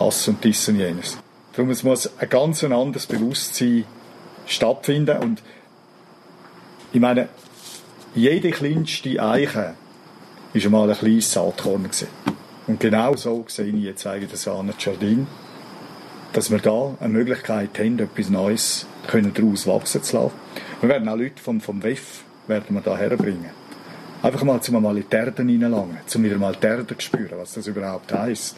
Hass 0.00 0.26
und 0.28 0.42
dies 0.42 0.68
und 0.68 0.76
jenes. 0.76 1.18
Darum 1.52 1.70
es 1.70 1.82
muss 1.82 2.10
ein 2.18 2.28
ganz 2.28 2.64
anderes 2.64 3.06
Bewusstsein 3.06 3.84
stattfinden 4.46 5.18
und 5.18 5.42
ich 6.92 7.00
meine, 7.00 7.28
jede 8.14 8.50
kleinste 8.50 9.22
Eiche 9.22 9.74
war 10.52 10.64
einmal 10.64 10.90
ein 10.90 10.96
kleines 10.96 11.32
Saatkorn. 11.32 11.84
Gewesen. 11.84 12.08
Und 12.66 12.80
genau 12.80 13.16
so 13.16 13.44
sehe 13.48 13.66
ich 13.66 13.82
jetzt 13.82 14.06
eigentlich 14.06 14.30
das 14.30 14.48
Anne 14.48 14.72
Jardin, 14.78 15.26
dass 16.34 16.50
wir 16.50 16.58
da 16.58 16.96
eine 17.00 17.12
Möglichkeit 17.12 17.78
haben, 17.78 17.98
etwas 18.00 18.28
Neues 18.28 18.86
können 19.06 19.32
daraus 19.32 19.66
wachsen 19.66 20.02
zu 20.02 20.16
lassen. 20.16 20.32
Wir 20.80 20.88
werden 20.88 21.08
auch 21.08 21.16
Leute 21.16 21.40
vom, 21.40 21.60
vom 21.60 21.82
WEF 21.82 22.24
werden 22.48 22.74
wir 22.74 22.80
da 22.80 22.96
herbringen. 22.98 23.50
Einfach 24.20 24.42
mal 24.42 24.60
zum 24.60 24.82
mal 24.82 24.96
in 24.96 25.04
die 25.08 25.16
Erde 25.16 25.42
reinlangen, 25.42 25.98
zum 26.06 26.24
wieder 26.24 26.36
mal 26.36 26.56
die 26.60 26.66
Erde 26.66 26.96
zu 26.96 27.00
spüren, 27.00 27.38
was 27.38 27.54
das 27.54 27.68
überhaupt 27.68 28.12
heisst. 28.12 28.56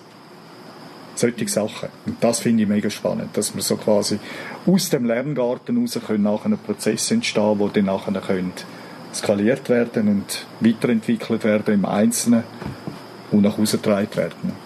Solche 1.16 1.48
Sachen. 1.48 1.90
Und 2.06 2.22
das 2.22 2.40
finde 2.40 2.62
ich 2.62 2.68
mega 2.68 2.88
spannend, 2.88 3.36
dass 3.36 3.54
wir 3.54 3.62
so 3.62 3.76
quasi 3.76 4.18
aus 4.66 4.90
dem 4.90 5.04
Lerngarten 5.04 5.78
raus 5.78 5.98
können 6.06 6.22
nachher 6.22 6.46
einen 6.46 6.58
Prozess 6.58 7.10
entstehen, 7.10 7.58
wo 7.58 7.68
dann 7.68 7.86
nachher 7.86 8.20
können 8.20 8.52
skaliert 9.12 9.68
werden 9.68 10.08
und 10.08 10.46
weiterentwickelt 10.60 11.44
werden 11.44 11.74
im 11.74 11.84
Einzelnen 11.84 12.44
und 13.30 13.42
nach 13.42 13.58
Hause 13.58 13.78
getragen 13.78 14.14
werden. 14.14 14.65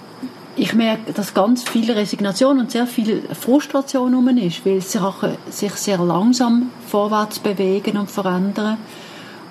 Ich 0.61 0.74
merke, 0.74 1.14
dass 1.14 1.32
ganz 1.32 1.62
viel 1.66 1.90
Resignation 1.90 2.58
und 2.58 2.70
sehr 2.70 2.86
viel 2.86 3.22
Frustration 3.32 4.12
rum 4.12 4.28
ist, 4.36 4.66
weil 4.66 4.82
Sachen 4.82 5.38
sich 5.48 5.72
sehr 5.72 5.96
langsam 5.96 6.70
vorwärts 6.86 7.38
bewegen 7.38 7.96
und 7.96 8.11
verändern. 8.11 8.76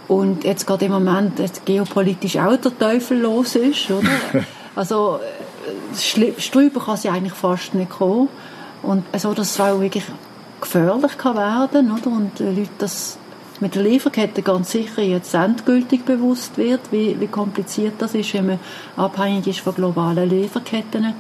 Und 0.07 0.43
jetzt 0.43 0.67
gerade 0.67 0.85
im 0.85 0.91
Moment 0.91 1.39
jetzt 1.39 1.65
geopolitisch 1.65 2.37
auch 2.37 2.57
der 2.57 2.77
Teufel 2.77 3.21
los 3.21 3.55
ist, 3.55 3.89
oder? 3.89 4.07
Also, 4.75 5.19
Strüber 6.37 6.79
kann 6.79 6.95
sie 6.95 7.09
eigentlich 7.09 7.33
fast 7.33 7.73
nicht 7.73 7.89
kommen. 7.89 8.29
Und 8.83 9.03
so, 9.17 9.33
dass 9.33 9.49
es 9.49 9.59
auch 9.59 9.81
wirklich 9.81 10.05
gefährlich 10.61 11.17
kann 11.17 11.35
werden, 11.35 11.91
oder? 11.91 12.07
Und 12.11 12.39
Leute 12.39 12.69
das 12.77 13.17
mit 13.59 13.75
der 13.75 13.83
Lieferkette 13.83 14.41
ganz 14.41 14.71
sicher 14.71 15.01
jetzt 15.01 15.33
endgültig 15.33 16.05
bewusst 16.05 16.57
wird, 16.57 16.91
wie, 16.91 17.19
wie 17.19 17.27
kompliziert 17.27 17.95
das 17.99 18.15
ist, 18.15 18.33
wenn 18.33 18.47
man 18.47 18.59
abhängig 18.95 19.47
ist 19.47 19.59
von 19.59 19.75
globalen 19.75 20.29
Lieferketten. 20.29 21.13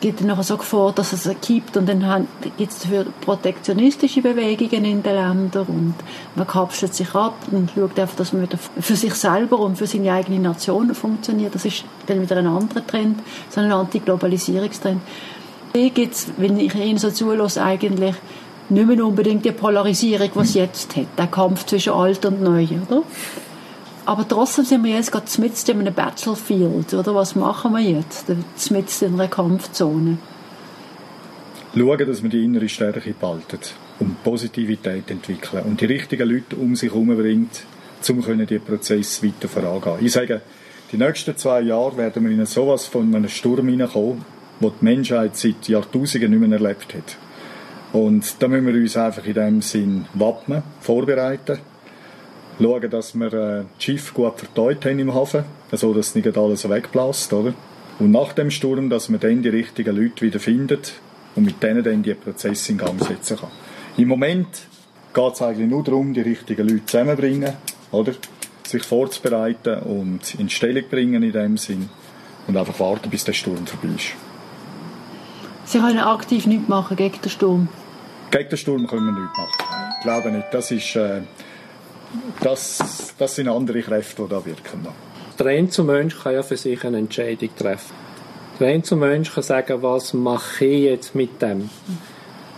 Gibt 0.00 0.20
dann 0.20 0.42
so 0.42 0.56
vor, 0.56 0.90
dass 0.92 1.12
es 1.12 1.30
gibt 1.42 1.76
und 1.76 1.88
dann 1.88 2.26
gibt 2.56 2.72
es 2.72 2.80
dafür 2.80 3.06
protektionistische 3.20 4.20
Bewegungen 4.20 4.84
in 4.84 5.02
den 5.02 5.14
Ländern 5.14 5.66
und 5.68 5.94
man 6.34 6.46
kapselt 6.46 6.92
sich 6.92 7.14
ab 7.14 7.36
und 7.52 7.70
schaut 7.72 7.96
einfach, 8.00 8.16
dass 8.16 8.32
man 8.32 8.42
wieder 8.42 8.58
für 8.80 8.96
sich 8.96 9.14
selber 9.14 9.60
und 9.60 9.78
für 9.78 9.86
seine 9.86 10.12
eigene 10.12 10.40
Nation 10.40 10.92
funktioniert. 10.92 11.54
Das 11.54 11.64
ist 11.64 11.84
dann 12.06 12.20
wieder 12.20 12.36
ein 12.36 12.48
anderer 12.48 12.84
Trend, 12.84 13.20
so 13.48 13.60
ein 13.60 13.70
Antiglobalisierungstrend. 13.70 15.00
Hier 15.72 15.90
gibt 15.90 16.14
es, 16.14 16.26
wenn 16.36 16.58
ich 16.58 16.74
Ihnen 16.74 16.98
so 16.98 17.10
zulasse, 17.10 17.62
eigentlich 17.62 18.16
nicht 18.68 18.86
mehr 18.86 19.04
unbedingt 19.04 19.44
die 19.44 19.52
Polarisierung, 19.52 20.30
die 20.34 20.38
es 20.40 20.54
jetzt 20.54 20.96
hat, 20.96 21.06
der 21.18 21.26
Kampf 21.26 21.66
zwischen 21.66 21.92
alt 21.92 22.24
und 22.24 22.42
neu, 22.42 22.66
oder? 22.86 23.02
Aber 24.04 24.26
trotzdem 24.26 24.64
sind 24.64 24.84
wir 24.84 24.96
jetzt 24.96 25.12
gerade 25.12 25.26
mitten 25.38 25.70
in 25.70 25.80
einem 25.80 25.94
Battlefield, 25.94 26.92
oder? 26.92 27.14
Was 27.14 27.36
machen 27.36 27.72
wir 27.72 27.80
jetzt? 27.80 28.26
Mitten 28.70 29.04
in 29.04 29.14
einer 29.14 29.28
Kampfzone. 29.28 30.18
Schauen, 31.74 32.06
dass 32.06 32.22
wir 32.22 32.30
die 32.30 32.44
innere 32.44 32.68
Stärke 32.68 33.14
behalten 33.18 33.60
und 34.00 34.22
Positivität 34.24 35.10
entwickeln 35.10 35.62
und 35.64 35.80
die 35.80 35.86
richtigen 35.86 36.28
Leute 36.28 36.56
um 36.56 36.74
sich 36.74 36.90
herum 36.90 37.16
bringt, 37.16 37.62
um 38.08 38.20
diesen 38.46 38.64
Prozess 38.64 39.22
weiter 39.22 39.48
vorangehen. 39.48 40.04
Ich 40.04 40.12
sage, 40.12 40.42
die 40.90 40.98
nächsten 40.98 41.36
zwei 41.36 41.62
Jahre 41.62 41.96
werden 41.96 42.24
wir 42.24 42.32
in 42.32 42.44
sowas 42.44 42.86
von 42.86 43.14
einem 43.14 43.28
Sturm 43.28 43.68
hineinkommen, 43.68 44.24
wo 44.60 44.70
die 44.70 44.84
Menschheit 44.84 45.36
seit 45.36 45.68
Jahrtausenden 45.68 46.30
nicht 46.32 46.40
mehr 46.40 46.60
erlebt 46.60 46.92
hat. 46.94 47.16
Und 47.92 48.42
da 48.42 48.48
müssen 48.48 48.66
wir 48.66 48.74
uns 48.74 48.96
einfach 48.96 49.24
in 49.26 49.34
dem 49.34 49.62
Sinn 49.62 50.06
wappnen, 50.14 50.62
vorbereiten, 50.80 51.58
schauen, 52.58 52.90
dass 52.90 53.14
wir 53.14 53.26
äh, 53.26 53.30
das 53.30 53.66
Schiff 53.78 54.14
gut 54.14 54.38
verteut 54.38 54.84
haben 54.86 54.98
im 54.98 55.14
Hafen, 55.14 55.44
so 55.72 55.92
dass 55.92 56.14
nicht 56.14 56.36
alles 56.36 56.68
wegblasst, 56.68 57.32
oder? 57.32 57.52
Und 57.98 58.10
nach 58.10 58.32
dem 58.32 58.50
Sturm, 58.50 58.88
dass 58.88 59.08
man 59.08 59.20
dann 59.20 59.42
die 59.42 59.50
richtigen 59.50 59.94
Leute 59.94 60.22
wieder 60.22 60.40
findet 60.40 60.94
und 61.36 61.44
mit 61.44 61.62
denen 61.62 61.84
dann 61.84 62.02
die 62.02 62.14
Prozesse 62.14 62.72
in 62.72 62.78
Gang 62.78 63.02
setzen 63.02 63.36
kann. 63.36 63.50
Im 63.96 64.08
Moment 64.08 64.48
geht 65.12 65.32
es 65.34 65.42
eigentlich 65.42 65.68
nur 65.68 65.84
darum, 65.84 66.14
die 66.14 66.22
richtigen 66.22 66.66
Leute 66.66 66.86
zusammenzubringen, 66.86 67.52
oder? 67.90 68.12
Sich 68.66 68.84
vorzubereiten 68.84 69.80
und 69.80 70.34
in 70.38 70.48
Stellung 70.48 70.84
bringen 70.90 71.22
in 71.22 71.32
dem 71.32 71.58
Sinn 71.58 71.90
und 72.46 72.56
einfach 72.56 72.80
warten, 72.80 73.10
bis 73.10 73.24
der 73.24 73.34
Sturm 73.34 73.66
vorbei 73.66 73.94
ist. 73.96 74.14
Sie 75.64 75.78
können 75.78 75.98
aktiv 75.98 76.46
nichts 76.46 76.68
machen 76.68 76.96
gegen 76.96 77.20
den 77.20 77.30
Sturm? 77.30 77.68
Gegen 78.32 78.48
den 78.48 78.56
Sturm 78.56 78.86
können 78.86 79.06
wir 79.06 79.20
nichts 79.20 79.36
machen. 79.36 79.94
Ich 79.98 80.02
glaube 80.02 80.32
nicht. 80.32 80.46
Das, 80.52 80.70
ist, 80.70 80.96
äh, 80.96 81.20
das, 82.40 83.14
das 83.18 83.34
sind 83.36 83.48
andere 83.48 83.82
Kräfte, 83.82 84.22
die 84.22 84.28
da 84.30 84.44
wirken. 84.44 84.88
Der 85.38 85.46
Einzelmensch 85.46 86.18
kann 86.18 86.32
ja 86.32 86.42
für 86.42 86.56
sich 86.56 86.82
eine 86.82 86.96
Entscheidung 86.96 87.50
treffen. 87.54 87.94
Der 88.58 88.68
Einzelmensch 88.68 89.34
kann 89.34 89.42
sagen, 89.42 89.82
was 89.82 90.14
mache 90.14 90.64
ich 90.64 90.84
jetzt 90.84 91.14
mit 91.14 91.42
dem. 91.42 91.68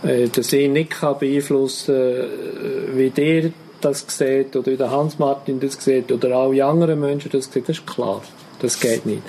Äh, 0.03 0.29
dass 0.29 0.53
ich 0.53 0.69
nicht 0.69 0.91
kann 0.91 1.19
beeinflussen 1.19 1.95
kann, 1.95 2.97
wie 2.97 3.09
der 3.09 3.51
das 3.81 4.05
sieht 4.07 4.55
oder 4.55 4.71
wie 4.71 4.77
der 4.77 4.89
Hans-Martin 4.89 5.59
das 5.59 5.83
sieht 5.83 6.09
oder 6.09 6.37
alle 6.37 6.63
anderen 6.63 7.01
Menschen 7.01 7.31
das 7.31 7.51
sehen, 7.51 7.63
das 7.67 7.79
ist 7.79 7.87
klar. 7.87 8.21
Das 8.59 8.79
geht 8.79 9.05
nicht. 9.05 9.23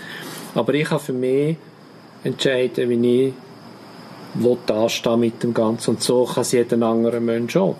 Aber 0.54 0.72
ich 0.74 0.88
kann 0.88 1.00
für 1.00 1.12
mich 1.12 1.56
entscheiden, 2.22 2.88
wie 2.88 3.26
ich 3.26 3.34
will 4.38 4.58
dastehen 4.66 5.20
mit 5.20 5.42
dem 5.42 5.54
Ganzen. 5.54 5.90
Und 5.90 6.02
so 6.02 6.24
kann 6.24 6.42
es 6.42 6.52
jeder 6.52 6.80
andere 6.82 7.20
Mensch 7.20 7.56
auch. 7.56 7.76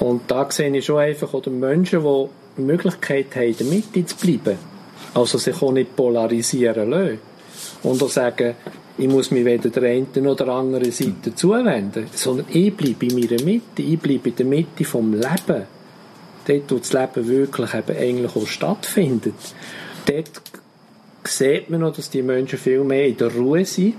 Und 0.00 0.22
da 0.28 0.50
sehe 0.50 0.76
ich 0.76 0.84
schon 0.84 0.98
einfach 0.98 1.32
oder 1.32 1.50
Menschen, 1.50 2.02
die 2.02 2.26
die 2.56 2.62
Möglichkeit 2.62 3.34
haben, 3.36 3.48
in 3.48 3.56
der 3.56 3.66
Mitte 3.66 4.04
zu 4.04 4.16
bleiben. 4.16 4.58
Also 5.14 5.38
sich 5.38 5.60
auch 5.62 5.72
nicht 5.72 5.94
polarisieren 5.94 6.90
lassen. 6.90 7.18
Und 7.82 8.02
auch 8.02 8.08
sagen, 8.08 8.54
ich 8.98 9.08
muss 9.08 9.30
mich 9.30 9.44
weder 9.44 9.70
der 9.70 9.90
einen 9.90 10.26
oder 10.26 10.48
anderen 10.48 10.90
Seite 10.90 11.34
zuwenden, 11.34 12.06
sondern 12.12 12.46
ich 12.50 12.74
bleibe 12.74 13.06
in 13.06 13.14
meiner 13.14 13.42
Mitte, 13.42 13.82
ich 13.82 13.98
bleibe 13.98 14.30
in 14.30 14.36
der 14.36 14.46
Mitte 14.46 14.84
vom 14.84 15.12
Leben. 15.12 15.64
Dort, 16.46 16.70
wo 16.70 16.78
das 16.78 16.92
Leben 16.92 17.28
wirklich 17.28 17.74
eben 17.74 17.96
eigentlich 17.96 18.36
auch 18.36 18.46
stattfindet. 18.46 19.34
Dort 20.06 20.42
sieht 21.24 21.70
man 21.70 21.80
noch, 21.80 21.94
dass 21.94 22.10
die 22.10 22.22
Menschen 22.22 22.58
viel 22.58 22.82
mehr 22.82 23.06
in 23.06 23.16
der 23.16 23.32
Ruhe 23.32 23.64
sind 23.64 23.94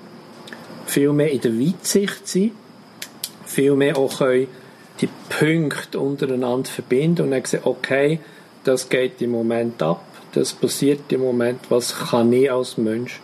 viel 0.86 1.14
mehr 1.14 1.32
in 1.32 1.42
der 1.42 1.60
Weitsicht 1.60 2.28
sein, 2.28 2.52
viel 3.46 3.76
mehr 3.76 3.98
auch 3.98 4.18
können 4.18 4.48
die 5.02 5.10
Punkte 5.30 6.00
untereinander 6.00 6.70
verbinden 6.70 7.24
und 7.24 7.32
dann 7.32 7.46
sehen, 7.46 7.62
okay, 7.64 8.20
das 8.64 8.90
geht 8.90 9.22
im 9.22 9.32
Moment 9.32 9.82
ab, 9.82 10.04
das 10.34 10.54
passiert 10.54 11.12
im 11.12 11.22
Moment, 11.22 11.60
was 11.70 11.96
kann 11.96 12.32
ich 12.34 12.52
als 12.52 12.78
Mensch 12.78 13.20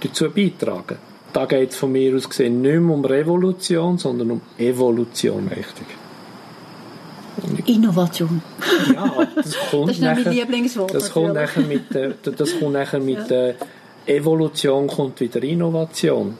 dazu 0.00 0.30
beitragen? 0.30 0.98
Da 1.32 1.46
geht 1.46 1.70
es 1.70 1.76
von 1.76 1.92
mir 1.92 2.14
aus 2.14 2.28
gesehen 2.28 2.60
nicht 2.60 2.78
mehr 2.78 2.94
um 2.94 3.04
Revolution, 3.04 3.96
sondern 3.96 4.32
um 4.32 4.40
Evolution. 4.58 5.48
Richtig. 5.48 5.86
Innovation. 7.66 8.42
Ja, 8.94 9.26
das 9.34 9.56
kommt 9.70 9.88
das 9.88 9.96
ist 9.96 10.02
nachher, 10.02 10.24
mein 10.24 10.34
Lieblingswort. 10.34 10.94
Das 10.94 11.10
kommt 11.10 11.34
nachher 11.34 11.62
mit, 11.62 11.94
der, 11.94 12.10
das 12.10 12.58
kommt 12.58 12.74
nachher 12.74 13.00
mit 13.00 13.16
ja. 13.16 13.24
der 13.24 13.54
Evolution 14.06 14.86
kommt 14.86 15.20
wieder 15.20 15.42
Innovation. 15.42 16.36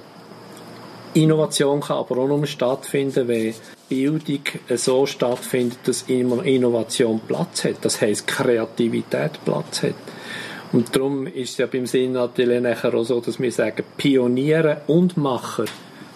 Innovation 1.14 1.80
kann 1.80 1.98
aber 1.98 2.18
auch 2.18 2.28
nur 2.28 2.46
stattfinden, 2.46 3.28
wenn 3.28 3.54
Bildung 3.88 4.40
so 4.74 5.04
stattfindet, 5.04 5.78
dass 5.84 6.02
Innovation 6.02 7.20
Platz 7.26 7.64
hat. 7.64 7.76
Das 7.82 8.00
heisst, 8.00 8.26
Kreativität 8.26 9.32
Platz 9.44 9.82
hat. 9.82 9.94
Und 10.72 10.96
darum 10.96 11.26
ist 11.26 11.50
es 11.50 11.58
ja 11.58 11.66
beim 11.66 11.84
Sinn 11.84 12.12
natürlich 12.12 12.62
nachher 12.62 12.94
auch 12.94 13.04
so, 13.04 13.20
dass 13.20 13.38
wir 13.38 13.52
sagen, 13.52 13.84
Pioniere 13.98 14.82
und 14.86 15.18
Macher 15.18 15.66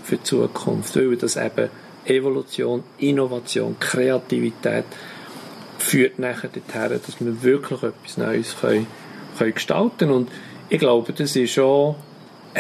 für 0.03 0.17
die 0.17 0.23
Zukunft, 0.23 0.97
weil 0.97 1.17
das 1.17 1.37
eben 1.37 1.69
Evolution, 2.07 2.83
Innovation, 2.99 3.77
Kreativität 3.79 4.87
führt 5.79 6.19
nachher 6.19 6.49
dorthin, 6.49 7.01
dass 7.05 7.21
wir 7.21 7.43
wirklich 7.43 7.83
etwas 7.83 8.17
Neues 8.17 8.57
können, 8.59 8.87
können 9.37 9.55
gestalten. 9.55 10.11
Und 10.11 10.31
ich 10.71 10.79
glaube, 10.79 11.13
das 11.13 11.37
ist 11.37 11.53
schon 11.53 11.97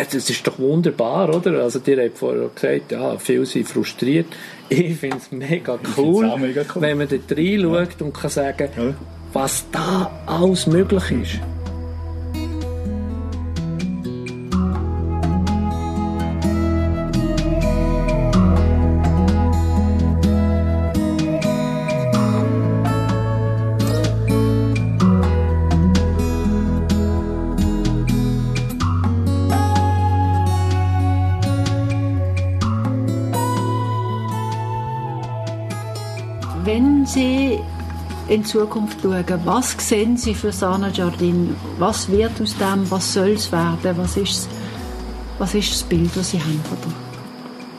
das 0.05 0.30
ist 0.30 0.47
doch 0.47 0.59
wunderbar, 0.59 1.34
oder? 1.34 1.62
Also, 1.62 1.80
ihr 1.86 2.05
habt 2.05 2.18
vorher 2.18 2.49
gesagt, 2.55 2.92
ja, 2.92 3.16
viele 3.18 3.47
sind 3.47 3.68
frustriert. 3.68 4.26
Ich 4.68 4.97
finde 4.97 5.18
es 5.18 5.30
mega 5.30 5.78
cool, 5.97 6.36
mega 6.38 6.62
cool, 6.74 6.82
wenn 6.82 6.99
man 6.99 7.07
dort 7.07 7.30
reinschaut 7.30 8.01
ja. 8.01 8.05
und 8.05 8.12
kann 8.12 8.30
sagen, 8.30 8.68
ja. 8.76 8.94
was 9.32 9.64
da 9.70 10.11
alles 10.26 10.66
möglich 10.66 11.11
ist. 11.12 11.40
In 36.66 38.44
Zukunft 38.44 38.98
schauen, 39.02 39.24
was 39.44 39.76
sehen 39.78 40.16
Sie 40.16 40.34
für 40.34 40.52
Sana 40.52 40.88
Jardin? 40.90 41.54
Was 41.78 42.10
wird 42.10 42.40
aus 42.40 42.56
dem? 42.58 42.90
Was 42.90 43.14
soll 43.14 43.30
es 43.30 43.50
werden? 43.52 43.96
Was 43.96 44.16
ist, 44.16 44.48
was 45.38 45.54
ist 45.54 45.72
das 45.72 45.82
Bild, 45.84 46.10
das 46.14 46.30
Sie 46.30 46.40
haben 46.40 46.60
von 46.64 46.78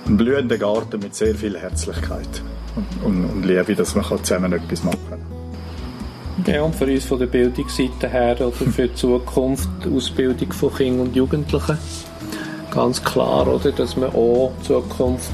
Ein 0.06 0.18
blühender 0.18 0.58
Garten 0.58 1.00
mit 1.00 1.16
sehr 1.16 1.36
viel 1.36 1.58
Herzlichkeit 1.58 2.42
und, 3.04 3.26
und 3.26 3.44
Liebe, 3.44 3.76
dass 3.76 3.96
man 3.96 4.06
zusammen 4.24 4.54
etwas 4.54 4.84
machen 4.84 5.00
kann. 5.10 5.20
Ja, 6.46 6.62
und 6.62 6.76
für 6.76 6.86
uns 6.86 7.06
von 7.06 7.20
der 7.20 7.26
Bildungsseite 7.26 8.08
her 8.08 8.36
oder 8.40 8.52
für 8.52 8.88
die 8.88 8.94
Zukunft, 8.94 9.68
die 9.84 9.96
Ausbildung 9.96 10.54
von 10.54 10.74
Kindern 10.74 11.08
und 11.08 11.16
Jugendlichen, 11.16 11.78
ganz 12.72 13.04
klar, 13.04 13.48
oder, 13.48 13.72
dass 13.72 13.98
man 13.98 14.10
auch 14.12 14.54
Zukunft 14.62 15.32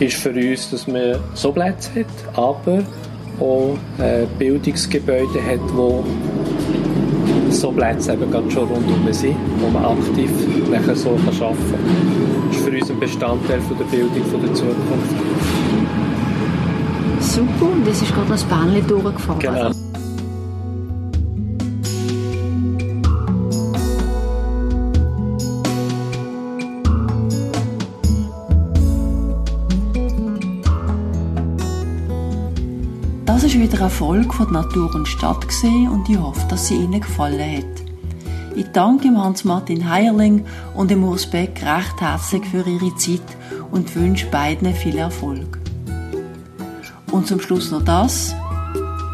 ist 0.00 0.16
für 0.16 0.30
uns, 0.30 0.70
dass 0.70 0.86
man 0.86 1.16
so 1.34 1.52
Plätze 1.52 2.00
hat, 2.00 2.38
aber 2.38 2.82
auch 3.38 3.76
äh, 3.98 4.26
Bildungsgebäude 4.38 5.44
hat, 5.44 5.60
wo 5.74 6.04
so 7.50 7.72
Plätze 7.72 8.12
eben 8.12 8.30
gerade 8.30 8.50
schon 8.50 8.68
rundherum 8.68 9.12
sind, 9.12 9.36
wo 9.58 9.68
man 9.68 9.84
aktiv 9.84 10.30
nachher 10.70 10.96
so 10.96 11.10
kann 11.10 11.42
arbeiten 11.42 11.70
kann. 11.70 12.48
Das 12.48 12.56
ist 12.56 12.64
für 12.64 12.70
uns 12.70 12.90
ein 12.90 13.00
Bestandteil 13.00 13.60
von 13.60 13.78
der 13.78 13.84
Bildung 13.84 14.24
von 14.30 14.42
der 14.42 14.54
Zukunft. 14.54 15.14
Super, 17.20 17.72
und 17.72 17.86
es 17.86 18.02
ist 18.02 18.14
gerade 18.14 18.28
das 18.28 18.44
Bähnchen 18.44 18.86
durchgefahren. 18.86 19.38
Genau. 19.40 19.70
Wieder 33.72 33.82
eine 33.82 33.90
Folge 33.90 34.32
von 34.32 34.52
Natur 34.52 34.92
und 34.96 35.06
Stadt 35.06 35.46
gesehen 35.46 35.88
und 35.88 36.08
ich 36.08 36.18
hoffe, 36.18 36.44
dass 36.48 36.66
sie 36.66 36.74
Ihnen 36.74 37.00
gefallen 37.00 37.58
hat. 37.58 38.56
Ich 38.56 38.66
danke 38.72 39.08
Hans-Martin 39.16 39.88
Heierling 39.88 40.44
und 40.74 40.90
dem 40.90 41.04
Urs 41.04 41.26
Beck 41.26 41.62
recht 41.62 42.00
herzlich 42.00 42.44
für 42.46 42.68
ihre 42.68 42.94
Zeit 42.96 43.22
und 43.70 43.94
wünsche 43.94 44.26
beiden 44.26 44.74
viel 44.74 44.98
Erfolg. 44.98 45.60
Und 47.12 47.28
zum 47.28 47.40
Schluss 47.40 47.70
noch 47.70 47.84
das. 47.84 48.34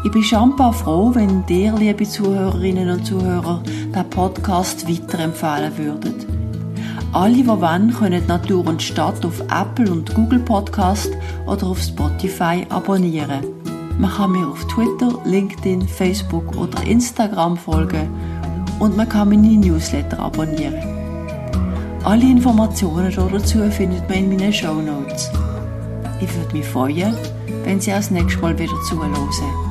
Ich 0.03 0.11
bin 0.11 0.23
schambar 0.23 0.73
froh, 0.73 1.11
wenn 1.13 1.45
dir, 1.45 1.73
liebe 1.73 2.05
Zuhörerinnen 2.05 2.89
und 2.89 3.05
Zuhörer, 3.05 3.61
den 3.93 4.09
Podcast 4.09 4.89
weiterempfehlen 4.89 5.77
würdet. 5.77 6.25
Alle, 7.13 7.35
die 7.35 7.47
wollen, 7.47 7.93
können 7.93 8.25
Natur 8.25 8.65
und 8.65 8.81
Stadt 8.81 9.23
auf 9.23 9.39
Apple 9.51 9.91
und 9.91 10.15
Google 10.15 10.39
Podcast 10.39 11.11
oder 11.45 11.67
auf 11.67 11.79
Spotify 11.79 12.65
abonnieren. 12.69 13.66
Man 13.97 14.11
kann 14.11 14.31
mir 14.31 14.47
auf 14.47 14.65
Twitter, 14.67 15.19
LinkedIn, 15.25 15.87
Facebook 15.87 16.55
oder 16.55 16.83
Instagram 16.83 17.57
folgen 17.57 18.09
und 18.79 18.95
man 18.95 19.09
kann 19.09 19.29
meine 19.29 19.47
Newsletter 19.47 20.19
abonnieren. 20.19 20.75
Alle 22.03 22.23
Informationen 22.23 23.11
dazu 23.11 23.69
findet 23.71 24.07
man 24.07 24.19
in 24.19 24.29
meinen 24.29 24.53
Show 24.53 24.75
Notes. 24.75 25.31
Ich 26.21 26.33
würde 26.35 26.55
mich 26.55 26.65
freuen, 26.65 27.15
wenn 27.63 27.79
Sie 27.79 27.91
auch 27.91 27.97
das 27.97 28.11
nächste 28.11 28.39
Mal 28.39 28.57
wieder 28.57 28.73
zuhören. 28.87 29.66